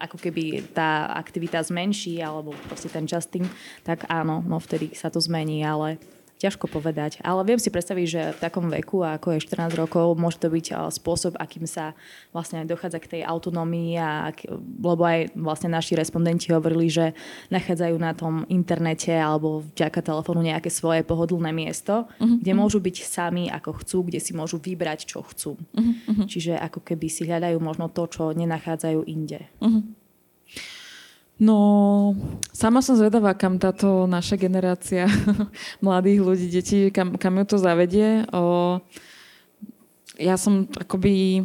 ako 0.00 0.16
keby 0.16 0.72
tá 0.72 1.12
aktivita 1.16 1.60
zmenší, 1.60 2.20
alebo 2.24 2.56
proste 2.68 2.88
ten 2.88 3.04
čas 3.04 3.28
tým, 3.28 3.44
tak 3.84 4.08
áno, 4.08 4.40
no 4.44 4.56
vtedy 4.56 4.96
sa 4.96 5.12
to 5.12 5.20
zmení, 5.20 5.64
ale 5.64 6.00
ťažko 6.36 6.68
povedať. 6.68 7.18
Ale 7.24 7.42
viem 7.48 7.56
si 7.56 7.72
predstaviť, 7.72 8.06
že 8.06 8.22
v 8.36 8.42
takom 8.42 8.68
veku, 8.68 9.00
ako 9.00 9.36
je 9.36 9.44
14 9.44 9.72
rokov, 9.76 10.20
môže 10.20 10.36
to 10.36 10.52
byť 10.52 10.92
spôsob, 10.92 11.36
akým 11.40 11.64
sa 11.64 11.96
vlastne 12.36 12.64
dochádza 12.68 13.00
k 13.00 13.10
tej 13.18 13.22
autonómii, 13.24 13.96
a, 13.96 14.30
lebo 14.80 15.02
aj 15.02 15.32
vlastne 15.32 15.72
naši 15.72 15.96
respondenti 15.96 16.52
hovorili, 16.52 16.92
že 16.92 17.16
nachádzajú 17.48 17.96
na 17.96 18.12
tom 18.12 18.44
internete 18.52 19.16
alebo 19.16 19.64
vďaka 19.72 20.04
telefónu 20.04 20.44
nejaké 20.44 20.68
svoje 20.68 21.00
pohodlné 21.02 21.50
miesto, 21.56 22.04
uh-huh. 22.20 22.38
kde 22.40 22.52
môžu 22.52 22.78
byť 22.84 22.96
sami 23.02 23.48
ako 23.48 23.80
chcú, 23.80 23.98
kde 24.12 24.20
si 24.20 24.36
môžu 24.36 24.60
vybrať, 24.60 25.08
čo 25.08 25.24
chcú. 25.24 25.56
Uh-huh. 25.56 26.24
Čiže 26.28 26.60
ako 26.60 26.84
keby 26.84 27.08
si 27.08 27.24
hľadajú 27.24 27.56
možno 27.58 27.88
to, 27.88 28.04
čo 28.12 28.36
nenachádzajú 28.36 29.00
inde. 29.08 29.48
Uh-huh. 29.64 29.82
No, 31.36 32.16
sama 32.48 32.80
som 32.80 32.96
zvedavá, 32.96 33.36
kam 33.36 33.60
táto 33.60 34.08
naša 34.08 34.40
generácia 34.40 35.04
mladých 35.84 36.20
ľudí, 36.24 36.46
detí, 36.48 36.88
kam, 36.88 37.20
kam 37.20 37.36
ju 37.36 37.44
to 37.44 37.56
zavedie. 37.60 38.24
O, 38.32 38.80
ja 40.16 40.40
som 40.40 40.64
akoby... 40.80 41.44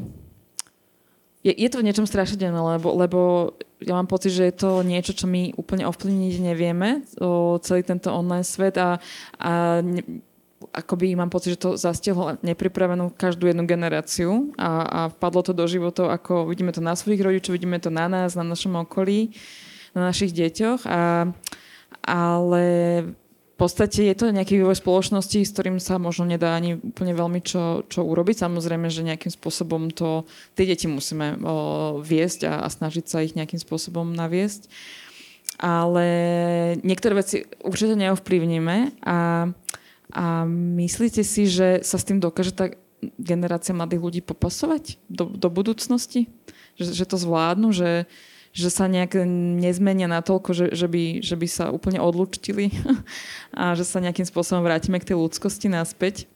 Je, 1.44 1.52
je 1.52 1.68
to 1.68 1.84
v 1.84 1.92
niečom 1.92 2.08
strašidelné, 2.08 2.56
lebo, 2.56 2.88
lebo 2.96 3.20
ja 3.84 3.98
mám 3.98 4.08
pocit, 4.08 4.32
že 4.32 4.48
je 4.48 4.56
to 4.56 4.80
niečo, 4.86 5.12
čo 5.12 5.28
my 5.28 5.58
úplne 5.60 5.84
ovplyvniť 5.90 6.36
nevieme, 6.40 7.04
o 7.20 7.60
celý 7.60 7.84
tento 7.84 8.14
online 8.14 8.48
svet 8.48 8.78
a, 8.78 9.02
a 9.42 9.82
ne, 9.82 10.22
akoby 10.72 11.18
mám 11.18 11.34
pocit, 11.34 11.58
že 11.58 11.66
to 11.66 11.70
zastihlo 11.76 12.38
nepripravenú 12.46 13.12
každú 13.18 13.50
jednu 13.50 13.66
generáciu 13.66 14.54
a, 14.56 14.70
a 14.86 15.00
vpadlo 15.18 15.42
to 15.42 15.52
do 15.58 15.66
životov, 15.66 16.14
ako 16.14 16.48
vidíme 16.48 16.72
to 16.72 16.80
na 16.80 16.94
svojich 16.94 17.26
rodičov, 17.26 17.58
vidíme 17.58 17.82
to 17.82 17.90
na 17.90 18.06
nás, 18.06 18.38
na 18.38 18.46
našom 18.46 18.78
okolí. 18.78 19.34
Uh, 19.34 19.71
na 19.96 20.12
našich 20.12 20.32
deťoch. 20.32 20.88
A, 20.88 21.32
ale 22.06 22.64
v 23.54 23.56
podstate 23.70 24.10
je 24.10 24.16
to 24.18 24.34
nejaký 24.34 24.58
vývoj 24.58 24.82
spoločnosti, 24.82 25.38
s 25.46 25.54
ktorým 25.54 25.78
sa 25.78 26.02
možno 26.02 26.26
nedá 26.26 26.58
ani 26.58 26.82
úplne 26.82 27.14
veľmi 27.14 27.46
čo, 27.46 27.86
čo 27.86 28.02
urobiť. 28.02 28.42
Samozrejme, 28.42 28.90
že 28.90 29.06
nejakým 29.06 29.30
spôsobom 29.30 29.94
to 29.94 30.26
tie 30.58 30.66
deti 30.66 30.90
musíme 30.90 31.38
o, 31.46 31.56
viesť 32.02 32.50
a, 32.50 32.66
a 32.66 32.68
snažiť 32.74 33.06
sa 33.06 33.22
ich 33.22 33.38
nejakým 33.38 33.62
spôsobom 33.62 34.18
naviesť. 34.18 34.66
Ale 35.62 36.06
niektoré 36.82 37.22
veci 37.22 37.46
určite 37.62 37.94
neovplyvníme 37.94 38.98
a, 39.06 39.54
a 40.10 40.26
myslíte 40.82 41.22
si, 41.22 41.46
že 41.46 41.86
sa 41.86 42.02
s 42.02 42.08
tým 42.08 42.18
dokáže 42.18 42.58
tá 42.58 42.74
generácia 43.22 43.78
mladých 43.78 44.02
ľudí 44.02 44.22
popasovať 44.26 44.98
do, 45.06 45.30
do 45.30 45.54
budúcnosti? 45.54 46.26
Že, 46.82 46.98
že 46.98 47.06
to 47.06 47.18
zvládnu, 47.22 47.78
že, 47.78 48.10
že 48.52 48.68
sa 48.68 48.92
nejak 48.92 49.24
nezmenia 49.64 50.12
natoľko, 50.12 50.52
že, 50.52 50.66
že, 50.76 50.88
by, 50.92 51.24
že 51.24 51.36
by 51.40 51.48
sa 51.48 51.72
úplne 51.72 52.04
odlučtili 52.04 52.76
a 53.62 53.74
že 53.76 53.88
sa 53.88 54.04
nejakým 54.04 54.28
spôsobom 54.28 54.64
vrátime 54.64 55.00
k 55.00 55.12
tej 55.12 55.18
ľudskosti 55.18 55.72
naspäť. 55.72 56.28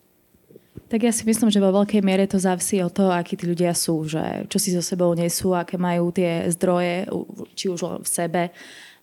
Tak 0.86 1.01
ja 1.01 1.11
si 1.11 1.26
myslím, 1.26 1.49
že 1.49 1.63
vo 1.63 1.72
veľkej 1.72 2.01
miere 2.05 2.30
to 2.30 2.38
závisí 2.38 2.78
od 2.84 2.93
toho, 2.93 3.09
akí 3.09 3.36
tí 3.36 3.49
ľudia 3.49 3.74
sú, 3.74 4.05
že 4.05 4.45
čo 4.47 4.61
si 4.61 4.70
so 4.70 4.84
sebou 4.86 5.11
nesú, 5.18 5.55
aké 5.55 5.80
majú 5.80 6.13
tie 6.13 6.45
zdroje, 6.51 7.09
či 7.57 7.72
už 7.72 8.05
v 8.05 8.07
sebe, 8.07 8.41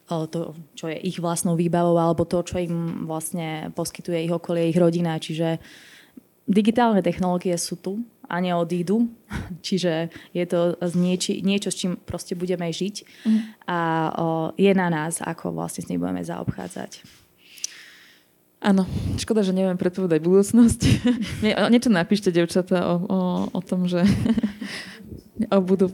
to, 0.06 0.52
čo 0.76 0.92
je 0.92 0.98
ich 1.00 1.16
vlastnou 1.16 1.56
výbavou, 1.56 1.96
alebo 1.96 2.28
to, 2.28 2.44
čo 2.44 2.60
im 2.60 3.08
vlastne 3.08 3.72
poskytuje 3.72 4.28
ich 4.28 4.32
okolie, 4.32 4.68
ich 4.68 4.76
rodina. 4.76 5.16
Čiže 5.16 5.56
digitálne 6.44 7.00
technológie 7.00 7.56
sú 7.56 7.80
tu 7.80 8.04
a 8.28 8.34
neodídu. 8.40 9.08
Čiže 9.66 10.10
je 10.32 10.44
to 10.46 10.76
nieči, 10.94 11.42
niečo, 11.42 11.70
s 11.70 11.78
čím 11.78 11.98
proste 11.98 12.38
budeme 12.38 12.70
žiť 12.70 12.96
mm. 13.26 13.40
a 13.66 13.78
o, 14.14 14.26
je 14.58 14.72
na 14.74 14.88
nás, 14.88 15.22
ako 15.22 15.54
vlastne 15.54 15.82
s 15.84 15.88
ním 15.90 16.02
budeme 16.02 16.22
zaobchádzať. 16.22 17.22
Áno, 18.62 18.86
škoda, 19.18 19.42
že 19.42 19.50
neviem 19.50 19.74
predpovedať 19.74 20.22
budúcnosť. 20.22 20.80
Nie, 21.44 21.58
niečo 21.66 21.90
napíšte, 21.90 22.30
devčata, 22.30 22.94
o, 22.94 22.96
o, 23.02 23.18
o 23.50 23.60
tom, 23.60 23.90
že 23.90 24.06
o 25.54 25.58
budú... 25.58 25.90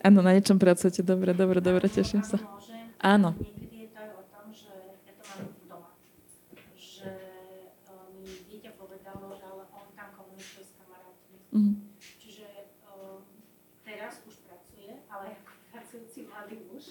Áno, 0.00 0.24
na 0.24 0.32
niečom 0.32 0.56
pracujete. 0.56 1.04
Dobre, 1.04 1.36
dobre, 1.36 1.60
dobre, 1.60 1.84
teším 1.92 2.24
sa. 2.24 2.40
Áno. 2.96 3.36
Mm. 11.56 11.74
Čiže 12.20 12.48
uh, 12.84 13.24
teraz 13.80 14.20
už 14.28 14.36
pracuje, 14.44 15.00
ale 15.08 15.40
ako 15.40 15.52
pracujúci 15.72 16.28
mladý 16.28 16.60
muž, 16.68 16.84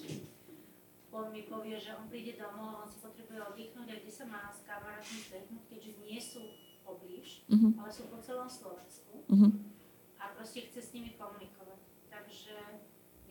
on 1.15 1.31
mi 1.31 1.47
povie, 1.47 1.79
že 1.79 1.95
on 1.95 2.11
príde 2.11 2.35
domov, 2.35 2.83
on 2.83 2.89
si 2.91 2.99
potrebuje 2.99 3.39
oddychnúť 3.39 3.87
a 3.87 3.99
kde 4.03 4.11
sa 4.11 4.25
má 4.27 4.51
s 4.51 4.67
kamarátmi 4.67 5.15
stretnúť, 5.23 5.63
keďže 5.71 5.91
nie 6.03 6.19
sú 6.19 6.43
poblíž, 6.83 7.47
mm-hmm. 7.47 7.79
ale 7.79 7.89
sú 7.89 8.11
po 8.11 8.19
celom 8.19 8.51
Slovensku 8.51 9.23
mm-hmm. 9.31 9.51
a 10.19 10.23
proste 10.35 10.67
chce 10.67 10.79
s 10.83 10.93
nimi 10.93 11.15
komunikovať. 11.15 11.79
Takže 12.11 12.55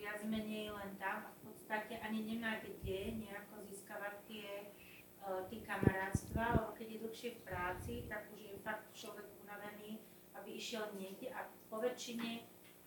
viac 0.00 0.20
menej 0.24 0.72
len 0.72 0.96
tam 0.96 1.28
a 1.28 1.30
v 1.36 1.52
podstate 1.52 2.00
ani 2.00 2.24
nemá 2.24 2.60
kde 2.64 3.20
nejako 3.20 3.62
získavať 3.68 4.14
tie, 4.32 4.72
uh, 5.20 5.44
tie 5.52 5.60
kamarátstva, 5.60 6.64
lebo 6.64 6.72
keď 6.72 6.86
je 6.88 7.02
dlhšie 7.04 7.30
v 7.36 7.44
práci, 7.44 7.94
tak 8.08 8.32
už 8.32 8.40
je 8.40 8.64
fakt 8.64 8.88
človek 8.96 9.28
unavený 9.44 10.00
aby 10.40 10.58
išiel 10.58 10.90
niekde 10.98 11.30
a 11.30 11.46
po 11.70 11.78
väčšine 11.78 12.42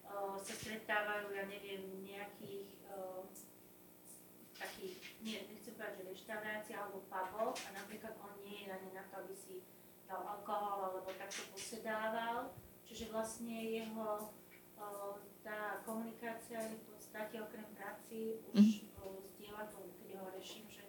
uh, 0.08 0.36
sa 0.40 0.54
stretávajú, 0.54 1.32
ja 1.32 1.48
neviem, 1.48 2.04
nejakých 2.04 2.70
uh, 2.92 3.24
takých, 4.58 4.98
nie, 5.24 5.38
nechcem 5.48 5.74
povedať, 5.78 6.02
že 6.02 6.04
reštaurácií 6.12 6.74
alebo 6.76 7.06
pubov 7.08 7.54
a 7.56 7.70
napríklad 7.78 8.14
on 8.20 8.34
nie 8.42 8.66
je 8.66 8.70
ani 8.74 8.90
na 8.92 9.04
to, 9.08 9.22
aby 9.22 9.36
si 9.38 9.62
dal 10.10 10.24
alkohol 10.24 10.92
alebo 10.92 11.10
takto 11.14 11.46
posedával. 11.54 12.56
Čiže 12.88 13.12
vlastne 13.12 13.58
jeho 13.58 14.32
uh, 14.80 15.16
tá 15.44 15.84
komunikácia 15.84 16.64
je 16.64 16.80
v 16.80 16.86
podstate 16.96 17.36
okrem 17.40 17.68
práci 17.76 18.40
už 18.56 18.88
mm. 18.96 19.24
zdieľa 19.36 19.64
to, 19.72 19.78
keď 20.00 20.10
ho 20.20 20.28
reším, 20.32 20.66
že, 20.72 20.88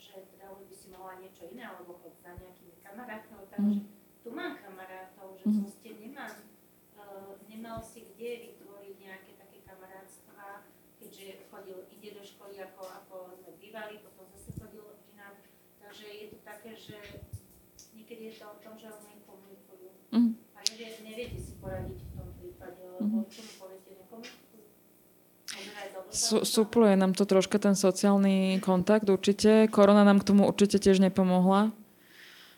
že 0.00 0.24
teda 0.34 0.52
by 0.56 0.74
si 0.74 0.88
mohla 0.92 1.20
niečo 1.20 1.48
iné 1.52 1.68
alebo 1.68 2.00
chod 2.00 2.16
za 2.20 2.32
nejakými 2.36 2.80
kamarátmi, 2.80 3.44
takže 3.48 3.80
mm 3.80 4.04
tu 4.24 4.32
mám 4.32 4.56
kamarátov, 4.56 5.36
že 5.36 5.44
nemám, 5.52 5.68
uh, 5.68 5.73
kde 8.24 8.56
vytvoriť 8.56 8.96
nejaké 9.04 9.36
také 9.36 9.60
kamarátstva, 9.68 10.64
keďže 10.96 11.44
chodil, 11.52 11.84
ide 11.92 12.16
do 12.16 12.24
školy, 12.24 12.56
ako, 12.56 12.88
ako 13.04 13.16
sme 13.36 13.52
bývali, 13.60 14.00
potom 14.00 14.24
zase 14.32 14.56
chodil 14.56 14.80
inám. 15.12 15.44
Takže 15.76 16.08
je 16.08 16.26
to 16.32 16.38
také, 16.40 16.72
že 16.72 16.96
niekedy 17.92 18.32
je 18.32 18.40
to 18.40 18.48
o 18.48 18.56
tom, 18.64 18.80
že 18.80 18.88
oni 18.88 19.20
komunikujú. 19.28 19.92
Mm-hmm. 20.16 20.34
A 20.56 20.58
nevie, 20.72 20.88
neviete 21.04 21.36
si 21.36 21.52
poradiť 21.60 22.00
v 22.00 22.12
tom 22.16 22.28
prípade, 22.40 22.80
lebo 22.96 23.04
mm-hmm. 23.04 23.28
čo 23.28 23.40
mi 23.44 23.52
poviete, 23.60 23.90
nekomunikujú. 23.92 24.64
Supluje 26.48 26.96
nám 26.96 27.12
to 27.12 27.28
troška 27.28 27.60
ten 27.60 27.76
sociálny 27.76 28.56
kontakt 28.64 29.04
určite. 29.04 29.68
Korona 29.68 30.00
nám 30.00 30.24
k 30.24 30.32
tomu 30.32 30.48
určite 30.48 30.80
tiež 30.80 30.96
nepomohla. 30.96 31.76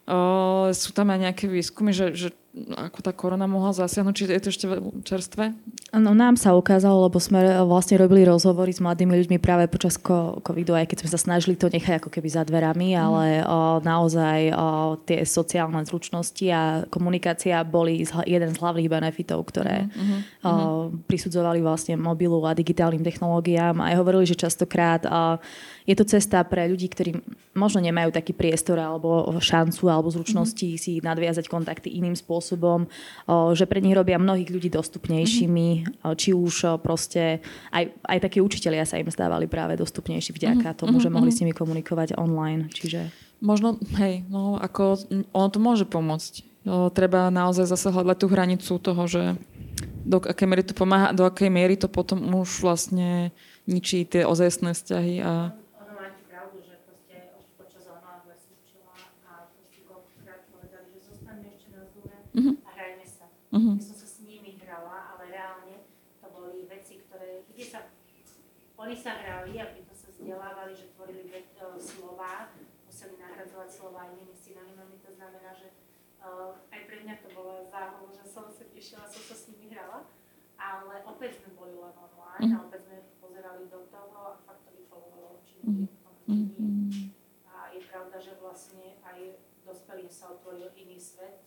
Uh, 0.07 0.71
sú 0.71 0.95
tam 0.95 1.11
aj 1.11 1.27
nejaké 1.27 1.51
výskumy, 1.51 1.91
že, 1.91 2.15
že 2.15 2.31
ako 2.57 3.05
tá 3.05 3.13
korona 3.13 3.45
mohla 3.45 3.77
zasiahnuť, 3.77 4.15
či 4.17 4.25
je 4.33 4.41
to 4.41 4.49
ešte 4.49 4.67
čerstvé? 5.05 5.53
No 5.93 6.17
nám 6.17 6.41
sa 6.41 6.57
ukázalo, 6.57 7.05
lebo 7.05 7.21
sme 7.21 7.61
vlastne 7.69 8.01
robili 8.01 8.25
rozhovory 8.25 8.73
s 8.73 8.81
mladými 8.81 9.13
ľuďmi 9.13 9.37
práve 9.37 9.69
počas 9.69 10.01
covidu, 10.41 10.73
aj 10.73 10.89
keď 10.89 11.05
sme 11.05 11.11
sa 11.13 11.21
snažili 11.21 11.55
to 11.61 11.69
nechať 11.69 12.01
ako 12.01 12.09
keby 12.09 12.29
za 12.33 12.49
dverami, 12.49 12.97
mm. 12.97 12.99
ale 12.99 13.25
o, 13.45 13.79
naozaj 13.85 14.39
o, 14.57 14.57
tie 15.05 15.29
sociálne 15.29 15.85
zručnosti 15.85 16.47
a 16.49 16.89
komunikácia 16.89 17.61
boli 17.61 18.09
jeden 18.25 18.51
z 18.51 18.61
hlavných 18.61 18.89
benefitov, 18.89 19.45
ktoré 19.53 19.93
mm-hmm. 19.93 20.21
o, 20.41 20.51
prisudzovali 21.05 21.61
vlastne 21.61 22.01
mobilu 22.01 22.41
a 22.49 22.57
digitálnym 22.57 23.05
technológiám. 23.05 23.85
Aj 23.85 23.95
hovorili, 24.01 24.25
že 24.25 24.41
častokrát 24.41 25.05
o, 25.05 25.37
je 25.87 25.95
to 25.95 26.05
cesta 26.05 26.43
pre 26.43 26.67
ľudí, 26.67 26.91
ktorí 26.91 27.23
možno 27.55 27.79
nemajú 27.81 28.11
taký 28.11 28.35
priestor 28.35 28.77
alebo 28.83 29.31
šancu 29.39 29.87
alebo 29.87 30.11
zručnosti 30.11 30.67
mm-hmm. 30.67 30.83
si 30.83 30.99
nadviazať 31.01 31.47
kontakty 31.47 31.95
iným 31.95 32.19
spôsobom 32.19 32.91
že 33.55 33.65
pre 33.65 33.79
nich 33.81 33.95
robia 33.95 34.19
mnohých 34.19 34.51
ľudí 34.51 34.69
dostupnejšími, 34.69 35.69
mm-hmm. 35.83 36.15
či 36.19 36.35
už 36.35 36.83
proste 36.83 37.41
aj, 37.71 37.95
aj 38.03 38.19
takí 38.19 38.43
učitelia 38.43 38.85
sa 38.85 38.99
im 38.99 39.09
stávali 39.09 39.47
práve 39.47 39.79
dostupnejší 39.79 40.35
vďaka 40.35 40.75
mm-hmm. 40.75 40.81
tomu, 40.83 40.99
že 40.99 41.09
mohli 41.09 41.31
s 41.31 41.41
nimi 41.41 41.55
komunikovať 41.55 42.19
online. 42.19 42.69
Čiže... 42.71 43.09
Možno, 43.39 43.77
hej, 44.01 44.25
no 44.33 44.57
ako 44.57 44.97
ono 45.31 45.49
to 45.53 45.59
môže 45.61 45.85
pomôcť. 45.85 46.33
O, 46.67 46.89
treba 46.91 47.31
naozaj 47.31 47.69
zase 47.69 47.95
hľadať 47.95 48.17
tú 48.19 48.27
hranicu 48.33 48.73
toho, 48.81 49.03
že 49.07 49.23
do 50.07 50.19
akej 50.23 50.47
miery 50.49 50.63
to 50.65 50.75
pomáha, 50.75 51.13
do 51.13 51.23
akej 51.29 51.51
miery 51.53 51.75
to 51.77 51.87
potom 51.87 52.23
už 52.33 52.65
vlastne 52.65 53.31
ničí 53.69 54.07
tie 54.07 54.25
ozajstné 54.25 54.73
vzťahy 54.73 55.15
a 55.21 55.53
Ono 55.83 55.93
máte 55.95 56.23
pravdu, 56.31 56.63
že 56.63 56.79
proste 56.87 57.35
už 57.39 57.47
počas 57.59 57.85
online 57.91 58.39
som 58.39 58.55
učila 58.63 58.95
a 59.27 59.51
proste 59.53 59.83
koľkokrát 59.85 60.41
povedali, 60.51 60.87
že 60.97 61.01
zostaňme 61.11 61.49
ešte 61.55 61.71
Mhm. 62.37 62.53
a 62.65 62.71
hrajme 62.77 63.07
sa. 63.09 63.27
Mhm. 63.53 63.81
Ja 63.81 63.83
som 63.83 63.97
sa 63.97 64.09
s 64.09 64.17
nimi 64.21 64.61
hrala, 64.61 65.17
ale 65.17 65.33
reálne 65.33 65.77
to 66.21 66.27
boli 66.29 66.69
veci, 66.69 67.01
ktoré, 67.01 67.49
kde 67.49 67.65
sa, 67.65 67.81
oni 68.77 68.93
sa 68.93 69.17
hrali 69.17 69.57
a 69.57 69.73
pritom 69.73 69.97
sa 69.97 70.13
vzdelávali, 70.13 70.77
že 70.77 70.93
tvorili 70.93 71.33
ve, 71.33 71.49
e, 71.49 71.81
slova, 71.81 72.53
museli 72.85 73.17
nahradzovať 73.17 73.69
slova 73.73 74.13
inými 74.13 74.37
synonymami, 74.37 75.01
to 75.01 75.11
znamená, 75.17 75.53
že 75.53 75.69
uh, 76.21 76.57
aj 76.73 76.81
pre 76.89 76.97
mňa 77.05 77.15
to 77.21 77.29
bola 77.37 77.61
zábava, 77.69 78.09
že 78.09 78.25
som 78.25 78.49
sa 78.49 78.65
tešila, 78.73 79.05
som 79.05 79.21
sa 79.21 79.37
s 79.37 79.49
nimi 79.53 79.69
hrala, 79.73 80.05
ale 80.57 81.05
opäť 81.05 81.41
sme 81.45 81.53
boli 81.57 81.77
len 81.77 81.93
online 81.93 82.57
a 82.57 82.65
opäť 82.65 82.89
sme 82.89 82.99
pozerali 83.21 83.69
do 83.69 83.85
toho 83.93 84.17
a 84.17 84.41
fakt 84.49 84.65
to 84.65 84.71
vyfolovalo 84.77 85.41
určite 85.41 85.89
Mhm. 86.27 87.13
a 87.47 87.71
je 87.71 87.81
pravda, 87.87 88.17
že 88.19 88.35
vlastne 88.43 88.99
aj 89.07 89.39
dospelým 89.63 90.11
sa 90.11 90.35
otvoril 90.35 90.75
iný 90.75 90.99
svet. 90.99 91.46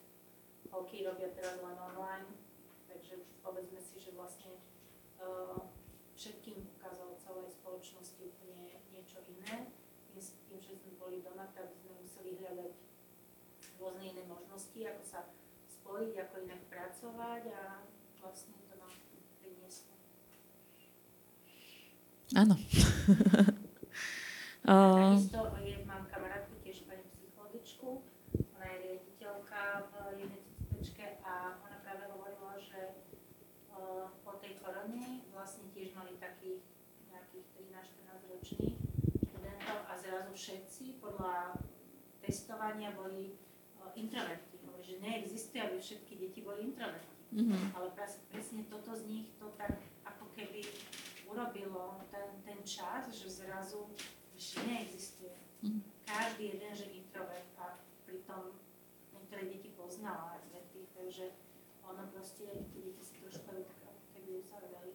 Holky 0.69 1.01
robia 1.05 1.33
teraz 1.33 1.57
len 1.59 1.77
online, 1.77 2.29
takže 2.85 3.25
povedzme 3.41 3.81
si, 3.81 3.97
že 3.97 4.13
vlastne 4.13 4.61
uh, 5.17 5.57
všetkým 6.13 6.67
ukázal 6.77 7.17
celej 7.17 7.49
spoločnosti 7.57 8.21
úplne 8.21 8.77
niečo 8.93 9.23
iné. 9.25 9.71
Tým, 10.09 10.19
tým, 10.19 10.59
že 10.59 10.77
sme 10.77 10.99
boli 10.99 11.23
doma, 11.25 11.49
tak 11.55 11.73
sme 11.79 11.95
museli 12.01 12.37
hľadať 12.37 12.73
rôzne 13.79 14.05
iné 14.11 14.23
možnosti, 14.27 14.79
ako 14.83 15.03
sa 15.07 15.19
spojiť, 15.65 16.13
ako 16.19 16.35
inak 16.43 16.61
pracovať 16.67 17.43
a 17.55 17.61
vlastne 18.19 18.59
to 18.67 18.75
nám 18.75 18.93
prinieslo. 19.39 19.95
áno. 22.35 22.55
A, 24.67 24.75
Takisto 25.15 25.55
je, 25.63 25.81
mám 25.87 26.03
kamarátku, 26.11 26.59
tiež 26.61 26.83
pani 26.83 27.01
psychologičku, 27.15 28.03
ona 28.53 28.67
je 28.75 28.77
riaditeľka 28.85 29.87
v 29.87 29.93
jednej 30.19 30.41
cestečke 30.45 31.05
a 31.25 31.57
ona 31.63 31.79
práve 31.79 32.11
hovorila, 32.11 32.59
že 32.59 33.01
uh, 33.71 34.11
po 34.69 34.77
tej 34.77 34.85
korone 34.85 35.25
vlastne 35.33 35.65
tiež 35.73 35.97
mali 35.97 36.13
takých 36.21 36.61
nejakých 37.09 37.45
13-14 37.73 38.33
ročných 38.37 38.77
študentov 39.25 39.77
a 39.89 39.93
zrazu 39.97 40.31
všetci 40.37 41.01
podľa 41.01 41.57
testovania 42.21 42.93
boli 42.93 43.33
uh, 43.81 43.89
introverti. 43.97 44.61
Hovorí, 44.69 44.85
že 44.85 45.01
neexistuje, 45.01 45.57
aby 45.57 45.77
všetky 45.81 46.13
deti 46.21 46.45
boli 46.45 46.69
introverti. 46.69 47.17
mhm. 47.33 47.73
Ale 47.73 47.89
pres- 47.97 48.21
presne 48.29 48.61
toto 48.69 48.93
z 48.93 49.09
nich 49.09 49.33
to 49.41 49.49
tak 49.57 49.73
ako 50.05 50.29
keby 50.37 50.61
urobilo 51.25 51.97
ten, 52.13 52.29
ten 52.45 52.61
čas, 52.61 53.09
že 53.09 53.25
zrazu 53.25 53.89
že 54.37 54.61
neexistuje. 54.69 55.33
Mhm. 55.65 55.81
Každý 56.05 56.43
jeden, 56.53 56.71
že 56.77 56.93
introvert 56.93 57.49
a 57.57 57.73
pritom 58.05 58.53
niektoré 59.17 59.49
deti 59.49 59.73
poznala 59.73 60.37
takže 60.99 61.33
ono 61.89 62.05
proste, 62.13 62.45
tie 62.45 62.81
deti 62.85 63.01
si 63.01 63.17
trošku 63.17 63.49
aj 63.49 63.65
tak 63.65 63.81
ako 63.89 64.05
keby 64.13 64.29
uzavreli. 64.45 64.93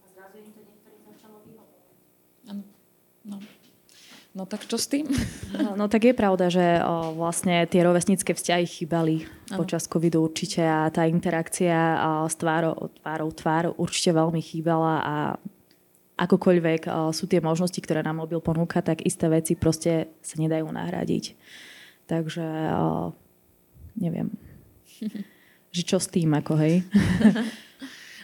A 0.00 0.04
zrazu 0.08 0.40
im 0.40 0.56
to 0.56 0.60
niektorým 0.64 1.02
začalo 1.04 1.44
vyhovovať. 1.44 1.96
Áno. 2.48 2.64
No. 3.24 3.36
no 4.32 4.42
tak 4.48 4.64
čo 4.64 4.80
s 4.80 4.88
tým? 4.88 5.08
No, 5.54 5.76
no 5.76 5.84
tak 5.88 6.08
je 6.08 6.14
pravda, 6.16 6.48
že 6.48 6.80
o, 6.80 7.14
vlastne 7.14 7.66
tie 7.68 7.84
rovesnícke 7.84 8.32
vzťahy 8.32 8.66
chýbali 8.66 9.26
Áno. 9.52 9.60
počas 9.60 9.84
covidu 9.84 10.24
určite 10.24 10.64
a 10.64 10.88
tá 10.88 11.04
interakcia 11.04 11.76
o, 11.76 12.28
s 12.28 12.34
tvárou, 12.38 12.92
tvárou 13.02 13.30
tvár 13.34 13.64
určite 13.76 14.14
veľmi 14.16 14.40
chýbala 14.40 14.94
a 15.02 15.16
akokoľvek 16.20 16.80
o, 16.88 16.92
sú 17.12 17.24
tie 17.28 17.40
možnosti, 17.40 17.80
ktoré 17.80 18.04
nám 18.04 18.24
mobil 18.24 18.40
ponúka, 18.40 18.80
tak 18.84 19.04
isté 19.04 19.28
veci 19.28 19.56
proste 19.56 20.12
sa 20.20 20.36
nedajú 20.40 20.68
nahradiť. 20.68 21.36
Takže 22.08 22.46
o, 22.76 23.12
neviem. 23.96 24.32
že 25.76 25.82
čo 25.86 26.02
s 26.02 26.10
tým, 26.10 26.34
ako 26.34 26.54
hej? 26.60 26.74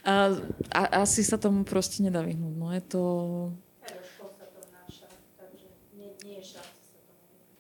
A, 0.06 0.30
a, 0.70 1.02
asi 1.02 1.26
sa 1.26 1.34
tomu 1.34 1.66
proste 1.66 1.98
nedá 1.98 2.22
vyhnúť. 2.22 2.54
No 2.54 2.70
je 2.70 2.78
to... 2.86 3.02
Aj 3.82 3.90
do 3.90 4.06
škôl 4.06 4.30
sa 4.30 4.46
to 4.54 4.62
vnáša, 4.62 5.10
takže 5.34 5.66
nie, 5.98 6.14
nie 6.22 6.38
je 6.38 6.54
šanca 6.54 6.78
sa 6.78 6.98
tomu 7.02 7.26
vyhnúť. 7.26 7.58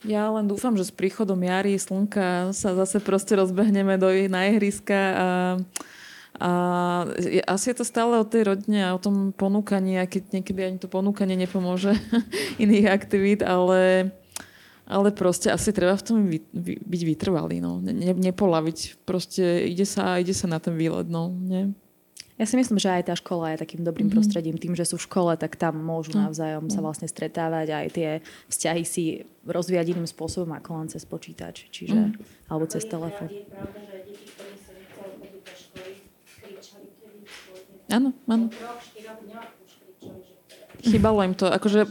Ja 0.00 0.32
len 0.32 0.48
dúfam, 0.48 0.72
že 0.80 0.88
s 0.88 0.94
príchodom 0.94 1.36
jary, 1.44 1.76
slnka 1.76 2.56
sa 2.56 2.72
zase 2.72 3.04
proste 3.04 3.36
rozbehneme 3.36 4.00
do 4.00 4.08
na 4.32 4.48
ihriska 4.48 4.96
a, 4.96 5.28
a 6.40 6.50
asi 7.44 7.72
je 7.72 7.76
to 7.76 7.84
stále 7.84 8.16
o 8.16 8.24
tej 8.24 8.48
rodine 8.48 8.80
a 8.80 8.96
o 8.96 9.02
tom 9.02 9.36
ponúkaní, 9.36 10.00
aj 10.00 10.08
keď 10.08 10.22
niekedy 10.40 10.60
ani 10.64 10.78
to 10.80 10.88
ponúkanie 10.88 11.36
nepomôže 11.36 11.92
iných 12.64 12.88
aktivít, 12.88 13.44
ale, 13.44 14.08
ale 14.88 15.12
proste 15.12 15.52
asi 15.52 15.68
treba 15.68 15.92
v 16.00 16.04
tom 16.04 16.16
vy, 16.32 16.40
vy, 16.48 16.80
byť 16.80 17.02
vytrvalý, 17.04 17.60
no. 17.60 17.84
Ne, 17.84 17.92
ne, 17.92 18.16
nepolaviť. 18.16 19.04
Proste 19.04 19.68
ide 19.68 19.84
sa, 19.84 20.16
ide 20.16 20.32
sa 20.32 20.48
na 20.48 20.64
ten 20.64 20.80
výlet, 20.80 21.12
no. 21.12 21.28
Nie? 21.28 21.76
Ja 22.40 22.48
si 22.48 22.56
myslím, 22.56 22.80
že 22.80 22.88
aj 22.88 23.02
tá 23.04 23.14
škola 23.14 23.52
je 23.52 23.60
takým 23.60 23.84
dobrým 23.84 24.08
Mhm. 24.08 24.14
prostredím. 24.16 24.56
Tým, 24.56 24.72
že 24.72 24.88
sú 24.88 24.96
v 24.96 25.04
škole, 25.04 25.36
tak 25.36 25.60
tam 25.60 25.76
môžu 25.76 26.16
No. 26.16 26.24
navzájom 26.24 26.72
sa 26.72 26.80
vlastne 26.80 27.04
stretávať 27.04 27.66
a 27.68 27.84
aj 27.84 27.88
tie 27.92 28.08
vzťahy 28.48 28.82
si 28.82 29.04
rozvíjať 29.44 29.92
iným 29.92 30.08
spôsobom 30.08 30.48
ako 30.56 30.70
len 30.74 30.88
cez 30.88 31.04
počítač. 31.04 31.68
Čiže, 31.68 32.16
Mhm. 32.16 32.48
alebo 32.48 32.64
To 32.64 32.72
cez 32.72 32.82
je 32.82 32.90
telefón. 32.90 33.28
Áno, 37.90 38.14
áno. 38.24 38.46
Chýbalo 40.80 41.20
im 41.20 41.34
to. 41.36 41.44
Akože 41.44 41.84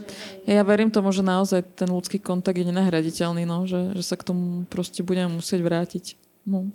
ja 0.50 0.66
verím 0.66 0.90
tomu, 0.90 1.14
že 1.14 1.22
naozaj 1.22 1.62
ten 1.78 1.86
ľudský 1.86 2.18
kontakt 2.18 2.58
je 2.58 2.66
nenahraditeľný, 2.66 3.46
no, 3.46 3.70
že, 3.70 3.94
že 3.94 4.02
sa 4.02 4.18
k 4.18 4.26
tomu 4.26 4.66
proste 4.66 5.06
budeme 5.06 5.30
musieť 5.30 5.62
vrátiť. 5.62 6.06
No. 6.42 6.74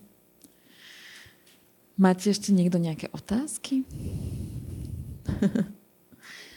Máte 1.95 2.27
ešte 2.35 2.51
niekto 2.51 2.83
nejaké 2.83 3.07
otázky? 3.15 3.87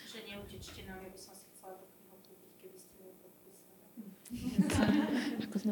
že 0.09 0.19
neutečte 0.25 0.81
nám, 0.89 0.97
ja 1.05 1.09
by 1.13 1.19
som 1.21 1.37
si 1.37 1.45
chcela 1.53 1.77
do 1.77 1.85
knihu 1.93 2.17
kúpiť, 2.25 2.51
keby 2.57 2.77
ste 2.81 3.05
podpísali. 3.21 4.09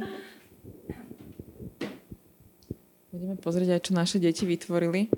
Budeme 3.16 3.41
pozrieť 3.41 3.70
aj, 3.74 3.82
čo 3.89 3.91
naše 3.97 4.18
deti 4.22 4.45
vytvorili. 4.45 5.09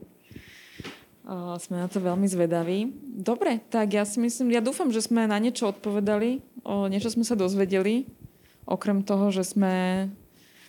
Sme 1.60 1.84
na 1.84 1.92
to 1.92 2.00
veľmi 2.00 2.24
zvedaví. 2.24 2.88
Dobre, 3.04 3.60
tak 3.68 3.92
ja 3.92 4.08
si 4.08 4.24
myslím, 4.24 4.56
ja 4.56 4.64
dúfam, 4.64 4.96
že 4.96 5.04
sme 5.04 5.28
na 5.28 5.36
niečo 5.44 5.76
odpovedali, 5.76 6.40
o 6.64 6.88
niečo 6.88 7.12
sme 7.12 7.28
sa 7.28 7.36
dozvedeli, 7.36 8.08
okrem 8.64 9.04
toho, 9.04 9.28
že 9.28 9.44
sme 9.44 10.08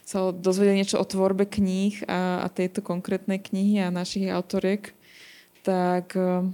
sa 0.09 0.33
dozvedeli 0.33 0.81
niečo 0.81 0.97
o 0.97 1.05
tvorbe 1.05 1.45
kníh 1.45 2.01
a, 2.09 2.41
a 2.41 2.49
tejto 2.49 2.81
konkrétnej 2.81 3.37
knihy 3.45 3.85
a 3.85 3.93
našich 3.93 4.33
autoriek, 4.33 4.97
tak 5.61 6.17
um, 6.17 6.49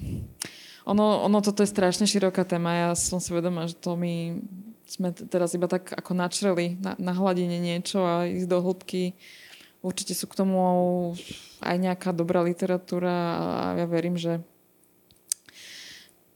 ono, 0.83 1.23
ono 1.23 1.39
toto 1.39 1.63
je 1.63 1.71
strašne 1.71 2.11
široká 2.11 2.43
téma. 2.43 2.75
Ja 2.75 2.91
som 2.99 3.23
si 3.23 3.31
vedomá, 3.31 3.71
že 3.71 3.79
to 3.79 3.95
my 3.95 4.43
sme 4.91 5.15
teraz 5.15 5.55
iba 5.55 5.71
tak 5.71 5.95
ako 5.95 6.19
načreli 6.19 6.75
na, 6.83 6.99
na 6.99 7.15
hladine 7.15 7.63
niečo 7.63 8.03
a 8.03 8.27
ísť 8.27 8.51
do 8.51 8.59
hĺbky. 8.59 9.15
Určite 9.87 10.19
sú 10.19 10.27
k 10.27 10.43
tomu 10.43 10.59
aj 11.63 11.77
nejaká 11.79 12.11
dobrá 12.11 12.43
literatúra 12.43 13.39
a 13.39 13.79
ja 13.79 13.87
verím, 13.87 14.19
že 14.19 14.43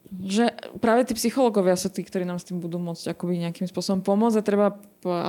že 0.09 0.57
práve 0.81 1.05
tí 1.05 1.13
psychológovia 1.13 1.77
sú 1.77 1.93
tí, 1.93 2.01
ktorí 2.01 2.25
nám 2.25 2.41
s 2.41 2.49
tým 2.49 2.65
budú 2.65 2.81
môcť 2.81 3.13
akoby 3.13 3.45
nejakým 3.45 3.69
spôsobom 3.69 4.01
pomôcť 4.01 4.41
a 4.41 4.47
treba 4.47 4.69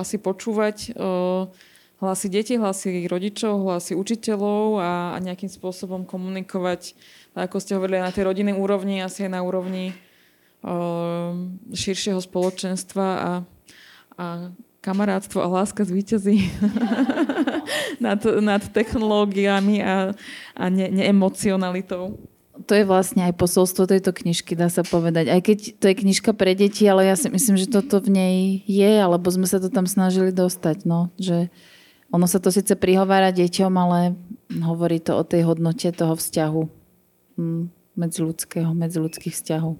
asi 0.00 0.16
počúvať 0.16 0.96
uh, 0.96 1.52
hlasy 2.00 2.32
detí, 2.32 2.56
hlasy 2.56 3.04
rodičov, 3.06 3.60
hlasy 3.60 3.92
učiteľov 3.92 4.80
a, 4.80 5.14
a 5.14 5.16
nejakým 5.20 5.52
spôsobom 5.52 6.08
komunikovať, 6.08 6.96
ako 7.36 7.56
ste 7.60 7.76
hovorili, 7.76 8.00
aj 8.00 8.06
na 8.10 8.14
tej 8.16 8.24
rodinnej 8.26 8.56
úrovni, 8.56 9.04
asi 9.04 9.28
aj 9.28 9.32
na 9.36 9.40
úrovni 9.44 9.92
uh, 10.64 11.36
širšieho 11.70 12.18
spoločenstva 12.18 13.06
a, 13.06 13.30
a 14.16 14.26
kamarátstvo 14.80 15.44
a 15.44 15.52
láska 15.60 15.84
zvíťazí 15.84 16.48
nad, 18.04 18.20
nad 18.40 18.62
technológiami 18.64 19.84
a, 19.84 20.16
a 20.56 20.64
ne, 20.72 20.88
neemocionalitou. 20.88 22.16
To 22.60 22.72
je 22.76 22.84
vlastne 22.84 23.24
aj 23.24 23.40
posolstvo 23.40 23.88
tejto 23.88 24.12
knižky, 24.12 24.52
dá 24.52 24.68
sa 24.68 24.84
povedať. 24.84 25.32
Aj 25.32 25.40
keď 25.40 25.80
to 25.80 25.84
je 25.88 25.96
knižka 25.96 26.36
pre 26.36 26.52
deti, 26.52 26.84
ale 26.84 27.08
ja 27.08 27.16
si 27.16 27.32
myslím, 27.32 27.56
že 27.56 27.72
toto 27.72 28.04
v 28.04 28.12
nej 28.12 28.36
je, 28.68 29.00
alebo 29.00 29.32
sme 29.32 29.48
sa 29.48 29.56
to 29.56 29.72
tam 29.72 29.88
snažili 29.88 30.28
dostať. 30.28 30.84
No, 30.84 31.08
že 31.16 31.48
ono 32.10 32.26
sa 32.26 32.42
to 32.42 32.50
síce 32.50 32.74
prihovára 32.74 33.30
deťom, 33.30 33.72
ale 33.78 34.18
hovorí 34.62 34.98
to 34.98 35.14
o 35.14 35.22
tej 35.22 35.46
hodnote 35.46 35.86
toho 35.94 36.18
vzťahu 36.18 36.62
mm, 37.38 37.62
medziludského, 37.94 38.70
medziludských 38.74 39.34
vzťahov. 39.34 39.78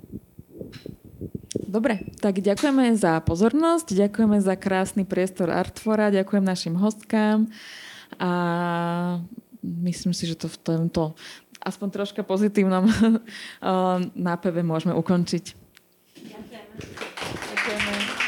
Dobre, 1.70 2.06
tak 2.22 2.38
ďakujeme 2.38 2.94
za 2.94 3.18
pozornosť, 3.22 3.94
ďakujeme 3.94 4.38
za 4.38 4.54
krásny 4.54 5.02
priestor 5.02 5.50
Artfora, 5.50 6.14
ďakujem 6.14 6.44
našim 6.46 6.74
hostkám 6.78 7.50
a 8.18 8.30
myslím 9.62 10.14
si, 10.14 10.30
že 10.30 10.38
to 10.38 10.46
v 10.46 10.58
tomto 10.62 11.18
aspoň 11.60 11.88
troška 11.90 12.22
pozitívnom 12.22 12.86
nápeve 14.30 14.62
môžeme 14.62 14.94
ukončiť. 14.94 15.44
Ďakujeme. 16.22 16.74
Ďakujeme. 17.26 18.19